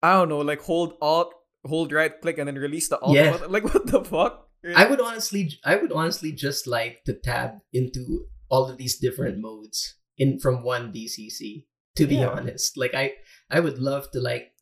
I 0.01 0.13
don't 0.13 0.29
know, 0.29 0.39
like 0.39 0.61
hold 0.61 0.93
Alt, 1.01 1.33
hold 1.65 1.91
right 1.91 2.19
click, 2.21 2.37
and 2.37 2.47
then 2.47 2.55
release 2.55 2.89
the 2.89 2.99
Alt 2.99 3.15
Yeah. 3.15 3.31
button. 3.31 3.51
Like 3.55 3.63
what 3.65 3.85
the 3.87 4.03
fuck? 4.03 4.47
I 4.75 4.85
would 4.89 4.99
honestly, 4.99 5.51
I 5.63 5.75
would 5.77 5.91
honestly 5.91 6.31
just 6.33 6.67
like 6.67 7.03
to 7.05 7.13
tab 7.13 7.59
into 7.71 8.25
all 8.49 8.69
of 8.69 8.77
these 8.77 8.97
different 8.99 9.39
modes 9.39 9.95
in 10.17 10.39
from 10.39 10.63
one 10.63 10.91
DCC. 10.91 11.65
To 11.95 12.07
be 12.07 12.15
Yeah. 12.17 12.29
honest, 12.29 12.77
like 12.77 12.93
I, 12.93 13.13
I 13.49 13.59
would 13.59 13.77
love 13.79 14.09
to 14.11 14.19
like 14.19 14.53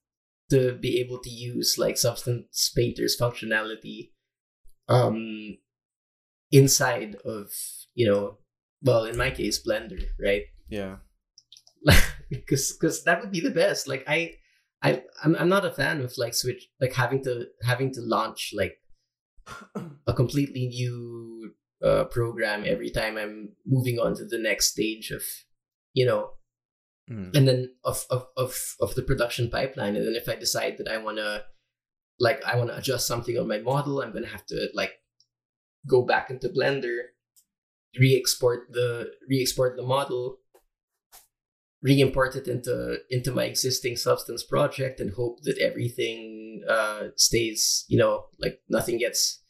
to 0.50 0.74
be 0.74 1.00
able 1.00 1.20
to 1.20 1.30
use 1.30 1.78
like 1.78 1.98
Substance 1.98 2.72
Painter's 2.76 3.18
functionality, 3.20 4.12
um, 4.88 5.58
inside 6.52 7.16
of 7.26 7.52
you 7.94 8.08
know, 8.08 8.38
well, 8.82 9.06
in 9.06 9.18
my 9.18 9.32
case, 9.32 9.62
Blender, 9.66 10.04
right? 10.24 10.44
yeah. 10.70 10.98
because 12.30 12.74
because 12.74 13.04
that 13.04 13.22
would 13.22 13.32
be 13.32 13.40
the 13.40 13.52
best. 13.52 13.88
Like 13.88 14.04
I, 14.08 14.34
I 14.82 15.04
I'm 15.24 15.36
I'm 15.36 15.50
not 15.50 15.66
a 15.66 15.72
fan 15.72 16.02
of 16.02 16.18
like 16.18 16.34
switch 16.34 16.70
like 16.82 16.94
having 16.94 17.24
to 17.24 17.48
having 17.64 17.94
to 17.94 18.02
launch 18.02 18.52
like 18.56 18.78
a 20.08 20.14
completely 20.14 20.68
new 20.68 21.54
uh, 21.84 22.06
program 22.06 22.64
every 22.66 22.90
time 22.90 23.18
I'm 23.18 23.50
moving 23.66 24.00
on 24.00 24.16
to 24.16 24.26
the 24.26 24.40
next 24.40 24.72
stage 24.72 25.12
of 25.12 25.22
you 25.94 26.06
know 26.06 26.32
Mm. 27.10 27.36
and 27.38 27.48
then 27.48 27.70
of 27.86 28.06
of 28.10 28.28
of, 28.36 28.76
of 28.82 28.96
the 28.96 29.02
production 29.02 29.50
pipeline 29.50 29.96
and 29.96 30.06
then 30.06 30.16
if 30.16 30.28
I 30.28 30.36
decide 30.36 30.78
that 30.78 30.90
I 30.90 30.98
want 30.98 31.18
to 31.18 31.46
like 32.20 32.44
I 32.44 32.58
want 32.58 32.70
to 32.70 32.78
adjust 32.78 33.08
something 33.08 33.38
on 33.38 33.48
my 33.48 33.60
model 33.60 34.02
I'm 34.02 34.12
gonna 34.12 34.28
have 34.28 34.46
to 34.48 34.68
like 34.74 34.92
go 35.88 36.02
back 36.02 36.30
into 36.30 36.50
Blender 36.50 36.98
re-export 37.98 38.74
the 38.74 39.12
re-export 39.30 39.78
the 39.78 39.84
model 39.84 40.40
re-import 41.82 42.36
it 42.36 42.48
into 42.48 42.98
into 43.10 43.32
my 43.32 43.46
existing 43.46 43.96
substance 43.96 44.44
project 44.44 45.00
and 45.00 45.14
hope 45.14 45.38
that 45.44 45.58
everything 45.60 46.62
uh 46.68 47.04
stays 47.16 47.86
you 47.88 47.98
know 47.98 48.26
like 48.40 48.60
nothing 48.68 48.98
gets 48.98 49.42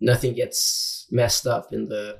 nothing 0.00 0.32
gets 0.34 1.06
messed 1.10 1.46
up 1.46 1.72
in 1.72 1.88
the 1.88 2.18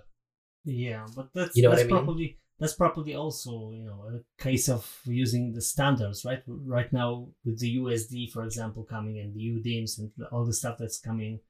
Yeah, 0.64 1.07
but 1.16 1.28
that's 1.34 1.57
You 1.57 1.62
know 1.62 1.70
what 1.70 1.76
that's 1.78 1.88
I 1.88 1.92
mean? 1.94 2.05
probably 2.05 2.38
that's 2.62 2.74
probably 2.74 3.16
also 3.16 3.72
you 3.72 3.84
know 3.84 4.04
a 4.08 4.40
case 4.40 4.68
of 4.68 5.00
using 5.04 5.52
the 5.52 5.60
standards, 5.60 6.24
right? 6.24 6.44
Right 6.46 6.92
now 6.92 7.26
with 7.44 7.58
the 7.58 7.76
USD, 7.76 8.30
for 8.30 8.44
example, 8.44 8.84
coming 8.84 9.18
and 9.18 9.34
the 9.34 9.40
UDIMS 9.40 9.98
and 9.98 10.12
all 10.30 10.44
the 10.44 10.52
stuff 10.52 10.78
that's 10.78 11.00
coming 11.00 11.40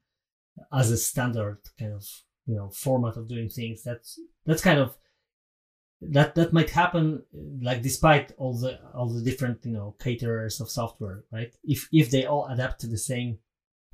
as 0.73 0.89
a 0.89 0.97
standard 0.97 1.59
kind 1.77 1.93
of 1.93 2.03
you 2.47 2.55
know 2.55 2.71
format 2.71 3.15
of 3.15 3.29
doing 3.29 3.47
things. 3.47 3.83
That's 3.83 4.19
that's 4.47 4.63
kind 4.63 4.79
of 4.79 4.95
that 6.01 6.33
that 6.33 6.51
might 6.51 6.71
happen 6.71 7.21
like 7.61 7.83
despite 7.83 8.31
all 8.39 8.57
the 8.57 8.79
all 8.95 9.07
the 9.07 9.21
different 9.21 9.63
you 9.65 9.73
know 9.73 9.95
caterers 9.99 10.59
of 10.61 10.71
software, 10.71 11.25
right? 11.31 11.53
If 11.63 11.89
if 11.91 12.09
they 12.09 12.25
all 12.25 12.47
adapt 12.47 12.81
to 12.81 12.87
the 12.87 12.97
same 12.97 13.37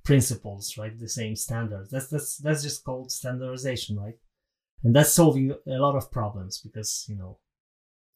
principles, 0.05 0.77
right? 0.77 0.97
The 0.97 1.09
same 1.09 1.35
standards. 1.35 1.89
That's 1.89 2.07
that's 2.07 2.37
that's 2.37 2.63
just 2.63 2.85
called 2.85 3.11
standardization, 3.11 3.99
right? 3.99 4.15
And 4.83 4.95
that's 4.95 5.13
solving 5.13 5.51
a 5.51 5.71
lot 5.77 5.95
of 5.95 6.11
problems 6.11 6.59
because 6.59 7.05
you 7.09 7.15
know 7.15 7.37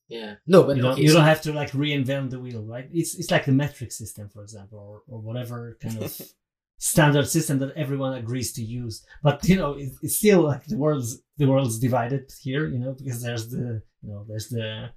yeah. 0.07 0.35
No 0.45 0.63
but 0.63 0.75
you 0.75 0.81
don't, 0.81 0.91
okay, 0.93 1.01
you 1.01 1.09
so- 1.09 1.15
don't 1.15 1.25
have 1.25 1.41
to 1.41 1.53
like 1.53 1.71
reinvent 1.71 2.29
the 2.29 2.39
wheel 2.39 2.63
right? 2.63 2.87
It's 2.93 3.15
it's 3.15 3.31
like 3.31 3.45
the 3.45 3.51
metric 3.51 3.91
system 3.91 4.29
for 4.29 4.43
example 4.43 4.79
or, 4.79 5.01
or 5.07 5.19
whatever 5.21 5.77
kind 5.81 6.03
of 6.03 6.21
standard 6.77 7.27
system 7.27 7.59
that 7.59 7.73
everyone 7.75 8.13
agrees 8.13 8.51
to 8.53 8.63
use. 8.63 9.05
But 9.21 9.47
you 9.47 9.55
know 9.55 9.73
it, 9.73 9.91
it's 10.01 10.17
still 10.17 10.41
like 10.41 10.65
the 10.65 10.77
world's 10.77 11.21
the 11.37 11.45
world's 11.45 11.79
divided 11.79 12.31
here 12.41 12.67
you 12.67 12.79
know 12.79 12.93
because 12.93 13.21
there's 13.21 13.49
the 13.49 13.81
you 14.01 14.09
know 14.11 14.25
there's 14.27 14.49
the 14.49 14.89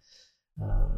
uh, 0.62 0.88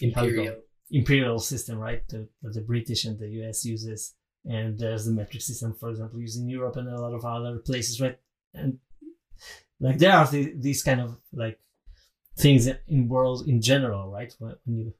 imperial. 0.00 0.56
imperial 0.90 1.38
system 1.38 1.78
right 1.78 2.02
the, 2.08 2.28
that 2.42 2.54
the 2.54 2.62
british 2.62 3.04
and 3.04 3.18
the 3.18 3.26
us 3.26 3.64
uses. 3.64 4.14
And 4.44 4.78
there's 4.78 5.04
the 5.04 5.12
metric 5.12 5.42
system 5.42 5.74
for 5.74 5.90
example 5.90 6.20
used 6.20 6.40
in 6.40 6.48
europe 6.48 6.76
and 6.76 6.88
a 6.88 7.00
lot 7.00 7.14
of 7.14 7.24
other 7.24 7.58
places 7.58 8.00
right? 8.00 8.18
And 8.54 8.78
like 9.80 9.98
there 9.98 10.12
are 10.12 10.26
the, 10.26 10.54
these 10.56 10.82
kind 10.82 11.00
of 11.00 11.16
like 11.32 11.58
things 12.36 12.68
in 12.86 13.08
world 13.08 13.48
in 13.48 13.60
general 13.60 14.10
right? 14.10 14.34
When 14.38 14.56
when 14.64 14.76
you 14.76 14.94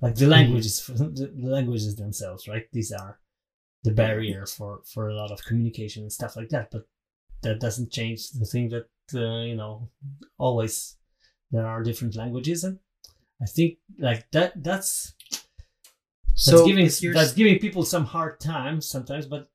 like 0.00 0.14
the 0.14 0.26
languages 0.26 0.86
the 0.86 1.32
languages 1.36 1.96
themselves 1.96 2.48
right? 2.48 2.66
These 2.72 2.92
are 2.92 3.18
the 3.84 3.90
barrier 3.92 4.46
for 4.46 4.80
for 4.84 5.08
a 5.08 5.14
lot 5.14 5.30
of 5.30 5.44
communication 5.44 6.02
and 6.02 6.12
stuff 6.12 6.36
like 6.36 6.48
that 6.48 6.70
but 6.70 6.86
that 7.42 7.60
doesn't 7.60 7.92
change 7.92 8.30
the 8.30 8.44
thing 8.44 8.68
that 8.68 8.88
uh, 9.14 9.44
you 9.44 9.54
know 9.54 9.88
always 10.38 10.96
there 11.50 11.66
are 11.66 11.82
different 11.82 12.16
languages 12.16 12.64
and 12.64 12.78
i 13.40 13.46
think 13.46 13.78
like 13.98 14.28
that 14.32 14.52
that's 14.62 15.14
so 16.34 16.50
that's 16.52 16.66
giving 16.66 17.12
that's 17.14 17.32
giving 17.32 17.58
people 17.58 17.84
some 17.84 18.04
hard 18.04 18.40
time 18.40 18.80
sometimes 18.80 19.26
but 19.26 19.48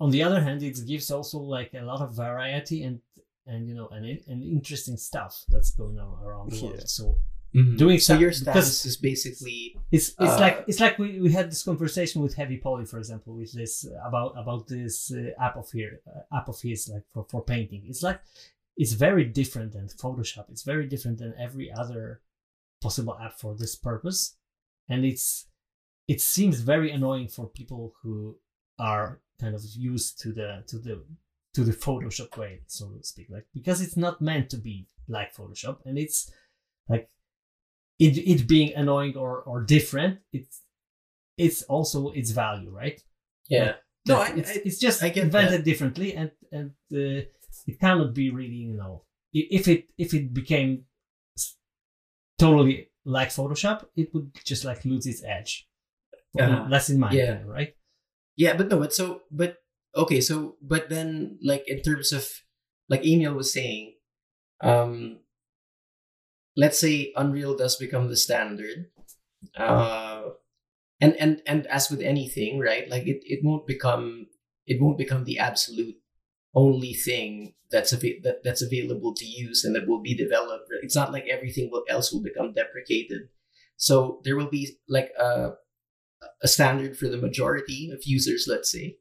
on 0.00 0.10
the 0.10 0.22
other 0.22 0.40
hand 0.40 0.62
it 0.62 0.78
gives 0.86 1.10
also 1.10 1.38
like 1.38 1.72
a 1.74 1.82
lot 1.82 2.00
of 2.00 2.16
variety 2.16 2.82
and 2.82 3.00
and 3.46 3.68
you 3.68 3.74
know 3.74 3.88
and, 3.88 4.04
and 4.28 4.42
interesting 4.42 4.96
stuff 4.96 5.44
that's 5.48 5.70
going 5.72 5.98
on 5.98 6.18
around 6.24 6.50
the 6.52 6.62
world 6.62 6.76
Yeah. 6.78 6.84
so 6.86 7.18
Mhm. 7.54 7.78
doing 7.78 8.00
so 8.00 8.18
your 8.18 8.30
because- 8.30 8.40
stance 8.80 8.84
is 8.86 8.96
basically 8.96 9.76
it's 9.92 10.08
it's 10.08 10.36
Uh, 10.36 10.40
like 10.40 10.64
it's 10.66 10.80
like 10.80 10.98
we, 10.98 11.20
we 11.20 11.30
had 11.38 11.50
this 11.52 11.62
conversation 11.62 12.20
with 12.22 12.34
Heavypoly 12.36 12.86
for 12.88 12.98
example 12.98 13.32
with 13.36 13.52
this 13.52 13.86
uh, 13.86 14.08
about 14.08 14.30
about 14.42 14.66
this 14.66 15.12
uh, 15.12 15.30
app 15.46 15.56
of 15.56 15.70
here 15.70 16.00
uh, 16.10 16.36
app 16.38 16.48
of 16.48 16.60
his 16.60 16.88
like 16.92 17.04
for, 17.12 17.24
for 17.30 17.44
painting 17.44 17.82
it's 17.90 18.02
like 18.02 18.20
it's 18.76 18.94
very 19.06 19.24
different 19.24 19.70
than 19.72 19.86
photoshop 19.86 20.46
it's 20.50 20.64
very 20.64 20.86
different 20.88 21.18
than 21.18 21.32
every 21.38 21.70
other 21.82 22.20
possible 22.82 23.16
app 23.20 23.34
for 23.38 23.54
this 23.54 23.76
purpose 23.76 24.20
and 24.88 25.04
it's 25.04 25.46
it 26.08 26.20
seems 26.20 26.56
very 26.60 26.90
annoying 26.90 27.28
for 27.28 27.46
people 27.46 27.94
who 28.02 28.36
are 28.80 29.20
kind 29.40 29.54
of 29.54 29.62
used 29.76 30.18
to 30.22 30.32
the 30.32 30.64
to 30.66 30.76
the 30.78 30.96
to 31.54 31.62
the 31.62 31.72
photoshop 31.72 32.36
way 32.36 32.60
so 32.66 32.88
to 32.88 33.02
speak 33.02 33.28
like 33.30 33.46
because 33.54 33.80
it's 33.80 33.96
not 33.96 34.20
meant 34.20 34.50
to 34.50 34.56
be 34.56 34.86
like 35.08 35.34
photoshop 35.34 35.78
and 35.84 35.98
it's 35.98 36.30
like 36.88 37.08
it, 37.98 38.18
it 38.18 38.48
being 38.48 38.74
annoying 38.74 39.16
or 39.16 39.42
or 39.42 39.62
different 39.62 40.18
it's 40.32 40.62
it's 41.36 41.62
also 41.64 42.10
its 42.10 42.30
value 42.30 42.70
right? 42.70 43.02
Yeah. 43.48 43.74
No 44.06 44.20
I, 44.20 44.28
it's, 44.36 44.50
I, 44.50 44.60
it's 44.64 44.78
just 44.78 45.02
I 45.02 45.08
get 45.08 45.24
invented 45.24 45.64
differently 45.64 46.14
and 46.14 46.30
and 46.52 46.70
uh, 46.92 47.26
it 47.66 47.80
cannot 47.80 48.14
be 48.14 48.30
really 48.30 48.54
you 48.54 48.76
know 48.76 49.02
if 49.32 49.68
it 49.68 49.88
if 49.98 50.14
it 50.14 50.32
became 50.32 50.84
totally 52.38 52.90
like 53.04 53.28
photoshop 53.28 53.86
it 53.96 54.12
would 54.14 54.32
just 54.44 54.64
like 54.64 54.84
lose 54.84 55.06
its 55.06 55.22
edge. 55.24 55.68
Uh, 56.38 56.68
that's 56.68 56.90
in 56.90 56.98
my 56.98 57.12
yeah. 57.12 57.22
opinion 57.22 57.46
right? 57.46 57.74
Yeah, 58.36 58.56
but 58.56 58.68
no, 58.68 58.80
but 58.80 58.92
so 58.92 59.20
but 59.30 59.58
okay, 59.96 60.20
so 60.20 60.56
but 60.62 60.88
then 60.88 61.38
like 61.42 61.64
in 61.66 61.82
terms 61.82 62.12
of 62.12 62.28
like 62.88 63.04
Emil 63.04 63.34
was 63.34 63.52
saying, 63.52 63.94
um 64.60 65.20
let's 66.56 66.78
say 66.78 67.12
Unreal 67.16 67.56
does 67.56 67.76
become 67.76 68.08
the 68.08 68.16
standard. 68.16 68.90
Uh 69.56 70.22
and 71.00 71.16
and 71.20 71.42
and 71.46 71.66
as 71.66 71.90
with 71.90 72.00
anything, 72.00 72.58
right? 72.60 72.88
Like 72.88 73.06
it, 73.06 73.20
it 73.24 73.40
won't 73.42 73.66
become 73.66 74.26
it 74.66 74.80
won't 74.80 74.98
become 74.98 75.24
the 75.24 75.38
absolute 75.38 75.96
only 76.54 76.94
thing 76.94 77.54
that's 77.70 77.92
ava- 77.92 78.20
that, 78.22 78.44
that's 78.44 78.62
available 78.62 79.14
to 79.14 79.24
use 79.24 79.64
and 79.64 79.74
that 79.74 79.88
will 79.88 80.00
be 80.00 80.16
developed. 80.16 80.68
It's 80.82 80.96
not 80.96 81.12
like 81.12 81.26
everything 81.28 81.70
will, 81.70 81.84
else 81.88 82.12
will 82.12 82.22
become 82.22 82.52
deprecated. 82.52 83.28
So 83.76 84.20
there 84.24 84.36
will 84.36 84.50
be 84.50 84.78
like 84.88 85.10
a 85.18 85.52
a 86.42 86.48
standard 86.48 86.96
for 86.96 87.08
the 87.08 87.18
majority 87.18 87.90
of 87.90 88.04
users, 88.04 88.46
let's 88.48 88.70
say. 88.70 88.96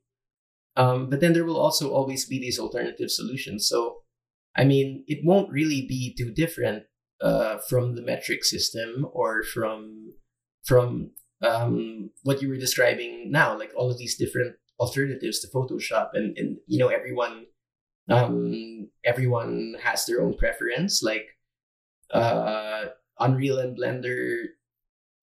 Um, 0.75 1.09
but 1.09 1.19
then 1.19 1.33
there 1.33 1.45
will 1.45 1.59
also 1.59 1.91
always 1.91 2.25
be 2.25 2.39
these 2.39 2.59
alternative 2.59 3.11
solutions. 3.11 3.67
So, 3.67 3.97
I 4.55 4.63
mean, 4.63 5.03
it 5.07 5.19
won't 5.23 5.51
really 5.51 5.85
be 5.87 6.15
too 6.17 6.31
different 6.31 6.83
uh, 7.21 7.57
from 7.69 7.95
the 7.95 8.01
metric 8.01 8.43
system 8.43 9.07
or 9.13 9.43
from 9.43 10.13
from 10.65 11.11
um, 11.41 12.09
what 12.23 12.41
you 12.41 12.49
were 12.49 12.57
describing 12.57 13.31
now, 13.31 13.57
like 13.57 13.71
all 13.75 13.91
of 13.91 13.97
these 13.97 14.17
different 14.17 14.55
alternatives 14.79 15.39
to 15.39 15.47
Photoshop, 15.47 16.09
and 16.13 16.37
and 16.37 16.57
you 16.67 16.79
know 16.79 16.87
everyone 16.87 17.45
um, 18.09 18.89
everyone 19.03 19.75
has 19.83 20.05
their 20.05 20.21
own 20.21 20.35
preference. 20.35 21.03
Like 21.03 21.27
uh, 22.11 22.85
Unreal 23.19 23.59
and 23.59 23.77
Blender, 23.77 24.43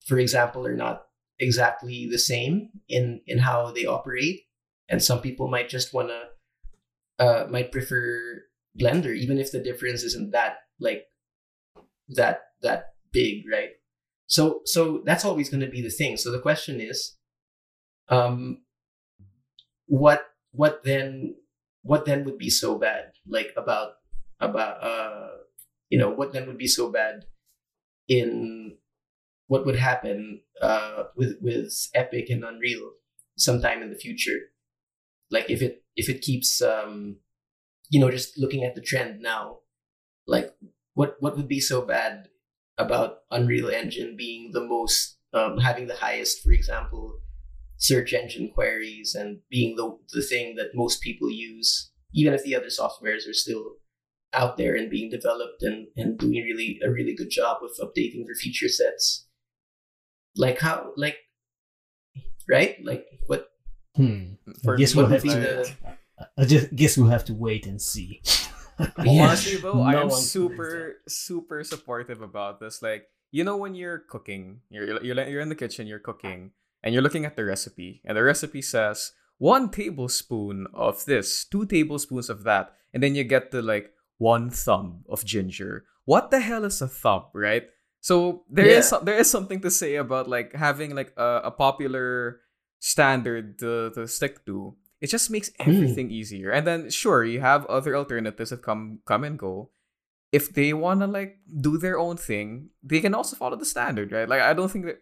for 0.07 0.17
example, 0.17 0.65
are 0.65 0.75
not 0.75 1.03
exactly 1.39 2.07
the 2.09 2.19
same 2.19 2.69
in 2.87 3.21
in 3.27 3.39
how 3.39 3.71
they 3.71 3.85
operate, 3.85 4.41
and 4.91 5.01
some 5.01 5.21
people 5.21 5.47
might 5.47 5.69
just 5.69 5.93
wanna 5.93 6.25
uh, 7.17 7.47
might 7.49 7.71
prefer 7.71 8.43
Blender, 8.79 9.15
even 9.15 9.37
if 9.37 9.51
the 9.51 9.59
difference 9.59 10.03
isn't 10.03 10.31
that 10.31 10.57
like 10.79 11.05
that 12.09 12.41
that 12.61 12.93
big, 13.11 13.43
right? 13.51 13.71
So 14.27 14.61
so 14.65 15.01
that's 15.05 15.25
always 15.25 15.49
going 15.49 15.61
to 15.61 15.69
be 15.69 15.81
the 15.81 15.89
thing. 15.89 16.17
So 16.17 16.31
the 16.31 16.39
question 16.39 16.79
is, 16.79 17.17
um, 18.07 18.61
what 19.87 20.25
what 20.51 20.83
then 20.83 21.35
what 21.83 22.05
then 22.05 22.23
would 22.23 22.37
be 22.37 22.49
so 22.49 22.77
bad 22.77 23.11
like 23.27 23.51
about 23.57 23.93
about 24.39 24.83
uh 24.83 25.29
you 25.89 25.99
know 25.99 26.09
what 26.09 26.31
then 26.31 26.47
would 26.47 26.57
be 26.57 26.67
so 26.67 26.91
bad 26.91 27.25
in 28.07 28.77
what 29.47 29.65
would 29.65 29.75
happen 29.75 30.41
uh 30.61 31.03
with 31.15 31.35
with 31.41 31.73
epic 31.93 32.29
and 32.29 32.43
unreal 32.43 32.91
sometime 33.37 33.81
in 33.81 33.89
the 33.89 33.97
future 33.97 34.50
like 35.31 35.49
if 35.49 35.61
it 35.61 35.83
if 35.95 36.09
it 36.09 36.21
keeps 36.21 36.61
um 36.61 37.17
you 37.89 37.99
know 37.99 38.11
just 38.11 38.37
looking 38.37 38.63
at 38.63 38.75
the 38.75 38.81
trend 38.81 39.21
now 39.21 39.57
like 40.27 40.53
what 40.93 41.15
what 41.19 41.35
would 41.35 41.47
be 41.47 41.59
so 41.59 41.81
bad 41.81 42.27
about 42.77 43.19
unreal 43.31 43.69
engine 43.69 44.15
being 44.15 44.51
the 44.51 44.63
most 44.63 45.17
um 45.33 45.57
having 45.57 45.87
the 45.87 45.95
highest 45.95 46.41
for 46.43 46.51
example 46.51 47.19
search 47.77 48.13
engine 48.13 48.51
queries 48.53 49.15
and 49.15 49.39
being 49.49 49.75
the 49.75 49.97
the 50.13 50.21
thing 50.21 50.55
that 50.55 50.75
most 50.75 51.01
people 51.01 51.29
use 51.29 51.91
even 52.13 52.33
if 52.33 52.43
the 52.43 52.55
other 52.55 52.67
softwares 52.67 53.27
are 53.27 53.33
still 53.33 53.75
out 54.33 54.57
there 54.57 54.75
and 54.75 54.89
being 54.89 55.09
developed 55.09 55.61
and, 55.61 55.87
and 55.97 56.17
doing 56.17 56.43
really 56.43 56.79
a 56.83 56.89
really 56.89 57.15
good 57.15 57.29
job 57.29 57.57
of 57.63 57.71
updating 57.85 58.25
their 58.25 58.35
feature 58.35 58.69
sets? 58.69 59.27
Like 60.35 60.59
how 60.59 60.93
like 60.95 61.17
right? 62.49 62.77
Like 62.83 63.05
what 63.27 63.50
Hmm. 63.95 64.33
For 64.63 64.75
guess 64.77 64.95
we'll 64.95 65.07
have 65.07 65.23
to. 65.23 65.65
I 66.37 66.45
just 66.45 66.75
guess 66.75 66.97
we'll 66.97 67.09
have 67.09 67.25
to 67.25 67.33
wait 67.33 67.65
and 67.65 67.81
see. 67.81 68.21
Yeah. 69.03 69.27
Honestly 69.27 69.57
though, 69.61 69.81
I 69.81 69.99
am 70.01 70.09
super 70.09 71.01
super 71.07 71.63
supportive 71.63 72.21
about 72.21 72.59
this. 72.59 72.81
Like, 72.81 73.07
you 73.31 73.43
know 73.43 73.57
when 73.57 73.75
you're 73.75 73.99
cooking, 73.99 74.61
you're 74.69 75.03
you're 75.03 75.19
you're 75.27 75.41
in 75.41 75.49
the 75.49 75.55
kitchen, 75.59 75.87
you're 75.87 75.99
cooking, 75.99 76.51
and 76.83 76.93
you're 76.93 77.03
looking 77.03 77.25
at 77.25 77.35
the 77.35 77.43
recipe, 77.45 78.01
and 78.05 78.15
the 78.17 78.23
recipe 78.23 78.61
says 78.61 79.11
one 79.37 79.69
tablespoon 79.69 80.67
of 80.73 81.03
this, 81.05 81.43
two 81.45 81.65
tablespoons 81.65 82.29
of 82.29 82.43
that, 82.43 82.73
and 82.93 83.01
then 83.03 83.15
you 83.15 83.23
get 83.23 83.51
the 83.51 83.61
like 83.61 83.91
one 84.17 84.49
thumb 84.49 85.03
of 85.09 85.25
ginger. 85.25 85.85
What 86.05 86.31
the 86.31 86.39
hell 86.39 86.63
is 86.65 86.81
a 86.81 86.87
thumb, 86.87 87.25
right? 87.33 87.67
So 88.01 88.45
there 88.49 88.65
is 88.65 88.73
Yeah. 88.85 88.89
some, 88.97 89.05
there 89.05 89.17
is 89.19 89.29
something 89.29 89.61
to 89.61 89.69
say 89.69 89.95
about 89.95 90.27
like 90.29 90.53
having 90.53 90.95
like 90.95 91.13
a, 91.17 91.41
a 91.45 91.51
popular 91.51 92.41
standard 92.81 93.59
to, 93.59 93.91
to 93.93 94.07
stick 94.09 94.45
to. 94.45 94.75
It 94.99 95.07
just 95.07 95.31
makes 95.31 95.49
everything 95.59 96.11
easier. 96.11 96.51
And 96.51 96.67
then 96.67 96.89
sure, 96.89 97.23
you 97.23 97.39
have 97.39 97.65
other 97.67 97.95
alternatives 97.95 98.49
that 98.49 98.61
come 98.61 98.99
come 99.05 99.23
and 99.23 99.39
go. 99.39 99.69
If 100.31 100.53
they 100.53 100.73
wanna 100.73 101.07
like 101.07 101.39
do 101.47 101.77
their 101.77 101.97
own 101.97 102.17
thing, 102.17 102.69
they 102.83 102.99
can 102.99 103.15
also 103.15 103.35
follow 103.35 103.55
the 103.55 103.65
standard, 103.65 104.11
right? 104.11 104.27
Like 104.27 104.41
I 104.41 104.53
don't 104.53 104.69
think 104.69 104.85
that 104.85 104.99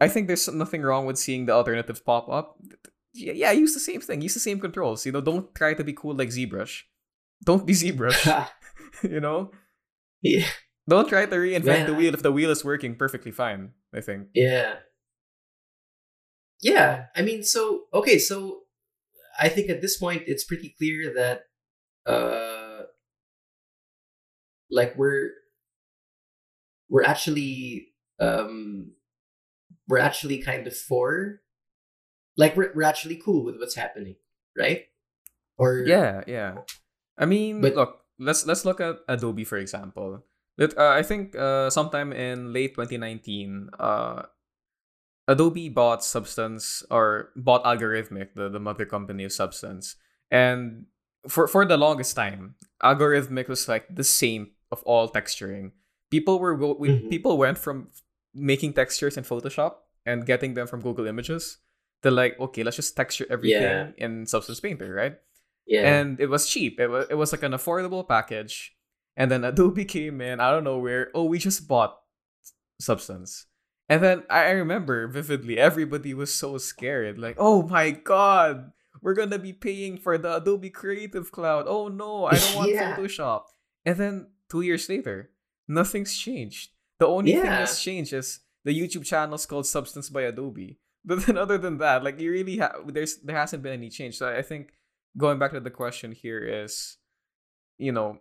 I 0.00 0.08
think 0.08 0.26
there's 0.26 0.48
nothing 0.48 0.82
wrong 0.82 1.06
with 1.06 1.18
seeing 1.18 1.46
the 1.46 1.52
alternatives 1.52 2.00
pop 2.00 2.28
up. 2.28 2.56
Yeah, 3.12 3.32
yeah, 3.32 3.52
use 3.52 3.74
the 3.74 3.80
same 3.80 4.00
thing, 4.00 4.22
use 4.22 4.34
the 4.34 4.40
same 4.40 4.60
controls. 4.60 5.04
You 5.04 5.12
know, 5.12 5.20
don't 5.20 5.54
try 5.54 5.74
to 5.74 5.84
be 5.84 5.92
cool 5.92 6.14
like 6.14 6.28
ZBrush. 6.30 6.82
Don't 7.44 7.66
be 7.66 7.74
ZBrush. 7.74 8.48
you 9.02 9.20
know? 9.20 9.50
yeah 10.22 10.46
Don't 10.88 11.08
try 11.08 11.26
to 11.26 11.36
reinvent 11.36 11.86
the 11.86 11.94
wheel 11.94 12.14
if 12.14 12.22
the 12.22 12.32
wheel 12.32 12.50
is 12.50 12.64
working 12.64 12.96
perfectly 12.96 13.30
fine, 13.30 13.70
I 13.94 14.00
think. 14.00 14.28
yeah 14.34 14.82
yeah 16.62 17.06
i 17.16 17.22
mean 17.22 17.42
so 17.42 17.84
okay 17.94 18.18
so 18.18 18.62
i 19.40 19.48
think 19.48 19.70
at 19.70 19.80
this 19.80 19.96
point 19.96 20.22
it's 20.26 20.44
pretty 20.44 20.74
clear 20.76 21.12
that 21.14 21.46
uh 22.10 22.82
like 24.70 24.96
we're 24.96 25.30
we're 26.88 27.04
actually 27.04 27.88
um 28.20 28.92
we're 29.88 29.98
actually 29.98 30.38
kind 30.38 30.66
of 30.66 30.76
for 30.76 31.40
like 32.36 32.56
we're, 32.56 32.72
we're 32.74 32.82
actually 32.82 33.16
cool 33.16 33.44
with 33.44 33.56
what's 33.58 33.74
happening 33.74 34.16
right 34.56 34.86
or 35.58 35.82
Yeah, 35.86 36.22
yeah. 36.26 36.62
I 37.18 37.26
mean, 37.26 37.60
But- 37.60 37.74
look, 37.74 38.06
let's 38.18 38.46
let's 38.46 38.64
look 38.64 38.80
at 38.80 39.02
Adobe 39.08 39.42
for 39.44 39.58
example. 39.58 40.22
Let, 40.56 40.78
uh, 40.78 40.94
I 40.94 41.02
think 41.02 41.34
uh, 41.34 41.70
sometime 41.70 42.12
in 42.12 42.52
late 42.52 42.74
2019, 42.78 43.70
uh, 43.78 44.22
Adobe 45.28 45.68
bought 45.68 46.02
Substance 46.02 46.82
or 46.90 47.30
bought 47.36 47.62
Allegorithmic, 47.64 48.32
the, 48.34 48.48
the 48.48 48.58
mother 48.58 48.86
company 48.86 49.24
of 49.24 49.32
Substance, 49.32 49.94
and 50.30 50.86
for 51.28 51.46
for 51.46 51.64
the 51.68 51.76
longest 51.76 52.16
time, 52.16 52.54
Allegorithmic 52.82 53.46
was 53.48 53.68
like 53.68 53.84
the 53.94 54.04
same 54.04 54.52
of 54.72 54.82
all 54.84 55.08
texturing. 55.08 55.72
People 56.10 56.40
were 56.40 56.54
we, 56.56 56.88
Mhm. 56.88 57.10
people 57.10 57.36
went 57.36 57.58
from 57.58 57.88
making 58.34 58.72
textures 58.72 59.16
in 59.16 59.24
Photoshop 59.24 59.84
and 60.06 60.24
getting 60.24 60.54
them 60.54 60.66
from 60.66 60.80
Google 60.80 61.06
Images 61.06 61.58
to 62.02 62.10
like 62.10 62.40
okay, 62.40 62.62
let's 62.64 62.76
just 62.80 62.96
texture 62.96 63.26
everything 63.28 63.60
in 63.98 64.24
Substance 64.26 64.60
Painter, 64.60 64.92
right? 64.94 65.16
yeah 65.68 65.84
and 65.84 66.16
it 66.20 66.32
was 66.32 66.48
cheap. 66.48 66.80
It 66.80 66.88
was 66.88 67.04
it 67.12 67.16
was 67.20 67.32
like 67.32 67.42
an 67.44 67.52
affordable 67.52 68.06
package. 68.08 68.72
And 69.18 69.28
then 69.30 69.44
Adobe 69.44 69.84
came 69.96 70.22
in, 70.24 70.40
I 70.40 70.48
don't 70.50 70.64
know 70.64 70.78
where. 70.78 71.10
Oh, 71.12 71.24
we 71.28 71.36
just 71.38 71.68
bought 71.68 72.00
Substance. 72.80 73.46
And 73.88 74.02
then 74.02 74.22
I 74.28 74.50
remember 74.50 75.08
vividly, 75.08 75.58
everybody 75.58 76.12
was 76.12 76.34
so 76.34 76.58
scared. 76.58 77.18
Like, 77.18 77.36
oh 77.38 77.62
my 77.62 77.90
god, 77.90 78.72
we're 79.00 79.14
gonna 79.14 79.38
be 79.38 79.52
paying 79.52 79.96
for 79.96 80.18
the 80.18 80.36
Adobe 80.36 80.70
Creative 80.70 81.30
Cloud. 81.32 81.64
Oh 81.66 81.88
no, 81.88 82.26
I 82.26 82.36
don't 82.36 82.56
want 82.56 82.70
Yeah. 82.74 82.96
Photoshop. 82.96 83.44
And 83.86 83.96
then 83.96 84.26
two 84.50 84.60
years 84.60 84.88
later, 84.88 85.30
nothing's 85.66 86.16
changed. 86.16 86.70
The 86.98 87.06
only 87.06 87.32
thing 87.32 87.44
that's 87.44 87.82
changed 87.82 88.12
is 88.12 88.40
the 88.64 88.78
YouTube 88.78 89.06
channel 89.06 89.36
is 89.36 89.46
called 89.46 89.66
Substance 89.66 90.10
by 90.10 90.22
Adobe. 90.22 90.78
But 91.04 91.24
then 91.24 91.38
other 91.38 91.56
than 91.56 91.78
that, 91.78 92.04
like 92.04 92.20
you 92.20 92.30
really 92.30 92.58
have 92.58 92.92
there's 92.92 93.16
there 93.24 93.36
hasn't 93.36 93.62
been 93.62 93.72
any 93.72 93.88
change. 93.88 94.18
So 94.18 94.28
I 94.28 94.42
think 94.42 94.74
going 95.16 95.38
back 95.38 95.52
to 95.52 95.60
the 95.60 95.70
question 95.70 96.12
here 96.12 96.42
is, 96.42 96.98
you 97.78 97.92
know, 97.92 98.18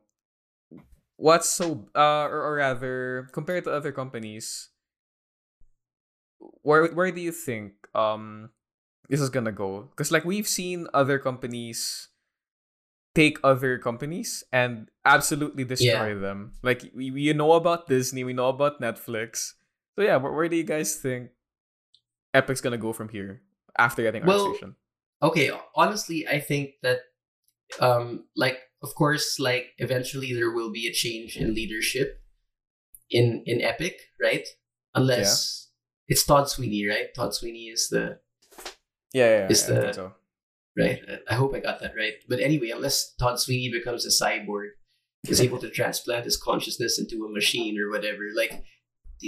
what's 1.18 1.50
so 1.50 1.90
uh 1.96 2.30
or, 2.32 2.40
or 2.44 2.56
rather 2.56 3.28
compared 3.34 3.66
to 3.66 3.74
other 3.74 3.92
companies, 3.92 4.70
where 6.40 6.88
where 6.88 7.12
do 7.12 7.22
you 7.22 7.32
think 7.32 7.74
um 7.96 8.50
this 9.10 9.22
is 9.22 9.30
gonna 9.30 9.52
go? 9.52 9.88
Because 9.92 10.12
like 10.12 10.26
we've 10.26 10.48
seen 10.48 10.88
other 10.94 11.20
companies 11.20 12.10
take 13.16 13.40
other 13.44 13.80
companies 13.80 14.44
and 14.52 14.90
absolutely 15.06 15.64
destroy 15.64 16.14
them. 16.14 16.54
Like 16.62 16.92
we, 16.94 17.10
we 17.10 17.34
know 17.34 17.54
about 17.54 17.88
Disney, 17.88 18.24
we 18.24 18.34
know 18.34 18.50
about 18.50 18.80
Netflix. 18.80 19.54
So 19.96 20.04
yeah, 20.04 20.18
where, 20.18 20.32
where 20.32 20.48
do 20.48 20.56
you 20.56 20.64
guys 20.64 20.96
think 20.96 21.32
Epic's 22.34 22.62
gonna 22.62 22.78
go 22.78 22.94
from 22.94 23.10
here 23.10 23.42
after 23.78 24.04
getting 24.04 24.26
Well, 24.26 24.54
ArtStation? 24.54 24.76
okay 25.22 25.50
honestly 25.76 26.28
i 26.28 26.40
think 26.40 26.72
that 26.84 27.00
um 27.80 28.26
like 28.36 28.60
of 28.84 28.94
course 28.96 29.40
like 29.40 29.74
eventually 29.80 30.34
there 30.34 30.52
will 30.52 30.72
be 30.72 30.88
a 30.88 30.94
change 30.94 31.36
in 31.38 31.56
leadership 31.56 32.22
in 33.10 33.42
in 33.46 33.62
epic 33.62 33.98
right 34.22 34.46
unless 34.94 35.67
it's 36.08 36.26
todd 36.26 36.50
sweeney 36.50 36.88
right? 36.88 37.14
Todd 37.16 37.34
sweeney 37.34 37.66
is 37.68 37.90
the 37.90 38.20
Yeah, 39.14 39.30
yeah, 39.40 39.48
is 39.50 39.64
think 39.66 39.80
the- 39.82 39.94
so. 39.94 40.14
right? 40.78 41.00
I 41.30 41.34
hope 41.36 41.56
i 41.56 41.60
got 41.60 41.80
that 41.82 41.94
right. 41.98 42.14
But 42.28 42.40
anyway 42.40 42.70
unless 42.70 43.14
todd 43.16 43.40
sweeney 43.40 43.70
becomes 43.72 44.06
a 44.06 44.10
cyborg 44.24 44.70
is 45.28 45.42
able 45.42 45.60
to 45.60 45.70
transplant 45.70 46.26
his 46.26 46.38
consciousness 46.38 47.00
into 47.00 47.26
a 47.26 47.30
machine 47.30 47.78
or 47.80 47.90
whatever 47.90 48.24
like 48.36 48.64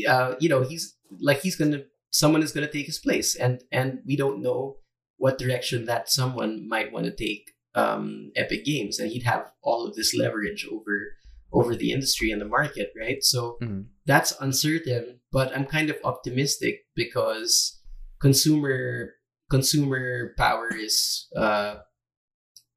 uh 0.07 0.35
you 0.39 0.47
know 0.47 0.61
he's 0.61 0.95
like 1.19 1.41
he's 1.41 1.55
gonna 1.55 1.81
someone 2.11 2.43
is 2.43 2.51
gonna 2.51 2.71
take 2.71 2.85
his 2.85 2.99
place. 2.99 3.35
And 3.35 3.63
and 3.71 3.99
we 4.05 4.15
don't 4.15 4.41
know 4.41 4.77
what 5.17 5.37
direction 5.37 5.85
that 5.85 6.09
someone 6.09 6.67
might 6.67 6.91
want 6.93 7.05
to 7.05 7.11
take 7.11 7.51
um, 7.75 8.31
Epic 8.35 8.63
Games, 8.65 8.97
and 8.99 9.11
he'd 9.11 9.23
have 9.23 9.51
all 9.61 9.85
of 9.85 9.95
this 9.95 10.15
leverage 10.15 10.65
over 10.71 11.13
over 11.51 11.75
the 11.75 11.91
industry 11.91 12.31
and 12.31 12.41
the 12.41 12.45
market, 12.45 12.91
right? 12.99 13.23
So 13.23 13.57
Mhm. 13.61 13.87
that's 14.05 14.33
uncertain, 14.39 15.19
but 15.31 15.55
I'm 15.55 15.65
kind 15.65 15.89
of 15.89 15.97
optimistic 16.03 16.85
because 16.95 17.81
consumer 18.21 19.15
consumer 19.49 20.33
power 20.37 20.69
is 20.75 21.27
uh, 21.35 21.79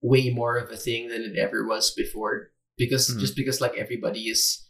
way 0.01 0.31
more 0.31 0.57
of 0.57 0.71
a 0.71 0.77
thing 0.77 1.09
than 1.09 1.23
it 1.23 1.37
ever 1.39 1.67
was 1.67 1.93
before. 1.95 2.51
Because 2.79 3.11
Mhm. 3.11 3.21
just 3.21 3.37
because 3.37 3.61
like 3.61 3.77
everybody 3.77 4.29
is 4.29 4.69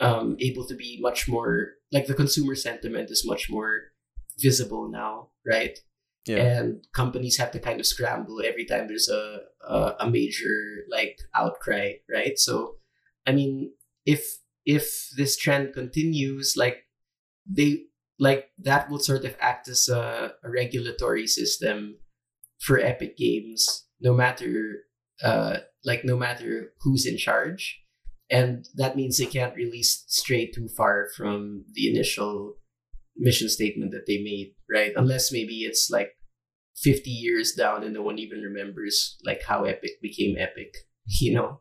um, 0.00 0.36
able 0.40 0.66
to 0.66 0.74
be 0.74 0.98
much 1.00 1.28
more 1.28 1.74
like 1.92 2.06
the 2.06 2.14
consumer 2.14 2.54
sentiment 2.56 3.10
is 3.10 3.24
much 3.26 3.48
more 3.50 3.92
visible 4.38 4.88
now, 4.88 5.30
right? 5.46 5.78
Yeah. 6.24 6.38
and 6.38 6.86
companies 6.94 7.36
have 7.38 7.50
to 7.50 7.58
kind 7.58 7.80
of 7.80 7.86
scramble 7.86 8.40
every 8.44 8.64
time 8.64 8.86
there's 8.86 9.08
a, 9.08 9.40
a 9.68 9.96
a 10.06 10.10
major 10.10 10.84
like 10.88 11.18
outcry 11.34 11.94
right 12.08 12.38
so 12.38 12.76
i 13.26 13.32
mean 13.32 13.72
if 14.06 14.24
if 14.64 15.08
this 15.16 15.36
trend 15.36 15.72
continues 15.72 16.54
like 16.56 16.84
they 17.46 17.84
like 18.18 18.50
that 18.58 18.88
will 18.88 19.00
sort 19.00 19.24
of 19.24 19.36
act 19.40 19.68
as 19.68 19.88
a, 19.88 20.32
a 20.44 20.50
regulatory 20.50 21.26
system 21.26 21.96
for 22.60 22.78
epic 22.78 23.16
games 23.16 23.86
no 24.00 24.14
matter 24.14 24.84
uh 25.22 25.58
like 25.84 26.04
no 26.04 26.16
matter 26.16 26.72
who's 26.80 27.06
in 27.06 27.16
charge. 27.16 27.80
And 28.30 28.66
that 28.76 28.96
means 28.96 29.18
they 29.18 29.26
can't 29.26 29.56
really 29.56 29.82
stray 29.82 30.50
too 30.50 30.68
far 30.74 31.08
from 31.16 31.64
the 31.74 31.90
initial 31.90 32.54
mission 33.16 33.48
statement 33.48 33.92
that 33.92 34.04
they 34.06 34.22
made 34.22 34.54
right? 34.70 34.92
Unless 34.96 35.32
maybe 35.32 35.62
it's 35.62 35.90
like 35.90 36.12
50 36.82 37.10
years 37.10 37.52
down 37.52 37.84
and 37.84 37.92
no 37.92 38.02
one 38.02 38.18
even 38.18 38.40
remembers 38.40 39.18
like 39.24 39.42
how 39.46 39.64
epic 39.64 40.00
became 40.00 40.36
epic 40.38 40.72
you 41.20 41.34
know 41.34 41.60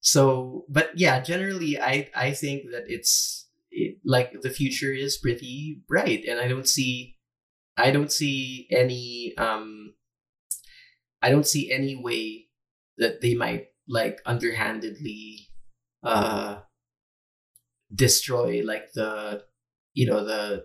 so 0.00 0.64
but 0.68 0.90
yeah 0.94 1.20
generally 1.20 1.78
i 1.80 2.08
i 2.14 2.32
think 2.32 2.64
that 2.70 2.84
it's 2.86 3.48
it, 3.70 3.98
like 4.04 4.32
the 4.42 4.50
future 4.50 4.92
is 4.92 5.18
pretty 5.18 5.82
bright 5.86 6.24
and 6.28 6.40
i 6.40 6.48
don't 6.48 6.68
see 6.68 7.16
i 7.76 7.90
don't 7.90 8.12
see 8.12 8.66
any 8.70 9.34
um 9.38 9.94
i 11.22 11.30
don't 11.30 11.46
see 11.46 11.70
any 11.70 11.94
way 11.96 12.46
that 12.98 13.20
they 13.20 13.34
might 13.34 13.66
like 13.88 14.20
underhandedly 14.26 15.48
uh 16.02 16.60
destroy 17.94 18.62
like 18.64 18.92
the 18.94 19.42
you 19.92 20.06
know 20.06 20.24
the 20.24 20.64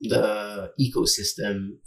the 0.00 0.72
ecosystem 0.80 1.78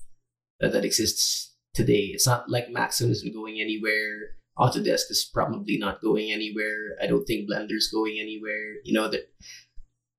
that, 0.59 0.71
that 0.71 0.86
exists 0.86 1.55
today. 1.73 2.11
It's 2.13 2.26
not 2.26 2.49
like 2.49 2.69
Maxon 2.69 3.11
isn't 3.11 3.34
going 3.34 3.59
anywhere. 3.59 4.38
Autodesk 4.58 5.12
is 5.12 5.30
probably 5.34 5.78
not 5.78 6.01
going 6.01 6.32
anywhere. 6.32 6.95
I 7.01 7.08
don't 7.08 7.26
think 7.26 7.49
Blender's 7.49 7.89
going 7.91 8.18
anywhere. 8.20 8.76
You 8.84 8.93
know 8.93 9.08
that 9.10 9.30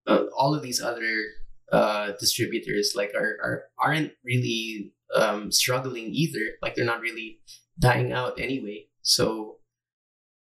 uh, 0.06 0.24
all 0.36 0.54
of 0.54 0.62
these 0.62 0.80
other 0.80 1.24
uh, 1.72 2.12
distributors 2.20 2.92
like 2.94 3.12
are, 3.14 3.38
are 3.42 3.62
aren't 3.78 4.12
really 4.24 4.92
um, 5.14 5.50
struggling 5.50 6.10
either. 6.12 6.56
Like 6.62 6.74
they're 6.74 6.84
not 6.84 7.00
really 7.00 7.40
dying 7.78 8.12
out 8.12 8.38
anyway. 8.38 8.86
So 9.02 9.56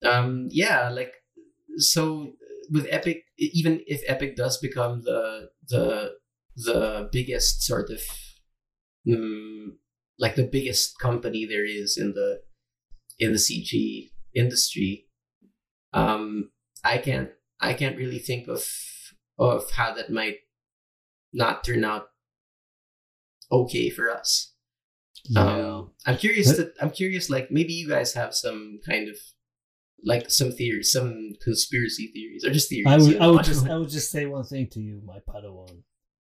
um, 0.04 0.48
yeah, 0.50 0.88
like 0.90 1.12
so 1.76 2.32
with 2.70 2.86
Epic, 2.90 3.24
even 3.38 3.80
if 3.86 4.02
Epic 4.06 4.36
does 4.36 4.58
become 4.58 5.02
the 5.02 5.50
the 5.68 6.12
the 6.56 7.08
biggest 7.12 7.62
sort 7.62 7.90
of 7.90 8.00
mm, 9.06 9.68
like 10.18 10.36
the 10.36 10.48
biggest 10.50 10.98
company 10.98 11.46
there 11.46 11.64
is 11.64 11.96
in 11.96 12.12
the 12.12 12.40
in 13.20 13.32
the 13.32 13.38
CG 13.38 14.10
industry, 14.34 15.06
um, 15.92 16.50
I 16.82 16.98
can't 16.98 17.30
I 17.60 17.74
can't 17.74 17.96
really 17.96 18.18
think 18.18 18.48
of 18.48 18.64
of 19.38 19.70
how 19.72 19.94
that 19.94 20.10
might 20.10 20.38
not 21.32 21.62
turn 21.64 21.84
out 21.84 22.06
okay 23.52 23.90
for 23.90 24.10
us. 24.10 24.52
Yeah. 25.24 25.42
Um, 25.42 25.92
I'm 26.06 26.16
curious 26.16 26.56
that 26.56 26.74
I'm 26.80 26.90
curious. 26.90 27.28
Like 27.30 27.50
maybe 27.50 27.72
you 27.74 27.88
guys 27.88 28.14
have 28.14 28.34
some 28.34 28.80
kind 28.88 29.08
of 29.08 29.16
like 30.04 30.30
some 30.30 30.50
theories, 30.52 30.90
some 30.92 31.32
conspiracy 31.42 32.10
theories, 32.14 32.44
or 32.44 32.50
just 32.50 32.70
theories. 32.70 32.86
I 32.86 32.96
would, 32.96 33.16
I 33.20 33.26
would 33.26 33.44
just, 33.44 33.66
I 33.74 33.76
would 33.76 33.90
just 33.90 34.10
say 34.10 34.24
one 34.26 34.44
thing 34.44 34.68
to 34.72 34.80
you, 34.80 35.02
my 35.04 35.18
Padawan. 35.28 35.82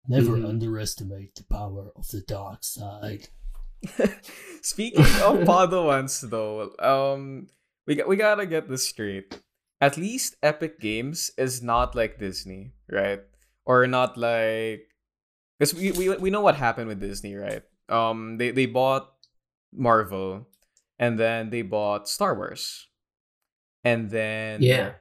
Never 0.08 0.38
Mhm. 0.38 0.48
underestimate 0.48 1.34
the 1.34 1.46
power 1.50 1.90
of 1.96 2.08
the 2.10 2.22
dark 2.22 2.64
side. 2.64 3.30
Speaking 4.62 5.06
of 5.06 5.46
Padawans, 5.46 6.28
though, 6.30 6.74
um, 6.80 7.48
we 7.88 7.96
got, 7.96 8.08
we 8.08 8.16
gotta 8.16 8.46
get 8.46 8.70
this 8.70 8.88
straight. 8.88 9.40
At 9.82 9.98
least 9.98 10.36
Epic 10.42 10.80
Games 10.80 11.32
is 11.38 11.62
not 11.62 11.96
like 11.96 12.20
Disney, 12.20 12.74
right? 12.90 13.22
Or 13.66 13.86
not 13.88 14.18
like 14.18 14.90
because 15.60 15.74
we, 15.74 15.92
we 15.92 16.10
we 16.18 16.30
know 16.30 16.42
what 16.42 16.56
happened 16.56 16.88
with 16.88 17.00
Disney, 17.00 17.36
right? 17.36 17.64
Um, 17.90 18.38
they 18.38 18.52
they 18.52 18.66
bought 18.66 19.14
Marvel, 19.74 20.48
and 21.00 21.20
then 21.20 21.50
they 21.50 21.62
bought 21.62 22.10
Star 22.10 22.36
Wars, 22.36 22.88
and 23.84 24.10
then 24.10 24.62
yeah, 24.62 24.94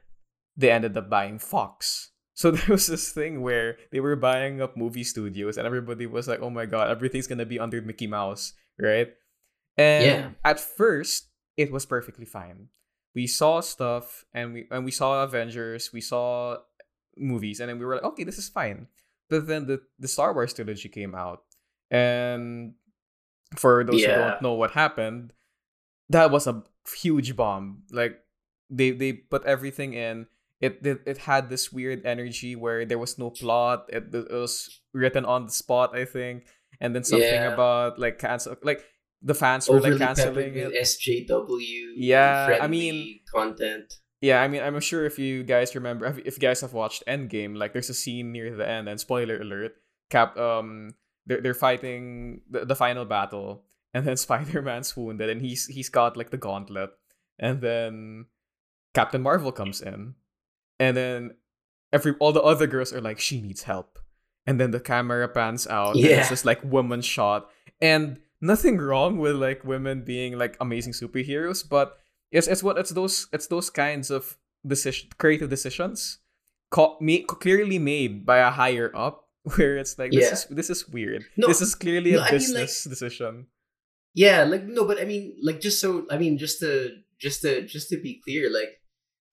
they 0.55 0.71
ended 0.71 0.97
up 0.97 1.09
buying 1.09 1.39
Fox. 1.39 2.11
So 2.33 2.51
there 2.51 2.67
was 2.69 2.87
this 2.87 3.11
thing 3.11 3.41
where 3.41 3.77
they 3.91 3.99
were 3.99 4.15
buying 4.15 4.61
up 4.61 4.77
movie 4.77 5.03
studios, 5.03 5.57
and 5.57 5.65
everybody 5.65 6.05
was 6.05 6.27
like, 6.27 6.41
"Oh 6.41 6.49
my 6.49 6.65
god, 6.65 6.89
everything's 6.89 7.27
gonna 7.27 7.45
be 7.45 7.59
under 7.59 7.81
Mickey 7.81 8.07
Mouse, 8.07 8.53
right?" 8.79 9.13
And 9.77 10.05
Yeah. 10.05 10.29
at 10.43 10.59
first, 10.59 11.29
it 11.57 11.71
was 11.71 11.85
perfectly 11.85 12.25
fine. 12.25 12.69
We 13.13 13.27
saw 13.27 13.61
stuff, 13.61 14.25
and 14.33 14.53
we 14.53 14.67
and 14.71 14.83
we 14.85 14.91
saw 14.91 15.23
Avengers, 15.23 15.91
we 15.93 16.01
saw 16.01 16.57
movies, 17.17 17.59
and 17.59 17.69
then 17.69 17.79
we 17.79 17.85
were 17.85 17.95
like, 17.95 18.03
"Okay, 18.03 18.23
this 18.23 18.37
is 18.37 18.49
fine." 18.49 18.87
But 19.29 19.47
then 19.47 19.65
the 19.67 19.81
the 19.99 20.07
Star 20.07 20.33
Wars 20.33 20.53
trilogy 20.53 20.89
came 20.89 21.15
out, 21.15 21.43
and 21.89 22.75
for 23.55 23.83
those 23.83 24.01
who 24.03 24.07
don't 24.19 24.41
know 24.41 24.53
what 24.53 24.71
happened, 24.71 25.33
that 26.09 26.31
was 26.31 26.47
a 26.47 26.63
huge 26.95 27.35
bomb. 27.35 27.83
Like 27.91 28.19
they 28.69 28.91
they 28.91 29.13
put 29.13 29.43
everything 29.45 29.93
in. 29.93 30.27
It 30.59 30.79
it, 30.85 31.01
it 31.05 31.17
had 31.19 31.49
this 31.49 31.71
weird 31.71 32.05
energy 32.05 32.55
where 32.55 32.85
there 32.85 32.99
was 32.99 33.17
no 33.17 33.29
plot. 33.29 33.85
It, 33.89 34.13
it 34.13 34.31
was 34.31 34.81
written 34.93 35.25
on 35.25 35.45
the 35.45 35.51
spot, 35.51 35.95
I 35.95 36.05
think, 36.05 36.45
and 36.81 36.95
then 36.95 37.03
something 37.03 37.27
Yeah. 37.27 37.53
about 37.53 37.99
like 37.99 38.19
cancel 38.19 38.55
like 38.63 38.83
the 39.21 39.33
fans 39.33 39.67
were 39.69 39.79
like 39.81 39.97
canceling 39.97 40.55
it. 40.55 40.73
SJW. 40.73 41.93
Yeah, 41.95 42.57
I 42.61 42.67
mean- 42.67 43.19
content. 43.33 43.93
Yeah, 44.21 44.41
I 44.41 44.47
mean, 44.47 44.63
I'm 44.63 44.79
sure 44.79 45.05
if 45.05 45.19
you 45.19 45.43
guys 45.43 45.75
remember, 45.75 46.05
if 46.07 46.17
if 46.19 46.33
you 46.37 46.39
guys 46.41 46.61
have 46.61 46.73
watched 46.73 47.03
Endgame, 47.07 47.55
like 47.57 47.73
there's 47.73 47.89
a 47.89 47.93
scene 47.93 48.31
near 48.31 48.55
the 48.55 48.67
end, 48.67 48.87
and 48.89 48.99
spoiler 48.99 49.37
alert, 49.39 49.73
Cap, 50.09 50.37
um, 50.37 50.95
they're 51.27 51.41
they're 51.41 51.53
fighting 51.53 52.41
the, 52.49 52.65
the 52.65 52.75
final 52.75 53.05
battle, 53.05 53.65
and 53.93 54.05
then 54.07 54.17
Spider 54.25 54.61
Man's 54.63 54.95
wounded, 54.97 55.29
and 55.29 55.41
he's 55.41 55.67
he's 55.67 55.89
got 55.89 56.17
like 56.17 56.31
the 56.31 56.37
gauntlet, 56.41 56.91
and 57.37 57.61
then 57.61 58.25
Captain 58.95 59.21
Marvel 59.21 59.51
comes 59.51 59.81
in, 59.81 60.15
and 60.79 60.95
then 60.97 61.35
every 61.93 62.13
all 62.19 62.31
the 62.31 62.41
other 62.41 62.65
girls 62.67 62.93
are 62.93 63.01
like, 63.01 63.19
she 63.19 63.41
needs 63.41 63.63
help, 63.63 63.99
and 64.47 64.59
then 64.59 64.71
the 64.71 64.79
camera 64.79 65.27
pans 65.27 65.67
out, 65.67 65.95
and 65.95 66.03
Yeah. 66.05 66.19
it's 66.19 66.29
just 66.29 66.45
like 66.45 66.63
woman 66.63 67.01
shot, 67.01 67.49
and 67.81 68.19
nothing 68.41 68.77
wrong 68.77 69.17
with 69.17 69.35
like 69.35 69.63
women 69.63 70.03
being 70.03 70.37
like 70.37 70.55
amazing 70.61 70.93
superheroes, 70.93 71.67
but 71.67 71.97
it's 72.31 72.47
it's 72.47 72.63
what 72.63 72.77
it's 72.77 72.91
those 72.91 73.27
it's 73.33 73.47
those 73.47 73.69
kinds 73.69 74.09
of 74.11 74.37
decision 74.65 75.09
creative 75.17 75.49
decisions 75.49 76.19
co- 76.71 76.97
clearly 77.27 77.79
made 77.79 78.25
by 78.25 78.37
a 78.39 78.49
higher 78.51 78.91
up 78.95 79.29
where 79.55 79.77
it's 79.77 79.97
like 79.97 80.11
this 80.11 80.25
Yeah. 80.25 80.33
is 80.33 80.45
this 80.49 80.69
is 80.69 80.89
weird 80.89 81.23
No, 81.37 81.47
this 81.47 81.61
is 81.61 81.75
clearly 81.75 82.13
no, 82.13 82.19
a 82.19 82.21
I 82.21 82.25
mean, 82.25 82.31
like- 82.31 82.39
business 82.39 82.83
decision 82.83 83.47
Yeah, 84.15 84.43
like 84.43 84.63
no, 84.65 84.85
but 84.85 84.99
I 84.99 85.05
mean, 85.05 85.35
like 85.43 85.59
just 85.61 85.79
so 85.79 86.05
I 86.09 86.17
mean, 86.17 86.37
just 86.37 86.59
to 86.63 86.97
just 87.19 87.41
to 87.43 87.61
just 87.67 87.89
to 87.89 87.97
be 88.01 88.19
clear, 88.23 88.47
like 88.51 88.79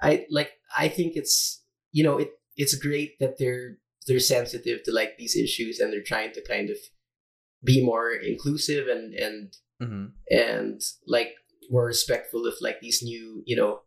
I 0.02 0.26
like 0.30 0.50
I 0.76 0.88
think 0.88 1.14
it's 1.16 1.62
you 1.92 2.02
know 2.04 2.18
it 2.18 2.30
it's 2.56 2.74
great 2.74 3.18
that 3.20 3.38
they're 3.38 3.78
they're 4.06 4.20
sensitive 4.20 4.82
to 4.84 4.92
like 4.92 5.16
these 5.18 5.36
issues 5.36 5.78
and 5.78 5.92
they're 5.92 6.02
trying 6.02 6.32
to 6.32 6.42
kind 6.42 6.70
of 6.70 6.76
be 7.64 7.84
more 7.84 8.10
inclusive 8.12 8.88
and 8.88 9.14
and 9.14 9.56
hmm 9.80 10.06
and 10.30 10.80
like 11.06 11.34
more 11.70 11.86
respectful 11.86 12.46
of 12.46 12.54
like 12.60 12.80
these 12.80 13.02
new 13.02 13.42
you 13.46 13.56
know 13.56 13.80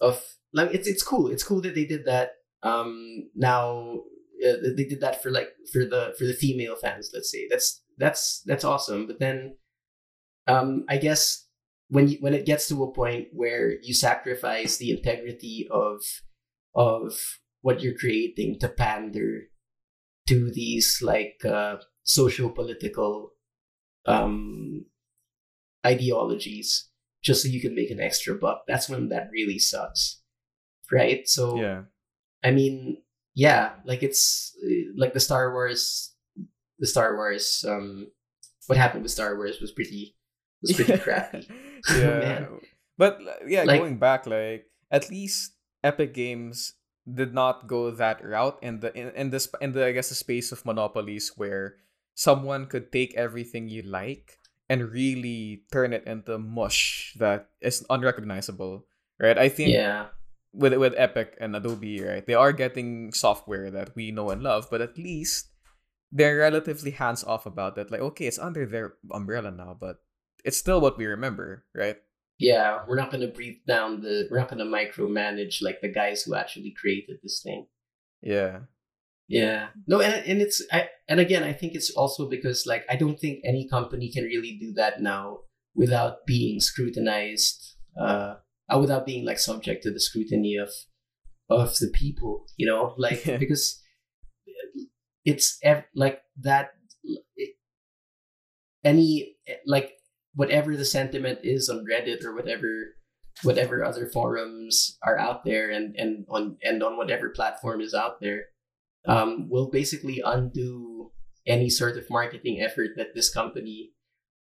of 0.00 0.22
like 0.52 0.72
it's 0.72 0.88
it's 0.88 1.02
cool. 1.02 1.28
It's 1.30 1.44
cool 1.44 1.60
that 1.62 1.74
they 1.74 1.84
did 1.84 2.06
that. 2.06 2.32
Um 2.62 3.30
now 3.34 4.02
uh, 4.46 4.56
they 4.76 4.84
did 4.84 5.00
that 5.00 5.22
for 5.22 5.30
like 5.30 5.48
for 5.72 5.84
the 5.84 6.14
for 6.18 6.24
the 6.24 6.32
female 6.32 6.76
fans 6.76 7.10
let's 7.12 7.30
say. 7.30 7.46
That's 7.50 7.82
that's 7.98 8.42
that's 8.46 8.64
awesome. 8.64 9.06
But 9.06 9.20
then 9.20 9.56
um 10.46 10.84
i 10.88 10.96
guess 10.98 11.46
when 11.88 12.08
you 12.08 12.18
when 12.20 12.34
it 12.34 12.46
gets 12.46 12.68
to 12.68 12.82
a 12.82 12.92
point 12.92 13.28
where 13.32 13.80
you 13.82 13.94
sacrifice 13.94 14.76
the 14.76 14.90
integrity 14.90 15.66
of 15.70 16.02
of 16.74 17.38
what 17.64 17.80
you're 17.80 17.96
creating 17.96 18.58
to 18.60 18.68
pander 18.68 19.48
to 20.28 20.50
these 20.52 21.00
like 21.00 21.40
uh 21.48 21.76
socio 22.04 22.48
political 22.52 23.32
um 24.04 24.84
ideologies 25.84 26.88
just 27.22 27.42
so 27.42 27.48
you 27.48 27.60
can 27.60 27.74
make 27.74 27.90
an 27.90 28.00
extra 28.00 28.34
buck. 28.34 28.64
That's 28.68 28.88
when 28.88 29.08
that 29.08 29.28
really 29.32 29.58
sucks, 29.58 30.20
right? 30.92 31.26
So 31.26 31.56
Yeah. 31.60 31.82
I 32.44 32.50
mean, 32.50 32.98
yeah, 33.34 33.80
like 33.86 34.02
it's 34.02 34.52
uh, 34.60 34.92
like 34.96 35.14
the 35.14 35.20
Star 35.24 35.52
Wars, 35.52 36.12
the 36.78 36.86
Star 36.86 37.16
Wars. 37.16 37.64
Um, 37.66 38.12
what 38.66 38.76
happened 38.76 39.02
with 39.02 39.12
Star 39.12 39.36
Wars 39.36 39.56
was 39.60 39.72
pretty 39.72 40.16
was 40.60 40.72
pretty 40.76 40.98
crappy. 41.04 41.48
yeah. 41.96 42.20
Man. 42.24 42.48
But 42.98 43.20
yeah, 43.48 43.64
Like- 43.64 43.80
going 43.80 43.96
back, 43.98 44.26
like 44.26 44.66
at 44.90 45.08
least 45.10 45.56
Epic 45.82 46.12
Games 46.12 46.74
did 47.04 47.34
not 47.34 47.66
go 47.66 47.90
that 47.90 48.24
route 48.24 48.58
in 48.62 48.80
the 48.80 48.94
in, 48.96 49.10
in 49.14 49.30
this 49.30 49.48
in 49.60 49.72
the 49.72 49.86
I 49.86 49.92
guess 49.92 50.08
the 50.08 50.14
space 50.14 50.52
of 50.52 50.64
monopolies 50.64 51.32
where 51.36 51.76
someone 52.14 52.66
could 52.66 52.92
take 52.92 53.14
everything 53.14 53.68
you 53.68 53.82
like 53.82 54.38
and 54.68 54.90
really 54.92 55.64
turn 55.70 55.92
it 55.92 56.04
into 56.06 56.38
mush 56.38 57.14
that 57.18 57.50
is 57.60 57.84
unrecognizable. 57.90 58.86
Right? 59.20 59.38
I 59.38 59.48
think 59.48 59.70
Yeah, 59.74 60.08
with 60.52 60.72
with 60.74 60.94
Epic 60.96 61.36
and 61.40 61.54
Adobe, 61.56 62.00
right? 62.00 62.26
They 62.26 62.34
are 62.34 62.52
getting 62.52 63.12
software 63.12 63.70
that 63.70 63.94
we 63.94 64.10
know 64.10 64.30
and 64.30 64.42
love, 64.42 64.68
but 64.70 64.80
at 64.80 64.96
least 64.96 65.50
they're 66.12 66.38
relatively 66.38 66.92
hands 66.92 67.24
off 67.24 67.44
about 67.44 67.76
it. 67.76 67.90
Like, 67.90 68.00
okay, 68.00 68.26
it's 68.26 68.38
under 68.38 68.64
their 68.66 68.94
umbrella 69.12 69.50
now, 69.50 69.76
but 69.78 69.98
it's 70.44 70.56
still 70.56 70.80
what 70.80 70.96
we 70.96 71.06
remember, 71.06 71.64
right? 71.74 71.98
Yeah. 72.38 72.80
We're 72.86 72.96
not 72.96 73.10
gonna 73.10 73.28
breathe 73.28 73.58
down 73.66 74.00
the. 74.00 74.28
We're 74.30 74.38
not 74.38 74.48
gonna 74.48 74.64
micromanage 74.64 75.62
like 75.62 75.80
the 75.80 75.88
guys 75.88 76.22
who 76.22 76.34
actually 76.34 76.74
created 76.78 77.18
this 77.22 77.40
thing. 77.42 77.66
Yeah. 78.22 78.60
Yeah. 79.28 79.68
No, 79.86 80.00
and 80.00 80.14
and 80.26 80.40
it's 80.42 80.62
I 80.72 80.88
and 81.08 81.20
again 81.20 81.42
I 81.42 81.52
think 81.52 81.74
it's 81.74 81.90
also 81.90 82.28
because 82.28 82.66
like 82.66 82.84
I 82.90 82.96
don't 82.96 83.18
think 83.18 83.40
any 83.44 83.68
company 83.68 84.10
can 84.12 84.24
really 84.24 84.58
do 84.60 84.72
that 84.74 85.00
now 85.00 85.40
without 85.74 86.26
being 86.26 86.60
scrutinized, 86.60 87.76
uh, 88.00 88.34
uh 88.68 88.78
without 88.78 89.06
being 89.06 89.24
like 89.24 89.38
subject 89.38 89.82
to 89.84 89.90
the 89.90 90.00
scrutiny 90.00 90.56
of 90.56 90.70
of 91.48 91.76
the 91.78 91.90
people, 91.92 92.46
you 92.56 92.66
know, 92.66 92.94
like 92.98 93.24
because 93.38 93.80
it's 95.24 95.58
ev- 95.62 95.84
like 95.94 96.20
that 96.40 96.72
it, 97.02 97.56
any 98.84 99.36
like 99.66 99.92
whatever 100.34 100.76
the 100.76 100.84
sentiment 100.84 101.38
is 101.42 101.68
on 101.68 101.84
Reddit 101.90 102.24
or 102.24 102.34
whatever 102.34 102.96
whatever 103.42 103.82
other 103.84 104.06
forums 104.06 104.96
are 105.02 105.18
out 105.18 105.44
there 105.44 105.70
and 105.70 105.94
and 105.96 106.24
on 106.28 106.56
and 106.62 106.82
on 106.82 106.96
whatever 106.96 107.30
platform 107.30 107.80
is 107.80 107.92
out 107.94 108.20
there 108.20 108.44
um, 109.06 109.48
will 109.50 109.70
basically 109.70 110.22
undo 110.24 111.10
any 111.46 111.68
sort 111.68 111.96
of 111.96 112.08
marketing 112.08 112.62
effort 112.62 112.90
that 112.96 113.08
this 113.14 113.28
company 113.28 113.90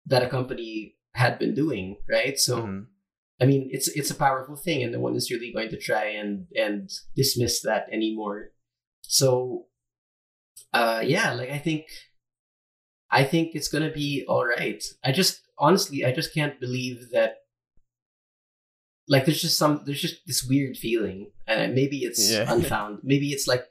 that 0.06 0.22
a 0.22 0.28
company 0.28 0.94
had 1.14 1.38
been 1.38 1.54
doing 1.54 1.96
right? 2.08 2.38
So 2.38 2.62
Mhm. 2.62 2.86
i 3.40 3.44
mean 3.46 3.68
it's 3.72 3.88
it's 3.96 4.10
a 4.10 4.14
powerful 4.26 4.56
thing 4.56 4.82
and 4.82 4.92
no 4.92 5.00
one 5.00 5.16
is 5.16 5.30
really 5.30 5.52
going 5.52 5.70
to 5.70 5.80
try 5.80 6.04
and 6.20 6.46
and 6.54 6.90
dismiss 7.16 7.60
that 7.62 7.88
anymore. 7.90 8.52
So 9.02 9.66
uh 10.72 11.02
yeah 11.04 11.32
like 11.32 11.50
i 11.50 11.58
think 11.58 11.84
i 13.10 13.24
think 13.24 13.54
it's 13.54 13.68
gonna 13.68 13.90
be 13.92 14.24
all 14.28 14.46
right 14.46 14.82
i 15.04 15.12
just 15.12 15.41
honestly 15.58 16.04
i 16.04 16.12
just 16.12 16.34
can't 16.34 16.58
believe 16.60 17.10
that 17.12 17.36
like 19.08 19.24
there's 19.26 19.40
just 19.42 19.58
some 19.58 19.82
there's 19.84 20.00
just 20.00 20.26
this 20.26 20.44
weird 20.44 20.76
feeling 20.76 21.30
and 21.46 21.74
maybe 21.74 21.98
it's 21.98 22.30
Yeah. 22.30 22.44
unfound 22.52 23.00
maybe 23.02 23.28
it's 23.32 23.46
like 23.46 23.64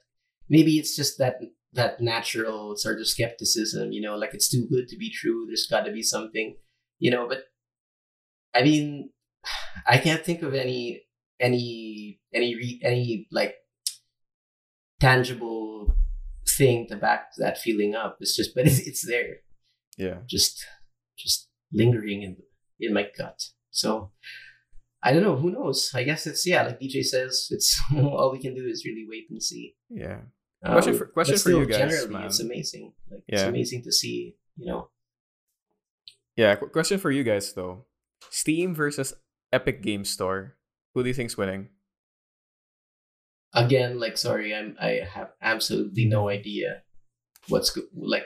maybe 0.49 0.77
it's 0.77 0.95
just 0.95 1.17
that 1.19 1.35
that 1.73 2.01
natural 2.01 2.75
sort 2.75 2.99
of 2.99 3.07
skepticism 3.07 3.91
you 3.91 4.01
know 4.01 4.15
like 4.17 4.33
it's 4.33 4.49
too 4.49 4.67
good 4.69 4.87
to 4.89 4.97
be 4.97 5.09
true 5.09 5.45
there's 5.47 5.67
got 5.67 5.85
to 5.85 5.91
be 5.91 6.03
something 6.03 6.57
you 6.99 7.09
know 7.09 7.27
but 7.27 7.45
i 8.53 8.61
mean 8.61 9.09
i 9.87 9.97
can't 9.97 10.25
think 10.25 10.41
of 10.43 10.53
any 10.53 11.03
any 11.39 12.19
any 12.33 12.55
re, 12.55 12.79
any 12.83 13.27
like 13.31 13.55
tangible 14.99 15.95
thing 16.47 16.87
to 16.87 16.95
back 16.95 17.29
that 17.37 17.57
feeling 17.57 17.95
up 17.95 18.17
it's 18.19 18.35
just 18.35 18.53
but 18.53 18.67
it's, 18.67 18.79
it's 18.79 19.05
there 19.07 19.37
Yeah. 19.97 20.17
just 20.27 20.65
just 21.17 21.47
lingering 21.73 22.21
in 22.23 22.37
in 22.79 22.93
my 22.93 23.07
gut 23.17 23.39
so 23.71 24.11
i 25.03 25.11
don't 25.13 25.23
know 25.23 25.35
who 25.35 25.51
knows 25.51 25.91
i 25.95 26.03
guess 26.03 26.25
it's 26.27 26.45
yeah 26.45 26.63
like 26.63 26.79
dj 26.79 27.03
says 27.03 27.47
it's 27.51 27.79
all 27.97 28.31
we 28.31 28.39
can 28.39 28.53
do 28.55 28.65
is 28.67 28.83
really 28.85 29.05
wait 29.09 29.25
and 29.29 29.41
see 29.41 29.75
Yeah. 29.89 30.21
Um, 30.63 30.73
question 30.73 30.93
for- 30.97 31.05
question 31.07 31.37
for 31.37 31.49
you 31.51 31.65
guys, 31.65 31.77
generally 31.77 32.13
man. 32.13 32.25
it's 32.25 32.39
amazing 32.39 32.93
like 33.09 33.23
it's 33.27 33.41
amazing 33.43 33.81
to 33.83 33.91
see 33.91 34.35
you 34.57 34.65
know 34.67 34.89
Yeah. 36.35 36.55
qu- 36.55 36.69
question 36.69 36.99
for 36.99 37.09
you 37.11 37.23
guys 37.23 37.53
though. 37.53 37.85
Steam 38.29 38.75
versus 38.75 39.13
Epic 39.51 39.81
Game 39.81 40.05
Store. 40.05 40.55
Who 40.93 41.01
do 41.03 41.09
you 41.09 41.15
think's 41.17 41.35
winning? 41.37 41.69
again 43.53 43.99
like 43.99 44.17
sorry 44.17 44.55
i'm 44.55 44.75
i 44.79 45.01
have 45.03 45.29
absolutely 45.41 46.05
no 46.05 46.29
idea 46.29 46.83
what's 47.49 47.69
go- 47.71 47.89
like 47.93 48.23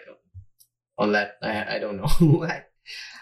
on 0.98 1.14
that 1.14 1.38
i 1.42 1.76
i 1.76 1.80
don't 1.80 1.98
know 1.98 2.44
I- 2.46 2.66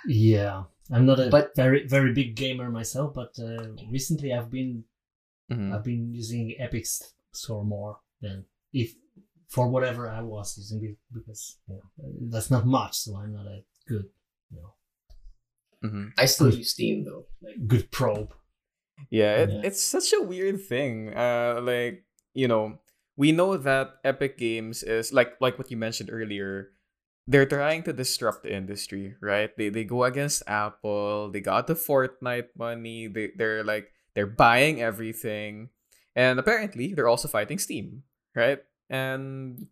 Yeah, 0.08 0.64
I'm 0.92 1.06
not 1.06 1.20
a 1.20 1.30
But- 1.30 1.56
very 1.56 1.88
very 1.88 2.14
big 2.14 2.36
gamer 2.36 2.70
myself, 2.70 3.14
but 3.14 3.38
uh, 3.40 3.74
recently 3.92 4.34
I've 4.34 4.50
been 4.52 4.84
Mhm. 5.52 5.74
I've 5.76 5.84
been 5.84 6.14
using 6.14 6.56
Epic 6.60 6.86
Store 7.34 7.66
more 7.66 8.00
than 8.22 8.46
if 8.72 8.96
for 9.50 9.68
whatever 9.70 10.10
I 10.10 10.22
was 10.22 10.58
using 10.58 10.98
because 11.12 11.60
you 11.68 11.76
know, 11.76 12.30
that's 12.32 12.50
not 12.50 12.66
much, 12.66 12.96
so 12.96 13.18
I'm 13.18 13.34
not 13.34 13.46
a 13.48 13.64
good 13.86 14.10
you 14.50 14.62
know 14.62 14.74
Mhm. 15.84 16.14
i 16.18 16.26
still 16.26 16.54
use 16.54 16.72
steam 16.72 17.04
though 17.04 17.28
like 17.42 17.68
good 17.68 17.92
probe. 17.92 18.34
Yeah, 19.10 19.44
it, 19.44 19.50
Yeah. 19.50 19.62
it's 19.68 19.82
such 19.82 20.14
a 20.14 20.22
weird 20.24 20.62
thing. 20.64 21.14
Uh, 21.14 21.60
like 21.62 22.06
you 22.34 22.48
know, 22.48 22.80
we 23.18 23.32
know 23.32 23.58
that 23.58 24.00
Epic 24.04 24.38
Games 24.38 24.82
is 24.84 25.12
like 25.14 25.36
like 25.42 25.58
what 25.60 25.70
you 25.72 25.78
mentioned 25.78 26.10
earlier. 26.12 26.72
They're 27.26 27.46
trying 27.46 27.84
to 27.84 27.94
disrupt 27.94 28.44
the 28.44 28.54
industry, 28.54 29.16
right? 29.22 29.56
They 29.56 29.70
they 29.70 29.86
go 29.86 30.04
against 30.04 30.44
Apple. 30.46 31.32
They 31.32 31.40
got 31.40 31.68
the 31.68 31.76
Fortnite 31.76 32.52
money. 32.58 33.08
They 33.08 33.32
they're 33.36 33.64
like 33.64 33.92
they're 34.14 34.28
buying 34.28 34.82
everything, 34.82 35.70
and 36.16 36.38
apparently 36.38 36.94
they're 36.94 37.08
also 37.08 37.28
fighting 37.28 37.60
Steam, 37.60 38.04
right? 38.36 38.60
And 38.90 39.68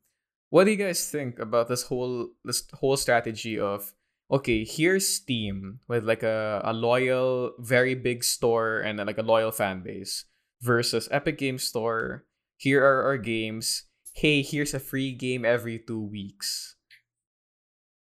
what 0.50 0.64
do 0.66 0.72
you 0.72 0.78
guys 0.78 1.10
think 1.10 1.40
about 1.40 1.68
this 1.68 1.84
whole 1.84 2.30
this 2.44 2.64
whole 2.74 2.96
strategy 2.96 3.60
of 3.60 3.94
okay, 4.32 4.64
here's 4.64 5.08
Steam 5.08 5.80
with 5.88 6.06
like 6.06 6.24
a, 6.24 6.62
a 6.64 6.72
loyal, 6.72 7.52
very 7.60 7.96
big 7.96 8.24
store 8.24 8.80
and 8.80 8.98
like 9.00 9.18
a 9.18 9.24
loyal 9.28 9.52
fan 9.52 9.84
base 9.84 10.26
versus 10.62 11.10
Epic 11.12 11.38
Game 11.38 11.58
Store. 11.58 12.24
Here 12.56 12.84
are 12.84 13.04
our 13.04 13.18
games. 13.18 13.84
Hey, 14.14 14.42
here's 14.42 14.74
a 14.74 14.80
free 14.80 15.12
game 15.14 15.44
every 15.44 15.80
two 15.80 16.00
weeks. 16.00 16.76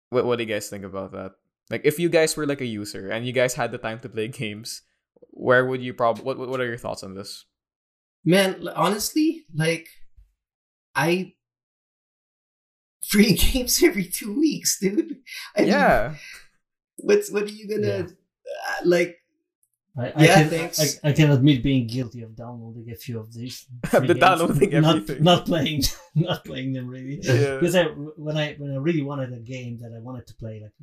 What 0.10 0.26
what 0.26 0.38
do 0.38 0.44
you 0.44 0.50
guys 0.50 0.70
think 0.70 0.84
about 0.86 1.12
that? 1.12 1.34
Like 1.70 1.82
if 1.84 2.00
you 2.00 2.10
guys 2.10 2.38
were 2.38 2.46
like 2.46 2.62
a 2.62 2.66
user 2.66 3.10
and 3.10 3.26
you 3.26 3.34
guys 3.34 3.54
had 3.56 3.72
the 3.72 3.78
time 3.78 4.00
to 4.00 4.10
play 4.10 4.28
games, 4.32 4.82
where 5.32 5.66
would 5.66 5.82
you 5.82 5.94
prob 5.94 6.20
what 6.20 6.38
what 6.38 6.50
what 6.50 6.60
are 6.62 6.66
your 6.68 6.78
thoughts 6.78 7.04
on 7.04 7.14
this? 7.16 7.46
Man, 8.26 8.68
honestly, 8.76 9.46
like 9.54 9.88
I 10.96 11.34
free 13.06 13.34
games 13.54 13.82
every 13.84 14.06
two 14.06 14.38
weeks, 14.38 14.80
dude. 14.80 15.18
I 15.56 15.62
mean, 15.62 15.70
Yeah. 15.70 16.16
what's 16.98 17.32
what 17.32 17.44
are 17.44 17.48
you 17.48 17.68
gonna 17.70 18.08
uh, 18.08 18.82
like? 18.86 19.17
I, 19.98 20.12
I, 20.16 20.24
Yeah, 20.26 20.36
can, 20.42 20.50
thanks. 20.50 21.00
I, 21.04 21.10
I 21.10 21.12
can 21.14 21.32
admit 21.32 21.64
being 21.64 21.88
guilty 21.88 22.22
of 22.22 22.36
downloading 22.36 22.90
a 22.92 22.96
few 22.96 23.20
of 23.20 23.34
these. 23.34 23.66
free 23.90 24.02
The 24.02 24.14
games, 24.14 24.20
downloading 24.20 24.70
not, 24.82 24.96
everything. 24.98 25.24
not 25.24 25.46
playing, 25.46 25.82
not 26.16 26.46
playing 26.46 26.74
them 26.74 26.88
really. 26.88 27.20
Yeah. 27.24 27.56
Because 27.60 27.76
I, 27.76 27.86
when 27.86 28.38
I 28.38 28.54
when 28.60 28.72
I 28.72 28.76
really 28.78 29.02
wanted 29.02 29.34
a 29.34 29.40
game 29.40 29.80
that 29.80 29.94
I 29.96 30.00
wanted 30.00 30.28
to 30.28 30.36
play, 30.36 30.62
like 30.62 30.74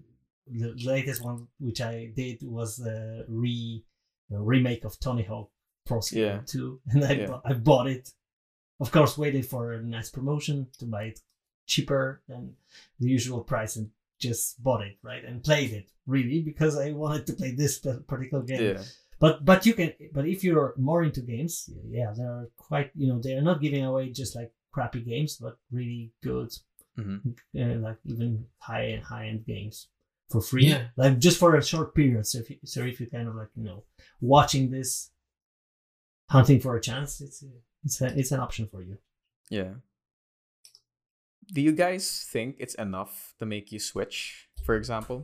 the 0.46 0.74
latest 0.84 1.24
one 1.24 1.46
which 1.60 1.80
I 1.80 2.10
did 2.14 2.38
was 2.42 2.80
a 2.84 3.24
re 3.28 3.84
a 4.32 4.40
remake 4.40 4.84
of 4.84 4.98
Tony 4.98 5.22
Hawk 5.22 5.50
Pro 5.86 6.00
Skater 6.00 6.26
Yeah. 6.26 6.40
2, 6.46 6.80
and 6.88 7.04
I 7.04 7.12
Yeah. 7.12 7.26
bu- 7.26 7.40
I 7.44 7.52
bought 7.52 7.86
it. 7.86 8.10
Of 8.80 8.90
course, 8.90 9.16
waited 9.16 9.46
for 9.46 9.72
a 9.74 9.82
nice 9.82 10.10
promotion 10.10 10.66
to 10.78 10.86
buy 10.86 11.04
it 11.04 11.20
cheaper 11.66 12.20
than 12.28 12.54
the 12.98 13.08
usual 13.08 13.42
price, 13.44 13.76
and 13.76 13.90
just 14.18 14.60
bought 14.62 14.82
it 14.82 14.96
right 15.02 15.24
and 15.24 15.42
played 15.44 15.72
it 15.72 15.90
really 16.06 16.40
because 16.42 16.76
I 16.78 16.90
wanted 16.92 17.26
to 17.28 17.32
play 17.34 17.52
this 17.52 17.78
particular 18.08 18.42
game 18.42 18.62
Yeah. 18.76 18.82
But 19.24 19.34
but 19.50 19.60
you 19.66 19.74
can 19.78 19.90
but 20.16 20.24
if 20.34 20.38
you're 20.44 20.70
more 20.90 21.02
into 21.08 21.22
games 21.34 21.54
yeah 21.98 22.10
they 22.16 22.26
are 22.34 22.46
quite 22.68 22.88
you 23.00 23.06
know 23.08 23.18
they 23.24 23.34
are 23.38 23.46
not 23.50 23.62
giving 23.64 23.84
away 23.90 24.04
just 24.20 24.32
like 24.38 24.50
crappy 24.74 25.02
games 25.12 25.32
but 25.44 25.54
really 25.78 26.02
good 26.28 26.50
Mhm. 27.02 27.20
uh, 27.62 27.76
like 27.86 27.98
even 28.12 28.30
high 28.68 28.86
and 28.94 29.02
high 29.12 29.26
end 29.32 29.42
games 29.52 29.76
for 30.32 30.40
free 30.50 30.66
Yeah. 30.72 30.82
like 31.02 31.14
just 31.26 31.38
for 31.42 31.50
a 31.56 31.62
short 31.72 31.88
period 31.98 32.24
so 32.30 32.36
if 32.42 32.46
you, 32.50 32.58
so 32.72 32.78
if 32.90 32.96
you 33.00 33.06
kind 33.16 33.28
of 33.30 33.34
like 33.40 33.52
you 33.58 33.64
know 33.68 33.78
watching 34.34 34.64
this 34.76 34.90
hunting 36.34 36.60
for 36.64 36.72
a 36.76 36.82
chance 36.88 37.10
it's 37.26 37.38
it's 37.86 38.00
a, 38.04 38.06
it's 38.20 38.32
an 38.36 38.40
option 38.46 38.64
for 38.72 38.80
you 38.88 38.96
Yeah. 39.60 39.74
Do 41.56 41.60
you 41.68 41.72
guys 41.84 42.04
think 42.32 42.56
it's 42.64 42.76
enough 42.86 43.14
to 43.38 43.44
make 43.54 43.66
you 43.74 43.78
switch, 43.78 44.48
for 44.66 44.74
example? 44.80 45.18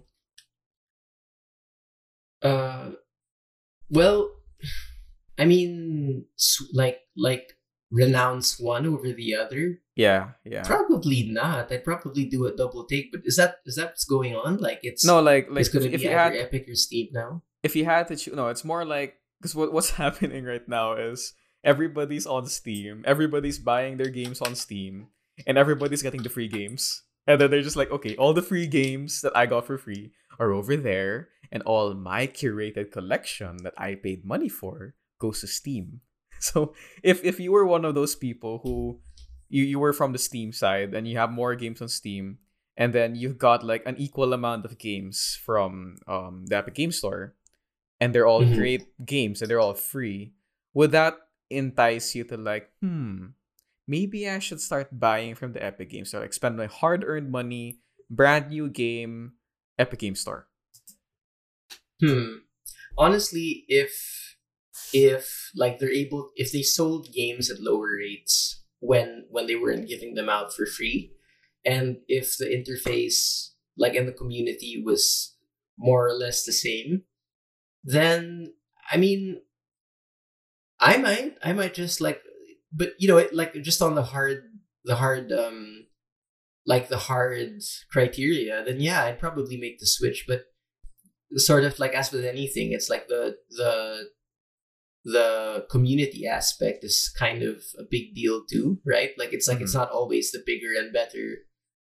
Uh, 2.42 2.90
Well, 3.91 4.30
I 5.38 5.45
mean, 5.45 6.26
like 6.72 6.99
like 7.16 7.53
renounce 7.91 8.59
one 8.61 8.86
over 8.86 9.12
the 9.12 9.34
other. 9.34 9.80
Yeah, 9.97 10.30
yeah. 10.45 10.62
Probably 10.62 11.24
not. 11.28 11.72
I'd 11.72 11.84
probably 11.84 12.24
do 12.26 12.47
a 12.47 12.55
double 12.55 12.84
take. 12.86 13.12
But 13.12 13.22
is 13.24 13.36
that 13.36 13.57
is 13.66 13.76
that 13.76 13.86
what's 13.93 14.05
going 14.05 14.34
on? 14.36 14.59
Like 14.59 14.80
it's 14.82 15.05
No, 15.05 15.20
like 15.20 15.49
like 15.51 15.61
it's 15.61 15.68
gonna 15.68 15.86
if, 15.86 15.95
if 15.95 16.01
be 16.01 16.07
you 16.07 16.12
either 16.12 16.18
had 16.18 16.36
Epic 16.36 16.66
or 16.68 16.74
Steam 16.74 17.09
now. 17.12 17.43
if 17.62 17.74
you 17.76 17.84
had 17.84 18.09
to 18.09 18.16
choose, 18.16 18.34
no, 18.34 18.49
it's 18.49 18.64
more 18.64 18.84
like 18.84 19.16
because 19.41 19.55
what, 19.55 19.72
what's 19.72 19.91
happening 20.03 20.45
right 20.45 20.66
now 20.68 20.95
is 20.95 21.34
everybody's 21.64 22.26
on 22.26 22.47
Steam, 22.47 23.03
everybody's 23.07 23.59
buying 23.59 23.97
their 23.97 24.09
games 24.11 24.41
on 24.41 24.55
Steam, 24.55 25.09
and 25.47 25.59
everybody's 25.59 26.03
getting 26.03 26.22
the 26.22 26.28
free 26.30 26.49
games. 26.49 27.03
And 27.26 27.41
then 27.41 27.51
they're 27.51 27.62
just 27.62 27.76
like, 27.76 27.91
okay, 27.91 28.16
all 28.16 28.32
the 28.32 28.43
free 28.43 28.66
games 28.66 29.20
that 29.20 29.36
I 29.36 29.47
got 29.47 29.66
for 29.66 29.76
free 29.78 30.12
are 30.38 30.53
over 30.53 30.74
there, 30.76 31.28
and 31.53 31.62
all 31.64 31.94
my 31.94 32.26
curated 32.26 32.90
collection 32.92 33.59
that 33.62 33.74
I 33.76 33.94
paid 33.96 34.24
money 34.24 34.48
for 34.48 34.94
goes 35.18 35.40
to 35.40 35.46
Steam. 35.46 36.01
So 36.40 36.72
if 37.05 37.20
if 37.22 37.36
you 37.38 37.53
were 37.53 37.66
one 37.68 37.84
of 37.84 37.92
those 37.94 38.16
people 38.16 38.64
who 38.64 39.01
you, 39.53 39.61
you 39.64 39.78
were 39.78 39.92
from 39.92 40.12
the 40.16 40.22
Steam 40.22 40.53
side 40.57 40.94
and 40.94 41.05
you 41.07 41.18
have 41.20 41.28
more 41.28 41.53
games 41.55 41.82
on 41.84 41.88
Steam, 41.92 42.38
and 42.80 42.94
then 42.96 43.12
you've 43.12 43.36
got 43.36 43.61
like 43.61 43.84
an 43.84 44.01
equal 44.01 44.32
amount 44.32 44.64
of 44.64 44.78
games 44.80 45.36
from 45.44 46.01
um, 46.09 46.46
the 46.48 46.57
Epic 46.57 46.72
Game 46.80 46.92
Store, 46.96 47.36
and 48.01 48.14
they're 48.14 48.24
all 48.26 48.40
Mhm. 48.40 48.57
great 48.57 48.88
games 49.05 49.42
and 49.42 49.51
they're 49.53 49.61
all 49.61 49.74
free, 49.76 50.32
would 50.72 50.92
that 50.96 51.18
entice 51.53 52.14
you 52.16 52.24
to 52.24 52.38
like, 52.40 52.72
hmm, 52.80 53.36
maybe 53.84 54.24
I 54.24 54.38
should 54.40 54.62
start 54.64 54.88
buying 54.96 55.34
from 55.36 55.53
the 55.53 55.61
Epic 55.61 55.90
Game 55.90 56.07
Store, 56.09 56.22
like 56.24 56.32
spend 56.32 56.57
my 56.57 56.72
hard-earned 56.72 57.28
money, 57.28 57.82
brand 58.09 58.48
new 58.48 58.70
game, 58.72 59.36
Epic 59.76 59.98
Game 60.01 60.14
Store. 60.16 60.48
Hmm. 62.01 62.36
Honestly, 62.96 63.64
if 63.68 64.36
if 64.92 65.51
like 65.55 65.78
they're 65.78 65.92
able 65.92 66.30
if 66.36 66.53
they 66.53 66.62
sold 66.62 67.12
games 67.12 67.51
at 67.51 67.61
lower 67.61 67.96
rates 67.98 68.62
when 68.80 69.26
when 69.30 69.46
they 69.46 69.57
weren't 69.57 69.88
giving 69.88 70.14
them 70.14 70.28
out 70.28 70.53
for 70.53 70.66
free, 70.66 71.12
and 71.64 71.98
if 72.09 72.36
the 72.36 72.46
interface 72.46 73.51
like 73.76 73.94
in 73.94 74.07
the 74.07 74.12
community 74.12 74.82
was 74.84 75.36
more 75.78 76.07
or 76.09 76.12
less 76.12 76.44
the 76.44 76.53
same, 76.53 77.03
then 77.84 78.53
I 78.90 78.96
mean 78.96 79.40
I 80.78 80.96
might 80.96 81.36
I 81.42 81.53
might 81.53 81.74
just 81.74 82.01
like 82.01 82.22
but 82.72 82.92
you 82.98 83.09
know 83.09 83.18
it, 83.18 83.34
like 83.34 83.55
just 83.62 83.82
on 83.82 83.94
the 83.94 84.03
hard 84.03 84.42
the 84.84 84.96
hard 84.96 85.32
um 85.32 85.86
like 86.66 86.88
the 86.88 86.98
hard 86.98 87.61
criteria 87.90 88.64
then 88.64 88.80
yeah 88.80 89.05
I'd 89.05 89.18
probably 89.18 89.57
make 89.57 89.78
the 89.78 89.86
switch 89.86 90.24
but 90.26 90.44
sort 91.37 91.64
of 91.64 91.78
like 91.78 91.95
as 91.95 92.11
with 92.11 92.24
anything 92.24 92.72
it's 92.72 92.91
like 92.91 93.09
the 93.09 93.37
the 93.51 94.09
the 95.05 95.66
community 95.70 96.26
aspect 96.26 96.85
is 96.85 97.12
kind 97.18 97.43
of 97.43 97.62
a 97.78 97.83
big 97.91 98.14
deal 98.14 98.43
too 98.45 98.78
right? 98.85 99.11
Like 99.18 99.33
it's 99.33 99.49
like 99.49 99.61
it's 99.61 99.72
mm-hmm. 99.72 99.81
not 99.81 99.91
always 99.91 100.31
the 100.31 100.43
bigger 100.45 100.78
and 100.78 100.93
better 100.93 101.39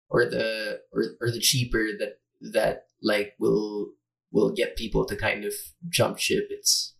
or 0.09 0.27
the 0.27 0.81
or, 0.93 1.03
or 1.21 1.31
the 1.31 1.41
cheaper 1.41 1.87
that 1.99 2.19
that 2.53 2.87
like 3.03 3.35
will 3.39 3.93
will 4.33 4.53
get 4.53 4.77
people 4.77 5.07
to 5.07 5.17
kind 5.17 5.45
of 5.45 5.55
jump 5.89 6.19
ship. 6.19 6.47
It's 6.51 6.95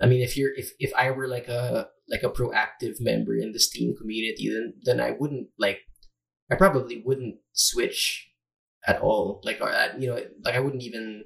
i 0.00 0.06
mean 0.06 0.22
if 0.22 0.36
you're 0.36 0.54
if 0.56 0.72
if 0.78 0.92
i 0.96 1.10
were 1.10 1.28
like 1.28 1.48
a 1.48 1.88
like 2.08 2.22
a 2.22 2.30
proactive 2.30 3.00
member 3.00 3.36
in 3.36 3.52
the 3.52 3.60
steam 3.60 3.94
community 3.94 4.48
then 4.48 4.72
then 4.82 4.98
i 4.98 5.10
wouldn't 5.10 5.48
like 5.58 5.80
i 6.50 6.54
probably 6.54 7.02
wouldn't 7.04 7.36
switch 7.52 8.28
at 8.86 8.98
all. 9.02 9.42
Like 9.44 9.58
or 9.60 9.68
I- 9.68 9.96
you 9.98 10.06
know 10.06 10.18
like 10.44 10.54
i 10.54 10.60
wouldn't 10.60 10.82
even 10.82 11.24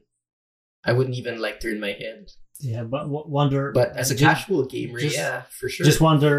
I 0.84 0.92
wouldn't 0.92 1.16
even 1.16 1.40
like 1.40 1.60
turn 1.60 1.80
my 1.80 1.92
head. 1.92 2.30
Yeah, 2.60 2.84
but 2.84 3.02
w- 3.04 3.24
wonder. 3.26 3.72
But 3.72 3.96
as 3.96 4.10
a 4.10 4.14
just- 4.14 4.22
casual 4.46 4.64
gamer, 4.66 5.00
just- 5.00 5.16
yeah, 5.16 5.42
for 5.58 5.68
sure. 5.68 5.84
Just 5.84 6.00
wonder 6.00 6.34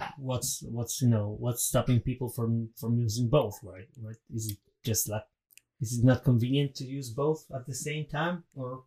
uh, 0.00 0.06
what's 0.18 0.62
what's 0.62 1.02
you 1.02 1.08
know 1.08 1.36
what's 1.38 1.62
stopping 1.64 2.00
people 2.00 2.28
from 2.28 2.70
from 2.80 2.98
using 2.98 3.28
both, 3.28 3.58
right? 3.62 3.88
Right? 4.00 4.16
Is 4.34 4.50
it 4.52 4.58
just 4.84 5.08
like 5.08 5.24
is 5.80 5.98
it 5.98 6.04
not 6.04 6.24
convenient 6.24 6.74
to 6.76 6.84
use 6.84 7.10
both 7.10 7.44
at 7.54 7.66
the 7.66 7.74
same 7.74 8.06
time, 8.06 8.44
or 8.54 8.84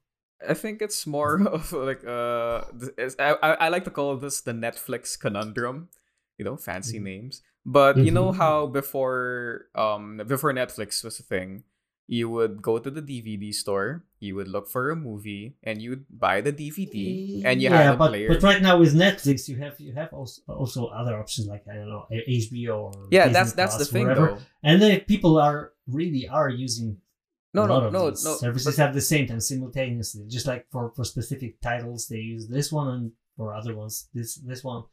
I 0.48 0.54
think 0.56 0.82
it's 0.82 1.06
more 1.06 1.46
of 1.56 1.72
like 1.74 2.04
uh, 2.06 2.64
it's- 2.98 3.16
I, 3.20 3.30
I 3.44 3.50
I 3.66 3.70
like 3.70 3.84
to 3.86 3.92
call 3.92 4.18
this 4.18 4.42
the 4.42 4.54
Netflix 4.54 5.20
conundrum, 5.20 5.90
you 6.38 6.46
know, 6.46 6.58
fancy 6.58 7.00
Mhm. 7.00 7.04
names. 7.04 7.42
But 7.66 7.96
you 7.98 8.12
know 8.12 8.32
Mhm. 8.32 8.38
how 8.38 8.68
before 8.68 9.68
um 9.76 10.22
before 10.28 10.52
Netflix 10.54 11.04
was 11.04 11.20
a 11.20 11.24
thing, 11.24 11.64
you 12.08 12.30
would 12.30 12.62
go 12.62 12.80
to 12.80 12.92
the 12.92 13.02
DVD 13.02 13.54
store, 13.54 14.04
you 14.20 14.36
would 14.36 14.48
look 14.48 14.68
for 14.68 14.92
a 14.92 14.96
movie, 14.96 15.56
and 15.64 15.82
you'd 15.82 16.06
buy 16.10 16.42
the 16.42 16.52
DVD, 16.52 17.42
and 17.46 17.62
you 17.62 17.70
yeah, 17.70 17.78
had 17.82 17.94
a 17.96 17.98
but 17.98 18.10
player. 18.10 18.28
but 18.28 18.44
right 18.44 18.62
now 18.62 18.78
with 18.78 18.94
Netflix, 18.94 19.48
you 19.48 19.58
have 19.58 19.80
you 19.80 19.94
have 19.94 20.12
also 20.14 20.42
also 20.48 20.88
other 20.88 21.18
options 21.18 21.48
like 21.48 21.64
I 21.72 21.76
don't 21.76 21.90
know 21.90 22.06
HBO 22.12 22.92
or 22.94 23.08
yeah, 23.12 23.24
Disney 23.28 23.34
that's 23.34 23.54
that's 23.54 23.78
the 23.78 23.86
thing 23.86 24.08
whatever. 24.08 24.28
though. 24.36 24.38
And 24.64 24.82
then 24.82 25.00
people 25.02 25.38
are 25.40 25.72
really 25.88 26.28
are 26.28 26.50
using 26.50 26.98
No, 27.54 27.64
a 27.64 27.68
no, 27.68 27.74
lot 27.74 27.84
of 27.88 27.94
no, 27.94 28.04
no. 28.10 28.14
services 28.16 28.76
but- 28.78 28.84
at 28.90 28.94
the 28.94 29.02
same 29.02 29.28
time 29.28 29.40
simultaneously. 29.40 30.26
Just 30.28 30.46
like 30.48 30.68
for 30.72 30.92
for 30.96 31.06
specific 31.06 31.62
titles, 31.62 32.08
they 32.08 32.18
use 32.20 32.48
this 32.48 32.72
one, 32.72 32.88
and 32.90 33.12
for 33.38 33.54
other 33.54 33.76
ones, 33.76 34.10
this 34.14 34.36
this 34.44 34.64
one. 34.64 34.84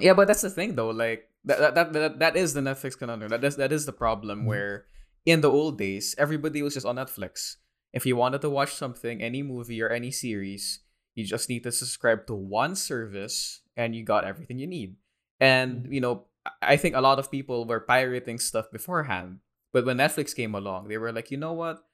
Yeah, 0.00 0.14
but 0.14 0.28
that's 0.28 0.42
the 0.42 0.50
thing 0.50 0.74
though. 0.76 0.90
Like 0.90 1.28
that 1.44 1.74
that 1.74 1.92
that, 1.92 2.18
that, 2.20 2.36
is 2.36 2.54
the 2.54 2.60
Netflix 2.60 2.96
conundrum. 2.98 3.28
That 3.30 3.44
is 3.44 3.56
that 3.56 3.72
is 3.72 3.84
the 3.86 3.92
problem 3.92 4.42
Mhm. 4.42 4.46
where 4.46 4.84
in 5.28 5.40
the 5.44 5.50
old 5.52 5.76
days 5.76 6.14
everybody 6.16 6.62
was 6.64 6.74
just 6.74 6.86
on 6.86 6.96
Netflix. 6.96 7.56
If 7.92 8.04
you 8.06 8.16
wanted 8.16 8.40
to 8.42 8.50
watch 8.50 8.74
something, 8.74 9.20
any 9.22 9.42
movie 9.42 9.80
or 9.82 9.88
any 9.88 10.10
series, 10.10 10.80
you 11.14 11.24
just 11.24 11.48
need 11.48 11.64
to 11.64 11.72
subscribe 11.72 12.26
to 12.28 12.34
one 12.34 12.76
service 12.76 13.60
and 13.76 13.94
you 13.94 14.04
got 14.04 14.24
everything 14.24 14.58
you 14.58 14.66
need. 14.66 14.96
And 15.40 15.84
Mhm. 15.86 15.92
you 15.92 16.00
know, 16.00 16.14
I 16.44 16.74
I 16.74 16.76
think 16.80 16.94
a 16.96 17.04
lot 17.04 17.18
of 17.20 17.30
people 17.30 17.66
were 17.68 17.80
pirating 17.84 18.38
stuff 18.40 18.70
beforehand. 18.72 19.40
But 19.72 19.84
when 19.84 19.98
Netflix 20.00 20.32
came 20.34 20.54
along, 20.56 20.88
they 20.88 20.96
were 20.96 21.12
like, 21.12 21.30
you 21.30 21.36
know 21.36 21.52
what? 21.52 21.84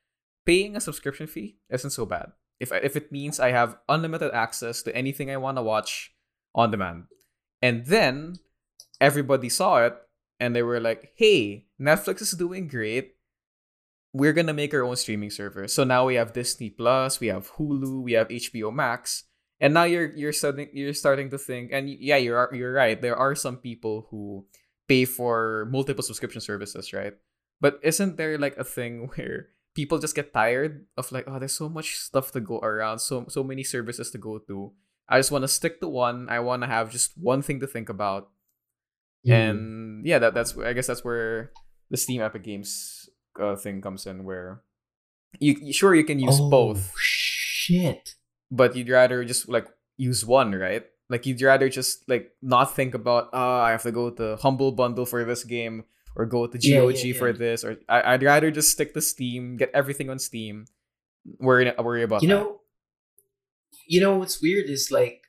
Paying 0.46 0.76
a 0.76 0.80
subscription 0.80 1.26
fee 1.26 1.58
isn't 1.70 1.90
so 1.90 2.06
bad. 2.06 2.32
If 2.62 2.70
if 2.70 2.94
it 2.94 3.10
means 3.10 3.40
I 3.42 3.50
have 3.50 3.78
unlimited 3.88 4.30
access 4.30 4.82
to 4.86 4.94
anything 4.94 5.26
I 5.30 5.42
want 5.42 5.58
to 5.58 5.62
watch 5.66 6.14
on 6.54 6.70
demand. 6.70 7.10
And 7.60 7.86
then 7.86 8.38
everybody 9.00 9.48
saw 9.48 9.82
it 9.86 9.96
and 10.38 10.54
they 10.54 10.62
were 10.62 10.78
like, 10.80 11.12
hey, 11.16 11.66
Netflix 11.80 12.22
is 12.22 12.32
doing 12.38 12.68
great. 12.68 13.13
We're 14.14 14.32
going 14.32 14.46
to 14.46 14.54
make 14.54 14.72
our 14.72 14.86
own 14.86 14.94
streaming 14.94 15.30
server. 15.30 15.66
So 15.66 15.82
now 15.82 16.06
we 16.06 16.14
have 16.14 16.32
Disney 16.32 16.70
Plus, 16.70 17.18
we 17.18 17.26
have 17.26 17.50
Hulu, 17.58 18.00
we 18.00 18.12
have 18.12 18.28
HBO 18.28 18.72
Max. 18.72 19.24
And 19.60 19.74
now 19.74 19.84
you're 19.84 20.10
you're 20.14 20.32
starting 20.32 20.68
you're 20.72 20.94
starting 20.94 21.30
to 21.30 21.38
think 21.38 21.70
and 21.72 21.88
yeah, 21.88 22.16
you're 22.16 22.50
you're 22.54 22.72
right. 22.72 23.00
There 23.00 23.16
are 23.16 23.34
some 23.34 23.58
people 23.58 24.06
who 24.10 24.46
pay 24.88 25.04
for 25.04 25.66
multiple 25.70 26.02
subscription 26.02 26.40
services, 26.40 26.92
right? 26.92 27.14
But 27.60 27.80
isn't 27.82 28.16
there 28.16 28.38
like 28.38 28.56
a 28.56 28.64
thing 28.64 29.10
where 29.14 29.50
people 29.74 29.98
just 29.98 30.14
get 30.14 30.32
tired 30.32 30.86
of 30.96 31.10
like, 31.10 31.24
oh, 31.26 31.38
there's 31.38 31.56
so 31.56 31.68
much 31.68 31.96
stuff 31.98 32.30
to 32.32 32.40
go 32.40 32.58
around, 32.58 32.98
so 32.98 33.26
so 33.28 33.42
many 33.42 33.62
services 33.62 34.10
to 34.10 34.18
go 34.18 34.38
to. 34.38 34.72
I 35.08 35.18
just 35.18 35.30
want 35.30 35.42
to 35.42 35.48
stick 35.48 35.80
to 35.80 35.88
one. 35.88 36.28
I 36.30 36.40
want 36.40 36.62
to 36.62 36.68
have 36.68 36.90
just 36.90 37.12
one 37.18 37.42
thing 37.42 37.60
to 37.60 37.66
think 37.66 37.88
about. 37.88 38.30
Hmm. 39.24 39.32
And 39.32 40.06
yeah, 40.06 40.18
that 40.18 40.34
that's 40.34 40.56
I 40.58 40.72
guess 40.72 40.86
that's 40.86 41.04
where 41.04 41.52
the 41.90 41.96
Steam 41.96 42.22
Epic 42.22 42.42
Games 42.42 43.03
uh, 43.40 43.56
thing 43.56 43.80
comes 43.80 44.06
in, 44.06 44.24
where 44.24 44.62
you 45.40 45.72
sure 45.72 45.94
you 45.94 46.04
can 46.04 46.18
use 46.18 46.38
oh, 46.40 46.50
both, 46.50 46.92
Shit. 46.98 48.14
but 48.50 48.76
you'd 48.76 48.88
rather 48.88 49.24
just 49.24 49.48
like 49.48 49.68
use 49.96 50.24
one, 50.24 50.54
right? 50.54 50.84
Like 51.10 51.26
you'd 51.26 51.42
rather 51.42 51.68
just 51.68 52.08
like 52.08 52.32
not 52.42 52.74
think 52.74 52.94
about, 52.94 53.28
oh, 53.32 53.60
I 53.60 53.70
have 53.70 53.82
to 53.82 53.92
go 53.92 54.10
to 54.10 54.36
Humble 54.36 54.72
Bundle 54.72 55.06
for 55.06 55.24
this 55.24 55.44
game 55.44 55.84
or 56.16 56.26
go 56.26 56.46
to 56.46 56.56
GOG 56.56 56.64
Yeah, 56.64 56.90
yeah, 56.90 57.18
for 57.18 57.32
this, 57.32 57.64
or 57.64 57.76
I, 57.88 58.14
I'd 58.14 58.22
rather 58.22 58.50
just 58.50 58.70
stick 58.70 58.94
to 58.94 59.02
Steam, 59.02 59.56
get 59.56 59.70
everything 59.74 60.08
on 60.10 60.18
Steam. 60.18 60.66
Worry 61.38 61.72
worry 61.78 62.02
about 62.02 62.22
you 62.22 62.28
that. 62.28 62.34
know 62.34 62.60
you 63.86 64.00
know 64.00 64.18
what's 64.18 64.40
weird 64.40 64.68
is 64.68 64.90
like 64.90 65.22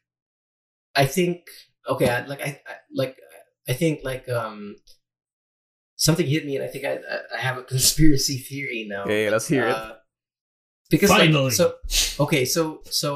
i 0.95 1.05
think 1.05 1.47
okay 1.87 2.09
I, 2.09 2.25
like 2.25 2.41
I, 2.41 2.61
I 2.67 2.75
like 2.93 3.17
i 3.67 3.73
think 3.73 4.01
like 4.03 4.27
um 4.29 4.75
something 6.05 6.27
hit 6.33 6.45
me 6.47 6.53
and 6.57 6.63
i 6.67 6.69
think 6.73 6.83
i 6.91 6.93
i- 7.15 7.27
i 7.37 7.39
have 7.47 7.57
a 7.57 7.63
conspiracy 7.73 8.37
theory 8.49 8.81
now 8.95 9.03
Okay, 9.05 9.29
let's 9.33 9.47
hear 9.53 9.65
it. 9.67 9.75
Uh, 9.75 9.93
because 10.93 11.09
like, 11.09 11.31
Finally. 11.31 11.51
so 11.59 11.65
okay 12.25 12.43
so 12.55 12.63
so 13.01 13.11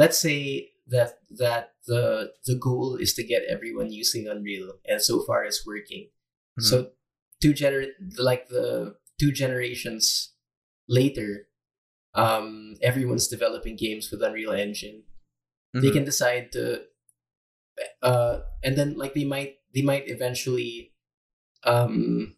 let's 0.00 0.18
say 0.26 0.68
that 0.94 1.10
that 1.42 1.64
the 1.90 2.02
the 2.48 2.56
goal 2.66 2.96
is 3.04 3.14
to 3.18 3.22
get 3.32 3.42
everyone 3.48 3.88
using 4.02 4.28
unreal 4.28 4.68
and 4.90 5.00
so 5.08 5.14
far 5.26 5.44
it's 5.48 5.62
working 5.66 6.04
Mhm. 6.58 6.64
so 6.70 6.74
two 7.42 7.52
gener 7.60 7.82
like 8.30 8.44
the 8.56 8.96
two 9.20 9.32
generations 9.42 10.04
later 10.98 11.30
um 12.24 12.76
everyone's 12.90 13.28
developing 13.36 13.76
games 13.86 14.10
with 14.10 14.20
unreal 14.28 14.52
engine 14.66 14.98
they 15.82 15.88
Mhm. 15.88 15.96
can 15.96 16.04
decide 16.12 16.52
to 16.52 16.64
uh 18.02 18.40
and 18.62 18.76
then 18.76 18.94
like 18.96 19.14
they 19.14 19.24
might 19.24 19.56
they 19.74 19.82
might 19.82 20.04
eventually 20.08 20.91
um 21.64 22.34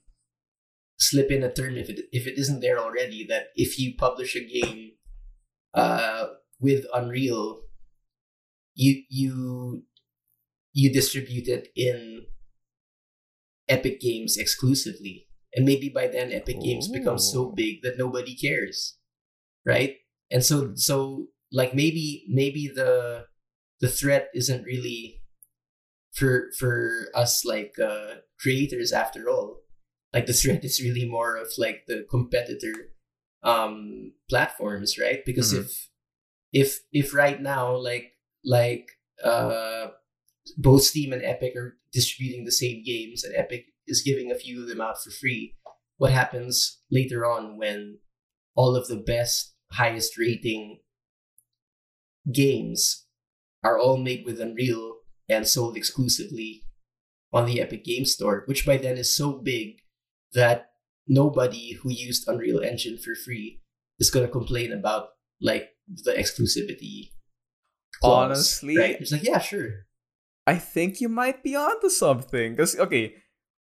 slip 0.99 1.31
in 1.31 1.43
a 1.43 1.53
term 1.53 1.77
if 1.77 1.89
it 1.89 2.01
if 2.13 2.27
it 2.27 2.39
isn't 2.39 2.61
there 2.61 2.79
already 2.79 3.27
that 3.29 3.49
if 3.55 3.79
you 3.79 3.95
publish 3.99 4.37
a 4.37 4.47
game 4.47 4.93
uh 5.75 6.27
with 6.61 6.85
unreal 6.95 7.61
you 8.75 9.03
you 9.09 9.85
you 10.73 10.93
distribute 10.93 11.49
it 11.49 11.69
in 11.77 12.27
Epic 13.69 14.01
Games 14.01 14.37
exclusively. 14.37 15.29
And 15.55 15.65
maybe 15.65 15.89
by 15.89 16.09
then 16.09 16.33
Epic 16.33 16.61
Games 16.61 16.89
becomes 16.89 17.31
so 17.31 17.53
big 17.55 17.83
that 17.83 17.97
nobody 17.97 18.35
cares. 18.37 18.99
Right? 19.65 19.97
And 20.31 20.45
so 20.45 20.73
so 20.75 21.29
like 21.53 21.75
maybe 21.75 22.25
maybe 22.29 22.71
the 22.75 23.27
the 23.81 23.89
threat 23.89 24.29
isn't 24.35 24.65
really 24.65 25.23
for 26.13 26.51
for 26.59 27.09
us 27.15 27.45
like 27.45 27.75
uh 27.83 28.15
creators 28.45 28.93
after 28.93 29.29
all. 29.29 29.63
Like 30.13 30.27
the 30.27 30.33
threat 30.41 30.65
is 30.65 30.81
really 30.87 31.09
more 31.09 31.37
of 31.37 31.49
like 31.59 31.87
the 31.89 32.07
competitor 32.09 32.93
um 33.43 34.13
platforms, 34.31 34.99
right? 35.05 35.25
Because 35.27 35.53
Mhm. 35.53 35.61
if 35.61 35.89
if 36.53 36.69
if 36.93 37.15
right 37.15 37.41
now 37.43 37.75
like 37.75 38.07
like 38.45 38.87
uh 39.25 39.89
both 40.59 40.83
Steam 40.83 41.13
and 41.13 41.25
Epic 41.25 41.57
are 41.57 41.79
distributing 41.93 42.45
the 42.45 42.53
same 42.63 42.85
games 42.85 43.25
and 43.25 43.35
Epic 43.35 43.65
is 43.87 44.03
giving 44.03 44.31
a 44.31 44.41
few 44.45 44.63
of 44.63 44.69
them 44.69 44.81
out 44.81 45.03
for 45.03 45.11
free, 45.11 45.57
what 45.97 46.13
happens 46.13 46.81
later 46.91 47.25
on 47.25 47.57
when 47.57 47.99
all 48.55 48.77
of 48.77 48.87
the 48.89 48.97
best, 48.97 49.55
highest 49.73 50.19
rating 50.19 50.81
games 52.33 53.07
are 53.63 53.79
all 53.79 53.97
made 53.97 54.25
with 54.25 54.41
Unreal 54.41 54.99
and 55.29 55.49
sold 55.49 55.77
exclusively 55.77 56.64
on 57.35 57.47
the 57.47 57.61
Epic 57.61 57.85
Game 57.85 58.07
Store, 58.07 58.45
which 58.47 58.65
by 58.65 58.79
then 58.79 58.97
is 58.97 59.15
so 59.15 59.33
big 59.33 59.81
that 60.33 60.71
nobody 61.07 61.75
who 61.83 61.91
used 61.91 62.29
Unreal 62.29 62.61
Engine 62.61 62.97
for 62.97 63.15
free 63.15 63.61
is 63.99 64.11
going 64.11 64.25
to 64.25 64.31
complain 64.31 64.73
about 64.73 65.09
like 65.43 65.71
the 65.89 66.13
exclusivity. 66.13 67.11
clause, 68.01 68.25
Honestly, 68.25 68.79
right? 68.79 68.97
It's 69.01 69.13
like, 69.13 69.25
yeah, 69.25 69.41
sure. 69.41 69.87
I 70.47 70.57
think 70.57 71.01
you 71.01 71.09
might 71.09 71.43
be 71.43 71.57
onto 71.57 71.89
something. 71.89 72.57
Cause 72.57 72.79
okay, 72.79 73.15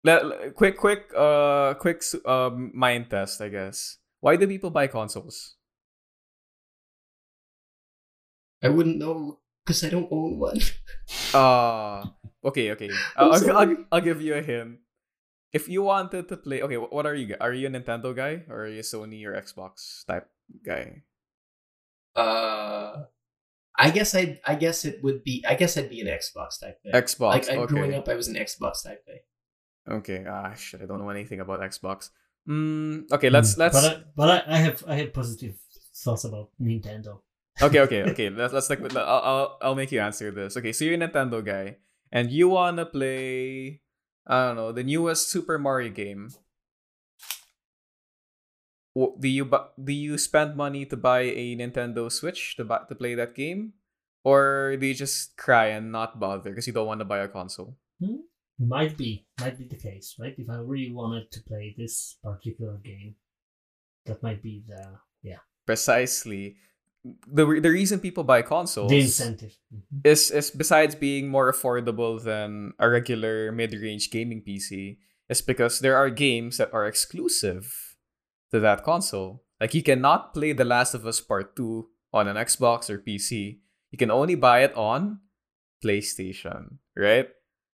let, 0.04 0.54
quick, 0.54 0.76
quick, 0.76 1.11
uh, 1.16 1.74
quick, 1.74 2.02
um, 2.26 2.70
mind 2.74 3.09
test. 3.11 3.40
I 3.40 3.48
guess. 3.48 3.96
Why 4.20 4.36
do 4.36 4.46
people 4.46 4.70
buy 4.70 4.86
consoles? 4.86 5.57
I 8.62 8.68
wouldn't 8.68 8.98
know 8.98 9.38
because 9.66 9.82
I 9.82 9.90
don't 9.90 10.06
own 10.14 10.38
one. 10.38 10.62
Uh 11.34 12.06
okay, 12.46 12.70
okay. 12.78 12.90
I'm 13.18 13.32
I'll, 13.34 13.50
I'll. 13.50 13.58
I'll, 13.58 13.76
I'll 13.98 14.00
give 14.06 14.22
you 14.22 14.34
a 14.38 14.42
hint. 14.42 14.78
If 15.52 15.68
you 15.68 15.82
wanted 15.82 16.28
to 16.28 16.36
play, 16.36 16.62
okay, 16.62 16.76
what 16.76 17.06
are 17.06 17.14
you? 17.14 17.34
Are 17.40 17.52
you 17.52 17.66
a 17.66 17.70
Nintendo 17.70 18.14
guy 18.14 18.44
or 18.48 18.66
are 18.66 18.68
you 18.68 18.80
a 18.80 18.86
Sony 18.86 19.24
or 19.26 19.34
Xbox 19.34 20.04
type 20.06 20.28
guy? 20.62 21.02
Uh, 22.14 23.04
I 23.76 23.90
guess 23.90 24.14
I 24.14 24.40
I 24.46 24.54
guess 24.54 24.84
it 24.84 25.02
would 25.02 25.24
be 25.24 25.44
I 25.48 25.54
guess 25.54 25.76
I'd 25.76 25.90
be 25.90 26.00
an 26.00 26.08
Xbox 26.08 26.60
type 26.60 26.78
guy. 26.84 26.94
Xbox. 27.00 27.30
like 27.30 27.50
I, 27.50 27.56
okay. 27.56 27.74
growing 27.74 27.94
up, 27.94 28.08
I 28.08 28.14
was 28.14 28.28
an 28.28 28.36
Xbox 28.36 28.84
type 28.84 29.04
guy. 29.06 29.20
Okay. 29.88 30.24
Ah, 30.28 30.54
shit. 30.54 30.82
I 30.82 30.86
don't 30.86 30.98
know 30.98 31.10
anything 31.10 31.40
about 31.40 31.60
Xbox. 31.60 32.10
Mm, 32.48 33.10
okay. 33.12 33.30
Let's 33.30 33.54
Mm. 33.54 33.58
let's. 33.58 33.74
But 33.80 33.84
I, 33.84 34.02
but 34.14 34.28
I, 34.48 34.54
I 34.54 34.58
have 34.58 34.84
I 34.86 34.94
have 34.96 35.12
positive 35.12 35.56
thoughts 35.94 36.24
about 36.24 36.50
Nintendo. 36.60 37.20
Okay, 37.62 37.80
okay, 37.80 38.02
okay. 38.12 38.28
Let's 38.30 38.52
let's 38.52 38.68
like. 38.68 38.80
I'll, 38.96 39.22
I'll 39.24 39.59
I'll 39.62 39.74
make 39.74 39.92
you 39.92 40.00
answer 40.00 40.30
this. 40.30 40.57
Okay, 40.57 40.72
so 40.72 40.84
you're 40.84 40.94
a 40.94 41.00
Nintendo 41.00 41.44
guy 41.44 41.76
and 42.12 42.30
you 42.30 42.48
wanna 42.48 42.86
play. 42.86 43.80
I 44.26 44.48
don't 44.48 44.57
know 44.57 44.72
the 44.72 44.84
newest 44.84 45.30
Super 45.30 45.59
Mario 45.59 45.90
game. 45.90 46.30
Do 48.96 49.28
you 49.28 49.44
bu- 49.44 49.72
do 49.76 49.92
you 49.92 50.16
spend 50.16 50.57
money 50.57 50.84
to 50.86 50.96
buy 50.96 51.28
a 51.28 51.57
Nintendo 51.57 52.11
Switch 52.11 52.57
to 52.57 52.64
buy, 52.64 52.80
to 52.88 52.94
play 52.94 53.14
that 53.14 53.34
game, 53.34 53.74
or 54.24 54.76
do 54.80 54.86
you 54.86 54.94
just 54.94 55.36
cry 55.36 55.76
and 55.76 55.92
not 55.92 56.18
bother 56.18 56.50
because 56.50 56.66
you 56.66 56.72
don't 56.72 56.88
want 56.88 57.00
to 57.00 57.09
buy 57.09 57.20
a 57.20 57.28
console? 57.28 57.76
Hmm? 58.00 58.24
Might 58.59 58.96
be 58.96 59.28
might 59.38 59.59
be 59.59 59.68
the 59.68 59.76
case, 59.76 60.16
right? 60.18 60.32
If 60.36 60.48
I 60.48 60.57
really 60.64 60.92
wanted 60.92 61.30
to 61.32 61.44
play 61.44 61.76
this 61.76 62.16
particular 62.24 62.80
game, 62.80 63.16
that 64.07 64.22
might 64.22 64.42
be 64.42 64.64
the 64.66 64.96
yeah 65.22 65.44
Precisely. 65.66 66.57
The, 67.26 67.46
re- 67.46 67.61
the 67.61 67.70
reason 67.70 68.00
people 68.00 68.24
buy 68.24 68.42
consoles 68.42 68.90
the 68.90 69.00
incentive. 69.00 69.54
Mhm. 69.72 70.02
is 70.04 70.30
is 70.30 70.50
besides 70.50 70.94
being 70.94 71.28
more 71.28 71.52
affordable 71.52 72.22
than 72.22 72.72
a 72.78 72.88
regular 72.88 73.52
mid-range 73.52 74.11
gaming 74.11 74.42
PC, 74.42 74.98
is 75.28 75.42
because 75.42 75.80
there 75.80 75.96
are 75.96 76.11
games 76.11 76.57
that 76.59 76.72
are 76.72 76.86
exclusive 76.86 77.96
to 78.50 78.61
that 78.61 78.82
console. 78.82 79.44
Like 79.61 79.74
you 79.74 79.82
cannot 79.82 80.34
play 80.34 80.52
The 80.52 80.64
Last 80.68 80.94
of 80.94 81.07
Us 81.07 81.20
Part 81.20 81.57
2 81.57 81.88
on 82.12 82.28
an 82.28 82.36
Xbox 82.36 82.90
or 82.90 82.98
PC. 82.98 83.61
You 83.90 83.98
can 83.98 84.11
only 84.11 84.34
buy 84.34 84.62
it 84.64 84.74
on 84.76 85.20
PlayStation, 85.84 86.78
right? 86.96 87.28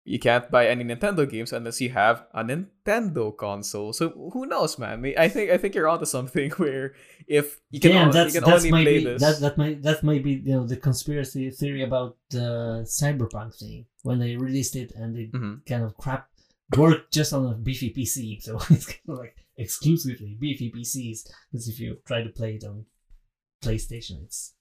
You 0.09 0.19
can't 0.19 0.51
buy 0.51 0.67
any 0.69 0.85
Nintendo 0.85 1.29
games 1.29 1.53
unless 1.53 1.81
you 1.81 1.91
have 1.91 2.25
a 2.33 2.43
Nintendo 2.43 3.37
console. 3.37 3.93
So 3.93 4.11
who 4.33 4.47
knows, 4.47 4.79
man? 4.79 5.05
I 5.19 5.29
think 5.29 5.51
I 5.51 5.59
think 5.59 5.75
you're 5.75 5.89
onto 5.89 6.07
something 6.07 6.51
where 6.63 6.95
if 7.27 7.61
you 7.71 7.79
can, 7.81 7.93
Damn, 7.93 8.11
that's 8.13 8.35
you 8.35 8.41
can 8.41 8.49
that's 8.51 8.65
only 8.65 8.71
play 8.85 8.99
be 8.99 9.05
this. 9.05 9.21
that 9.23 9.41
that 9.41 9.59
might 9.59 9.83
that 9.83 10.03
might 10.03 10.25
be 10.25 10.33
you 10.45 10.55
know 10.57 10.67
the 10.67 10.77
conspiracy 10.77 11.51
theory 11.51 11.83
about 11.85 12.17
the 12.31 12.83
cyberpunk 12.89 13.59
thing 13.59 13.87
when 14.03 14.19
they 14.19 14.37
released 14.37 14.77
it 14.77 14.93
and 14.97 15.15
they 15.15 15.27
Mhm. 15.37 15.67
kind 15.67 15.85
of 15.85 15.97
crap 15.97 16.29
worked 16.77 17.13
just 17.13 17.33
on 17.33 17.47
a 17.47 17.55
beefy 17.55 17.91
PC, 17.97 18.41
so 18.43 18.57
it's 18.71 18.87
kind 18.87 19.09
of 19.09 19.19
like 19.19 19.37
exclusively 19.57 20.37
beefy 20.41 20.73
PCs. 20.75 21.29
Because 21.51 21.69
if 21.69 21.79
you 21.81 21.99
try 22.07 22.23
to 22.23 22.31
play 22.31 22.55
it 22.55 22.65
on 22.65 22.87
PlayStation, 23.63 24.23
it's 24.25 24.55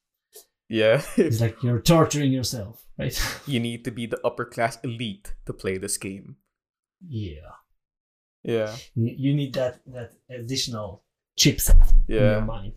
Yeah. 0.69 1.01
it's 1.15 1.39
like 1.41 1.63
you're 1.63 1.79
torturing 1.81 2.31
yourself, 2.31 2.83
right? 2.97 3.15
you 3.47 3.59
need 3.59 3.85
to 3.85 3.91
be 3.91 4.05
the 4.05 4.19
upper 4.25 4.45
class 4.45 4.77
elite 4.83 5.33
to 5.45 5.53
play 5.53 5.77
this 5.77 5.97
game. 5.97 6.35
yeah, 7.07 7.55
Yeah. 8.43 8.75
you, 8.95 9.33
need 9.35 9.53
that 9.53 9.79
that 9.87 10.13
additional 10.29 11.03
chipset 11.39 11.77
in 12.07 12.15
your 12.15 12.23
Yeah. 12.23 12.39
mind. 12.41 12.73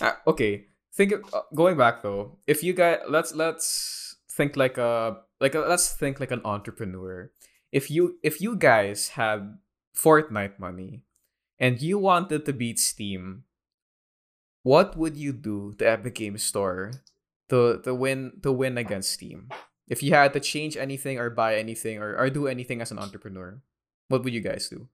Ah, 0.00 0.22
okay. 0.26 0.66
Think 0.94 1.12
of, 1.12 1.20
uh, 1.34 1.42
going 1.54 1.76
back 1.76 2.02
though. 2.02 2.38
If 2.46 2.62
you 2.62 2.72
guys 2.72 3.00
let's 3.08 3.34
let's 3.34 4.16
think 4.30 4.56
like 4.56 4.78
a 4.78 5.18
like 5.40 5.54
a, 5.54 5.60
let's 5.66 5.90
think 5.92 6.20
like 6.20 6.30
an 6.30 6.40
entrepreneur. 6.44 7.30
If 7.72 7.90
you 7.90 8.18
if 8.22 8.40
you 8.40 8.54
guys 8.56 9.18
had 9.18 9.58
Fortnite 9.96 10.58
money 10.58 11.02
and 11.58 11.82
you 11.82 11.98
wanted 11.98 12.46
to 12.46 12.52
beat 12.54 12.78
Steam, 12.78 13.44
what 14.64 14.96
would 14.96 15.14
you 15.16 15.30
do 15.36 15.76
to 15.78 15.84
Epic 15.86 16.16
Games 16.16 16.42
Store 16.42 16.90
to 17.52 17.78
to 17.84 17.94
win 17.94 18.40
to 18.42 18.50
win 18.50 18.80
against 18.80 19.12
Steam? 19.12 19.52
If 19.86 20.02
you 20.02 20.16
had 20.16 20.32
to 20.32 20.40
change 20.40 20.80
anything 20.80 21.20
or 21.20 21.28
buy 21.28 21.60
anything 21.60 22.00
or, 22.00 22.16
or 22.16 22.32
do 22.32 22.48
anything 22.48 22.80
as 22.80 22.90
an 22.90 22.98
entrepreneur, 22.98 23.60
what 24.08 24.24
would 24.24 24.32
you 24.32 24.40
guys 24.40 24.66
do? 24.72 24.88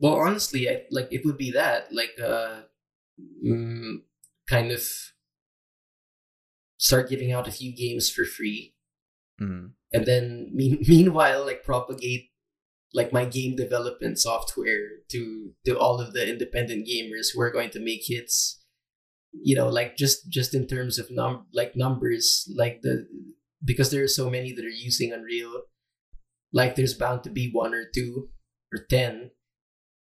Well, 0.00 0.16
honestly, 0.16 0.64
I, 0.68 0.88
like 0.90 1.12
it 1.12 1.24
would 1.28 1.36
be 1.36 1.52
that 1.52 1.92
like 1.92 2.16
uh, 2.16 2.64
mm, 3.44 4.00
kind 4.48 4.72
of 4.72 4.80
start 6.78 7.10
giving 7.10 7.32
out 7.32 7.48
a 7.48 7.52
few 7.52 7.72
games 7.76 8.08
for 8.10 8.24
free, 8.24 8.74
Mm. 9.40 9.72
and 9.92 10.04
then 10.04 10.50
mean, 10.52 10.80
meanwhile 10.88 11.44
like 11.44 11.64
propagate 11.64 12.30
like 12.92 13.12
my 13.12 13.24
game 13.24 13.56
development 13.56 14.18
software 14.18 14.88
to 15.10 15.52
to 15.64 15.78
all 15.78 16.00
of 16.00 16.12
the 16.12 16.28
independent 16.28 16.86
gamers 16.86 17.28
who 17.32 17.40
are 17.40 17.52
going 17.52 17.70
to 17.70 17.80
make 17.80 18.02
hits. 18.04 18.60
You 19.32 19.54
know, 19.54 19.68
like 19.68 19.96
just 19.96 20.28
just 20.28 20.54
in 20.54 20.66
terms 20.66 20.98
of 20.98 21.10
num 21.10 21.46
like 21.52 21.76
numbers, 21.76 22.52
like 22.56 22.80
the 22.82 23.06
because 23.64 23.90
there 23.90 24.02
are 24.02 24.08
so 24.08 24.28
many 24.28 24.52
that 24.52 24.64
are 24.64 24.68
using 24.68 25.12
Unreal, 25.12 25.62
like 26.52 26.74
there's 26.74 26.94
bound 26.94 27.22
to 27.24 27.30
be 27.30 27.50
one 27.52 27.74
or 27.74 27.84
two 27.84 28.28
or 28.72 28.84
ten 28.88 29.30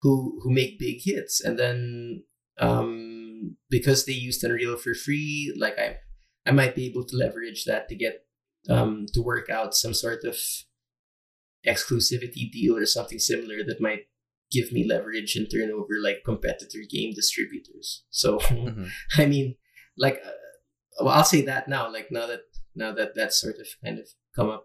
who 0.03 0.41
who 0.43 0.51
make 0.51 0.79
big 0.79 0.99
hits 1.03 1.41
and 1.41 1.59
then 1.59 2.25
um 2.59 3.57
because 3.71 4.05
they 4.05 4.13
used 4.13 4.45
unreal 4.45 4.77
for 4.77 4.95
free 4.95 5.55
like 5.59 5.79
i 5.79 5.97
i 6.47 6.51
might 6.51 6.75
be 6.75 6.87
able 6.87 7.05
to 7.05 7.17
leverage 7.17 7.65
that 7.65 7.89
to 7.89 7.95
get 7.95 8.27
um 8.69 9.07
to 9.13 9.23
work 9.23 9.49
out 9.49 9.75
some 9.75 9.95
sort 9.95 10.25
of 10.25 10.37
exclusivity 11.67 12.51
deal 12.51 12.77
or 12.77 12.87
something 12.87 13.19
similar 13.19 13.63
that 13.65 13.81
might 13.81 14.01
give 14.51 14.73
me 14.73 14.87
leverage 14.87 15.35
and 15.37 15.49
turn 15.51 15.71
over 15.71 15.95
like 16.03 16.19
competitor 16.25 16.81
game 16.91 17.13
distributors 17.15 18.05
so 18.11 18.39
Mhm. 18.39 18.89
i 19.17 19.27
mean 19.27 19.55
like 19.97 20.21
uh, 20.27 20.31
well, 21.05 21.15
i'll 21.15 21.25
say 21.25 21.43
that 21.43 21.69
now 21.69 21.91
like 21.91 22.09
now 22.11 22.27
that 22.27 22.41
now 22.75 22.93
that 22.93 23.15
that's 23.15 23.41
sort 23.41 23.57
of 23.59 23.67
kind 23.85 23.99
of 23.99 24.07
come 24.37 24.51
up 24.51 24.65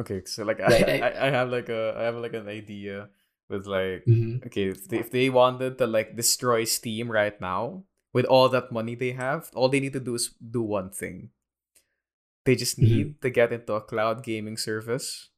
Okay, 0.00 0.22
so 0.24 0.44
like 0.44 0.58
Right, 0.58 0.88
I, 0.88 1.08
I- 1.08 1.26
I, 1.26 1.30
have 1.30 1.50
like 1.50 1.68
a 1.68 1.94
I 1.96 2.04
have 2.04 2.16
like 2.16 2.32
an 2.32 2.48
idea 2.48 3.08
with 3.50 3.66
like 3.66 4.04
Mhm. 4.08 4.40
okay 4.46 4.68
if 4.72 4.88
they, 4.88 4.98
if 5.04 5.10
they 5.10 5.28
wanted 5.28 5.76
to 5.78 5.86
like 5.86 6.16
destroy 6.16 6.64
Steam 6.64 7.10
right 7.12 7.36
now 7.40 7.84
with 8.12 8.24
all 8.24 8.48
that 8.48 8.72
money 8.72 8.94
they 8.94 9.12
have, 9.12 9.50
all 9.54 9.68
they 9.68 9.80
need 9.80 9.92
to 9.92 10.00
do 10.00 10.14
is 10.14 10.32
do 10.40 10.62
one 10.62 10.90
thing. 10.90 11.28
They 12.44 12.56
just 12.56 12.78
Mhm. 12.78 12.82
need 12.82 13.22
to 13.22 13.30
get 13.30 13.52
into 13.52 13.72
a 13.74 13.80
cloud 13.80 14.22
gaming 14.24 14.56
service. 14.56 15.30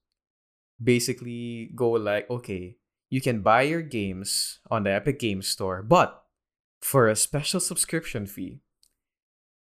Basically, 0.83 1.71
go 1.75 1.91
like 1.93 2.29
okay, 2.31 2.77
you 3.11 3.21
can 3.21 3.41
buy 3.43 3.63
your 3.63 3.83
games 3.83 4.59
on 4.71 4.83
the 4.85 4.91
Epic 4.91 5.19
Games 5.19 5.47
Store, 5.49 5.83
but 5.83 6.25
for 6.81 7.09
a 7.09 7.15
special 7.17 7.61
subscription 7.61 8.27
fee, 8.27 8.61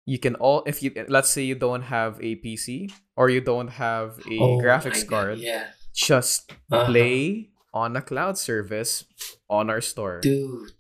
you 0.06 0.18
can 0.18 0.36
all 0.36 0.64
if 0.66 0.82
you 0.82 0.92
let's 1.08 1.30
say 1.30 1.44
you 1.44 1.56
don't 1.56 1.84
have 1.84 2.20
a 2.22 2.36
PC 2.42 2.90
or 3.16 3.30
you 3.30 3.42
don't 3.42 3.70
have 3.78 4.20
a 4.30 4.40
Oh 4.40 4.58
graphics 4.58 5.04
my 5.06 5.08
God, 5.08 5.10
card, 5.10 5.38
Yeah. 5.40 5.72
just 5.94 6.52
Uh-huh. 6.72 6.86
play 6.86 7.52
on 7.74 7.96
a 7.96 8.02
cloud 8.02 8.38
service 8.38 9.06
on 9.50 9.70
our 9.70 9.82
store. 9.82 10.20
Dude, 10.22 10.72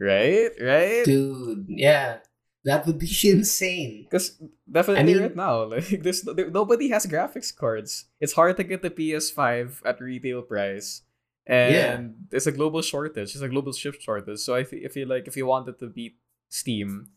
Right? 0.00 0.50
Right? 0.62 1.02
dude, 1.04 1.66
yeah. 1.68 2.20
That 2.68 2.84
would 2.86 3.00
be 3.00 3.08
insane. 3.24 4.04
Because 4.04 4.36
definitely 4.68 5.08
mean- 5.08 5.22
right 5.24 5.36
now, 5.36 5.64
like 5.64 5.88
there's 6.04 6.20
there, 6.22 6.50
nobody 6.52 6.92
has 6.92 7.08
graphics 7.08 7.48
cards. 7.48 8.06
It's 8.20 8.36
hard 8.36 8.56
to 8.60 8.64
get 8.68 8.84
the 8.84 8.92
PS5 8.92 9.80
at 9.88 9.96
retail 10.04 10.42
price, 10.44 11.02
and 11.48 11.72
Yeah. 11.74 11.92
it's 12.36 12.46
a 12.46 12.52
global 12.52 12.82
shortage. 12.84 13.32
It's 13.32 13.40
a 13.40 13.48
global 13.48 13.72
chip 13.72 13.96
shortage. 14.00 14.40
So 14.44 14.52
I 14.54 14.64
fe- 14.68 14.84
I 14.84 14.88
feel 14.92 15.08
like 15.08 15.24
if 15.26 15.36
you 15.40 15.46
wanted 15.48 15.80
to 15.80 15.88
beat 15.88 16.20
Steam 16.52 17.08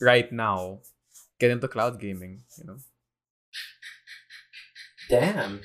right 0.00 0.32
now, 0.32 0.80
get 1.38 1.52
into 1.52 1.68
cloud 1.68 2.00
gaming. 2.00 2.42
You 2.56 2.64
know. 2.64 2.78
Damn. 5.08 5.60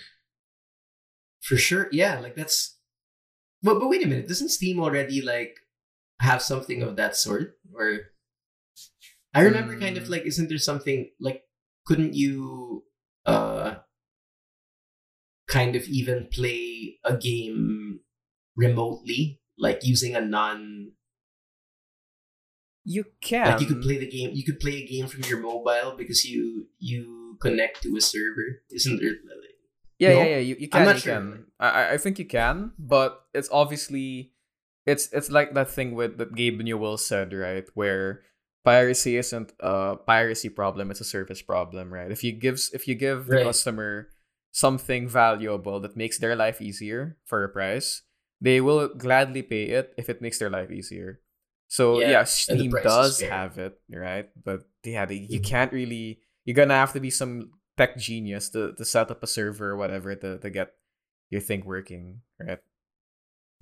For 1.41 1.57
sure. 1.57 1.87
Yeah, 1.91 2.19
like 2.19 2.35
that's 2.35 2.77
but 3.63 3.79
but 3.79 3.89
wait 3.89 4.03
a 4.03 4.07
minute, 4.07 4.27
doesn't 4.27 4.49
Steam 4.49 4.79
already 4.79 5.21
like 5.21 5.57
have 6.19 6.41
something 6.41 6.83
of 6.83 6.95
that 6.97 7.15
sort? 7.15 7.57
Or 7.73 8.10
I 9.33 9.41
remember 9.43 9.79
kind 9.79 9.97
of 9.97 10.09
like 10.09 10.23
isn't 10.25 10.49
there 10.49 10.57
something 10.57 11.11
like 11.19 11.43
couldn't 11.85 12.13
you 12.15 12.83
uh 13.25 13.75
kind 15.47 15.75
of 15.75 15.83
even 15.87 16.27
play 16.31 16.97
a 17.03 17.15
game 17.17 17.99
remotely? 18.55 19.39
Like 19.57 19.85
using 19.85 20.15
a 20.15 20.21
non 20.21 20.91
You 22.83 23.05
can. 23.21 23.47
like 23.47 23.61
you 23.61 23.67
could 23.67 23.81
play 23.81 23.97
the 23.99 24.09
game 24.09 24.31
you 24.33 24.43
could 24.43 24.59
play 24.59 24.83
a 24.83 24.87
game 24.87 25.07
from 25.07 25.21
your 25.23 25.39
mobile 25.39 25.95
because 25.97 26.25
you 26.25 26.67
you 26.79 27.37
connect 27.41 27.83
to 27.83 27.95
a 27.95 28.01
server. 28.01 28.63
Isn't 28.71 28.99
there 29.01 29.15
Yeah, 29.99 30.09
No? 30.13 30.21
yeah, 30.23 30.29
yeah. 30.29 30.37
You, 30.37 30.55
you 30.59 30.67
can. 30.69 30.81
I'm 30.81 30.87
not 30.87 30.95
you 30.95 31.01
sure. 31.01 31.13
can. 31.13 31.45
I, 31.59 31.67
I- 31.69 31.89
I 31.93 31.97
think 31.97 32.17
you 32.19 32.25
can, 32.25 32.73
but 32.79 33.21
it's 33.37 33.49
obviously, 33.51 34.33
it's 34.85 35.09
it's 35.13 35.29
like 35.29 35.53
that 35.53 35.69
thing 35.69 35.93
with 35.93 36.17
that 36.17 36.33
Gabe 36.33 36.59
Newell 36.61 36.97
said, 36.97 37.33
right? 37.33 37.65
Where 37.75 38.23
piracy 38.63 39.17
isn't 39.17 39.53
a 39.59 39.97
piracy 39.97 40.49
problem; 40.49 40.91
it's 40.91 41.01
a 41.01 41.05
service 41.07 41.41
problem, 41.41 41.93
right? 41.93 42.11
If 42.11 42.23
you 42.23 42.31
gives 42.33 42.71
if 42.73 42.87
you 42.87 42.95
give 42.95 43.27
the 43.27 43.37
Right. 43.37 43.45
customer 43.45 44.09
something 44.51 45.07
valuable 45.07 45.79
that 45.79 45.95
makes 45.95 46.19
their 46.19 46.35
life 46.35 46.61
easier 46.61 47.17
for 47.25 47.43
a 47.43 47.49
price, 47.49 48.03
they 48.41 48.59
will 48.61 48.89
gladly 48.95 49.41
pay 49.43 49.69
it 49.71 49.93
if 49.97 50.09
it 50.09 50.21
makes 50.21 50.39
their 50.39 50.49
life 50.49 50.71
easier. 50.71 51.21
So 51.67 51.99
Yeah, 52.01 52.09
yeah, 52.11 52.23
Steam 52.25 52.71
does 52.71 53.21
have 53.21 53.57
it, 53.57 53.79
right? 53.89 54.29
But 54.43 54.67
yeah, 54.83 55.05
they, 55.05 55.15
you 55.29 55.39
Mhm. 55.39 55.43
can't 55.45 55.71
really. 55.73 56.19
You're 56.45 56.55
gonna 56.55 56.75
have 56.75 56.93
to 56.93 56.99
be 56.99 57.09
some 57.11 57.51
tech 57.77 57.97
genius 57.97 58.49
to, 58.49 58.73
to 58.75 58.83
set 58.85 59.11
up 59.11 59.23
a 59.23 59.27
server 59.27 59.71
or 59.71 59.77
whatever 59.77 60.15
to, 60.15 60.37
to 60.39 60.49
get 60.49 60.73
your 61.29 61.41
thing 61.41 61.63
working, 61.65 62.21
right? 62.39 62.59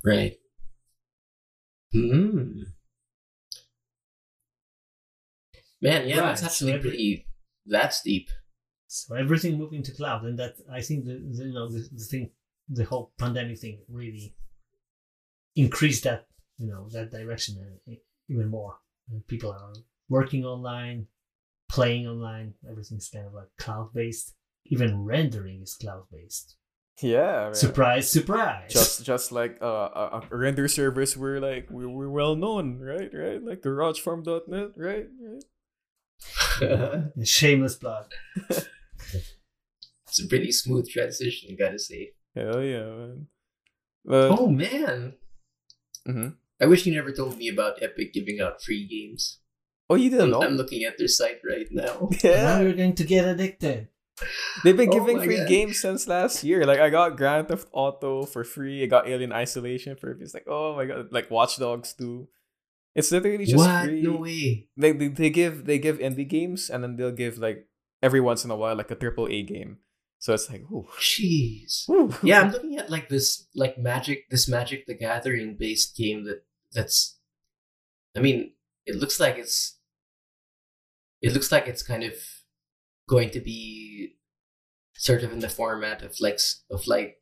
Right. 0.03 0.37
Hmm. 1.93 2.63
Man, 5.81 6.07
yeah, 6.07 6.17
that's 6.17 6.41
Right, 6.41 6.47
actually 6.49 6.71
so 6.71 6.77
every- 6.77 6.89
pretty. 6.89 7.25
That's 7.65 8.01
deep. 8.01 8.29
So 8.87 9.15
everything 9.15 9.57
moving 9.57 9.83
to 9.83 9.91
cloud, 9.91 10.23
and 10.25 10.37
that 10.39 10.55
I 10.71 10.81
think 10.81 11.05
the, 11.05 11.13
the 11.31 11.45
you 11.45 11.53
know 11.53 11.69
the, 11.69 11.87
the 11.91 12.03
thing, 12.03 12.31
the 12.67 12.83
whole 12.85 13.11
pandemic 13.19 13.59
thing 13.59 13.81
really 13.87 14.33
increased 15.55 16.03
that 16.05 16.25
you 16.57 16.67
know 16.67 16.89
that 16.89 17.11
direction 17.11 17.57
uh, 17.87 17.93
even 18.29 18.49
more. 18.49 18.75
And 19.11 19.25
people 19.27 19.51
are 19.51 19.73
working 20.07 20.43
online, 20.45 21.07
playing 21.69 22.07
online. 22.07 22.53
Everything's 22.69 23.09
kind 23.09 23.25
of 23.27 23.33
like 23.33 23.47
cloud 23.59 23.93
based. 23.93 24.35
Even 24.65 25.03
rendering 25.03 25.61
is 25.61 25.75
cloud 25.75 26.03
based. 26.11 26.55
Yeah. 27.01 27.53
Surprise, 27.53 28.11
surprise! 28.11 28.71
Just 28.73 29.05
just 29.05 29.31
like 29.31 29.57
uh, 29.61 29.65
uh, 29.65 30.21
uh, 30.21 30.35
render 30.35 30.67
servers 30.67 31.15
were 31.15 31.39
like 31.39 31.67
we 31.69 31.85
were 31.85 32.09
well 32.09 32.35
known, 32.35 32.79
right? 32.79 33.09
Right? 33.13 33.41
Like 33.41 33.61
GarageFarm.net, 33.61 34.71
right? 34.75 35.07
Right. 35.21 35.43
shameless 37.23 37.75
plug. 37.75 38.05
it's 40.07 40.19
a 40.23 40.27
pretty 40.27 40.51
smooth 40.51 40.89
transition, 40.89 41.55
gotta 41.57 41.79
say. 41.79 42.11
Hell 42.35 42.61
yeah, 42.63 42.83
man. 42.85 43.27
But, 44.05 44.31
Oh 44.31 44.47
man, 44.47 45.13
mhm. 46.07 46.35
I 46.61 46.65
wish 46.65 46.85
you 46.85 46.93
never 46.93 47.11
told 47.11 47.37
me 47.37 47.49
about 47.49 47.81
Epic 47.81 48.13
giving 48.13 48.39
out 48.41 48.61
free 48.61 48.87
games. 48.87 49.39
oh, 49.89 49.95
you 49.95 50.09
didn't 50.09 50.25
I'm, 50.25 50.31
know? 50.31 50.43
I'm 50.43 50.55
looking 50.57 50.83
at 50.83 50.97
their 50.97 51.07
site 51.07 51.39
right 51.47 51.67
now. 51.71 52.09
Yeah. 52.23 52.43
Now 52.43 52.59
you're 52.61 52.73
going 52.73 52.95
to 52.95 53.03
get 53.03 53.25
addicted. 53.25 53.87
they've 54.63 54.75
been 54.75 54.89
Oh 54.89 54.99
giving 54.99 55.17
my 55.17 55.25
free 55.25 55.37
God. 55.37 55.47
games 55.47 55.79
since 55.79 56.07
last 56.07 56.43
year. 56.43 56.65
Like 56.65 56.79
I 56.79 56.89
got 56.89 57.15
Grand 57.17 57.47
Theft 57.47 57.67
Auto 57.71 58.23
for 58.25 58.43
free. 58.43 58.83
I 58.83 58.87
got 58.87 59.07
Alien 59.07 59.31
Isolation 59.31 59.95
for 59.95 60.13
free. 60.13 60.23
It's 60.23 60.33
like 60.33 60.45
oh 60.47 60.75
my 60.75 60.85
god, 60.85 61.07
like 61.11 61.31
Watch 61.31 61.57
Dogs 61.57 61.93
too. 61.93 62.27
It's 62.95 63.11
literally 63.11 63.45
just 63.45 63.57
what? 63.57 63.85
free. 63.85 64.01
No 64.01 64.17
way. 64.17 64.67
they, 64.75 64.91
they 64.91 65.07
they 65.07 65.29
give 65.29 65.65
they 65.65 65.79
give 65.79 65.99
indie 65.99 66.27
games 66.27 66.69
and 66.69 66.83
then 66.83 66.95
they'll 66.95 67.11
give 67.11 67.37
like 67.37 67.67
every 68.01 68.19
once 68.19 68.43
in 68.43 68.51
a 68.51 68.55
while 68.55 68.75
like 68.75 68.91
a 68.91 68.95
triple 68.95 69.27
A 69.27 69.43
game. 69.43 69.77
So 70.19 70.33
it's 70.33 70.49
like, 70.49 70.63
oh, 70.71 70.85
Jeez. 70.99 71.85
Yeah, 72.23 72.41
I'm 72.41 72.51
looking 72.51 72.77
at 72.77 72.89
like 72.89 73.07
this, 73.07 73.47
like 73.55 73.77
Magic, 73.77 74.29
this 74.29 74.49
Magic 74.49 74.85
the 74.85 74.93
Gathering 74.93 75.55
based 75.57 75.95
game 75.95 76.25
that 76.25 76.43
that's. 76.73 77.17
I 78.15 78.19
mean, 78.19 78.51
it 78.85 78.97
looks 78.97 79.19
like 79.19 79.37
it's. 79.37 79.79
It 81.21 81.33
looks 81.33 81.51
like 81.51 81.67
it's 81.67 81.83
kind 81.83 82.03
of 82.03 82.13
going 83.07 83.29
to 83.31 83.39
be, 83.39 84.15
sort 84.95 85.23
of 85.23 85.31
in 85.31 85.39
the 85.39 85.49
format 85.49 86.01
of 86.01 86.15
like 86.19 86.39
of 86.69 86.85
like, 86.85 87.17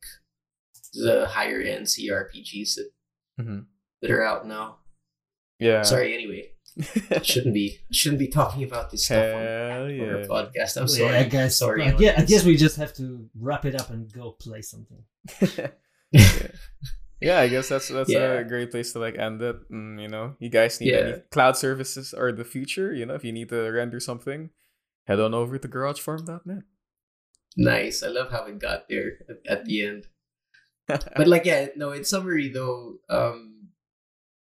the 0.93 1.27
higher 1.27 1.61
end 1.61 1.85
CRPGs 1.85 2.75
that 2.75 2.89
mm-hmm. 3.39 3.59
that 4.01 4.11
are 4.11 4.23
out 4.23 4.47
now. 4.47 4.79
Yeah. 5.59 5.81
Sorry, 5.83 6.13
anyway, 6.13 6.49
shouldn't 7.23 7.53
be 7.53 7.79
shouldn't 7.91 8.19
be 8.19 8.27
talking 8.27 8.63
about 8.63 8.91
this 8.91 9.05
stuff 9.05 9.17
on, 9.35 9.41
Hell 9.41 9.83
on 9.83 10.09
our 10.09 10.21
podcast. 10.27 10.77
I'm 10.77 10.83
Yeah, 10.83 10.85
sorry. 10.87 11.15
I 11.17 11.23
guess. 11.23 11.55
sorry. 11.57 11.83
I, 11.83 11.95
yeah, 11.97 12.15
I 12.17 12.23
guess 12.25 12.43
we 12.45 12.55
just 12.57 12.77
have 12.77 12.93
to 12.95 13.27
wrap 13.39 13.65
it 13.65 13.75
up 13.75 13.89
and 13.89 14.11
go 14.11 14.31
play 14.31 14.61
something. 14.61 15.03
yeah, 15.41 15.67
yeah. 17.21 17.39
I 17.39 17.47
guess 17.47 17.69
that's 17.69 17.87
that's 17.89 18.09
Yeah. 18.11 18.33
a 18.33 18.43
great 18.43 18.71
place 18.71 18.93
to 18.93 18.99
like 18.99 19.17
end 19.17 19.41
it. 19.41 19.55
Mm, 19.71 20.01
you 20.01 20.07
know, 20.07 20.35
you 20.39 20.49
guys 20.49 20.79
need 20.79 20.91
Yeah. 20.91 20.97
any 20.97 21.13
cloud 21.31 21.57
services 21.57 22.13
or 22.13 22.31
the 22.31 22.45
future. 22.45 22.93
You 22.93 23.05
know, 23.05 23.15
if 23.15 23.23
you 23.23 23.31
need 23.31 23.49
to 23.49 23.69
render 23.71 23.99
something, 23.99 24.49
head 25.05 25.19
on 25.19 25.33
over 25.33 25.57
to 25.57 25.67
GarageFarm.net. 25.67 26.63
Nice. 27.57 28.03
I 28.03 28.09
love 28.09 28.29
how 28.29 28.45
it 28.45 28.59
got 28.59 28.87
there 28.87 29.13
at, 29.27 29.37
at 29.59 29.65
the 29.65 29.83
end. 29.85 30.05
But 30.87 31.27
like, 31.27 31.43
yeah, 31.43 31.67
no. 31.75 31.91
In 31.91 32.05
summary, 32.05 32.47
though, 32.49 32.99
um, 33.09 33.56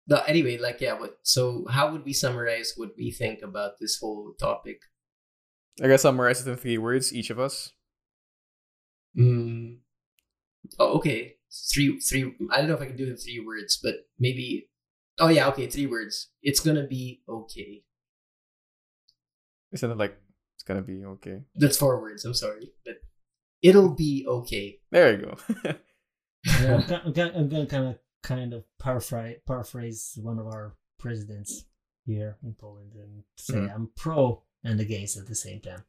the 0.09 0.27
anyway, 0.27 0.57
like, 0.57 0.81
yeah. 0.81 0.99
What? 0.99 1.17
So, 1.23 1.65
how 1.69 1.91
would 1.91 2.03
we 2.03 2.13
summarize 2.13 2.73
what 2.75 2.91
we 2.97 3.11
think 3.11 3.41
about 3.41 3.79
this 3.79 3.99
whole 4.01 4.33
topic? 4.39 4.81
I 5.81 5.87
guess 5.87 6.01
summarize 6.01 6.45
it 6.45 6.49
in 6.49 6.57
three 6.57 6.77
words, 6.77 7.13
each 7.13 7.29
of 7.29 7.39
us. 7.39 7.71
Mm. 9.17 9.77
Oh, 10.77 10.97
okay. 10.97 11.35
Three, 11.73 11.99
three. 11.99 12.35
I 12.51 12.57
don't 12.57 12.67
know 12.67 12.75
if 12.75 12.81
I 12.81 12.87
can 12.87 12.97
do 12.97 13.05
it 13.05 13.09
in 13.11 13.17
three 13.17 13.39
words, 13.45 13.79
but 13.81 13.95
maybe. 14.19 14.69
Oh 15.19 15.29
yeah, 15.29 15.47
okay. 15.49 15.67
Three 15.67 15.85
words. 15.87 16.29
It's 16.41 16.59
gonna 16.59 16.87
be 16.87 17.21
okay. 17.29 17.83
Isn't 19.71 19.91
it 19.91 19.97
like 19.97 20.17
it's 20.55 20.63
gonna 20.63 20.81
be 20.81 21.05
okay? 21.05 21.43
That's 21.55 21.77
four 21.77 22.01
words. 22.01 22.25
I'm 22.25 22.33
sorry, 22.33 22.71
but 22.83 22.95
it'll 23.61 23.93
be 23.95 24.25
okay. 24.27 24.79
There 24.91 25.11
you 25.11 25.25
go. 25.25 25.37
Yeah, 26.61 26.75
I'm, 27.03 27.13
ki- 27.13 27.21
I'm, 27.21 27.35
I'm 27.35 27.49
gonna 27.49 27.65
kind 27.65 27.87
of 27.87 27.95
kind 28.23 28.53
of 28.53 28.63
paraphrase 28.79 29.37
paraphrase 29.47 30.17
one 30.21 30.39
of 30.39 30.45
our 30.47 30.75
presidents 30.99 31.65
here 32.05 32.37
in 32.43 32.53
Poland 32.53 32.91
and 32.95 33.23
say 33.37 33.55
Mhm. 33.55 33.73
I'm 33.73 33.89
pro 33.95 34.43
and 34.63 34.79
against 34.79 35.17
at 35.17 35.27
the 35.27 35.35
same 35.35 35.61
time. 35.61 35.83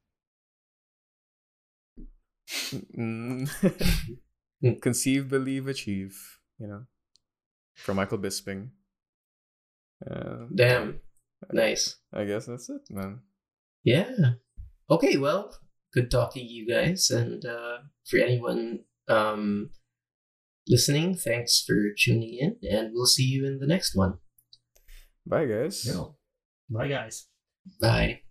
Mm. 2.97 3.49
Conceive, 4.83 5.29
believe, 5.29 5.67
achieve. 5.69 6.39
You 6.59 6.67
know, 6.67 6.87
from 7.75 7.97
Michael 7.97 8.19
Bisping. 8.19 8.71
Uh, 10.09 10.47
Damn. 10.55 11.01
Nice. 11.53 11.97
I 12.13 12.25
guess 12.25 12.47
that's 12.47 12.69
it, 12.69 12.83
man. 12.91 13.21
Yeah. 13.83 14.11
Okay, 14.91 15.17
well, 15.17 15.57
good 15.95 16.11
talking 16.11 16.47
to 16.47 16.53
you 16.53 16.69
guys. 16.69 17.11
And 17.11 17.45
uh, 17.47 17.79
for 18.07 18.19
anyone 18.19 18.81
um, 19.09 19.71
listening, 20.69 21.15
thanks 21.17 21.63
for 21.67 21.75
tuning 21.99 22.39
in. 22.41 22.57
And 22.71 22.91
we'll 22.93 23.07
see 23.07 23.25
you 23.25 23.47
in 23.47 23.59
the 23.59 23.67
next 23.67 23.95
one. 23.95 24.19
Bye, 25.27 25.47
guys. 25.47 25.85
Bye, 26.69 26.89
guys. 26.89 27.27
Bye. 27.81 28.23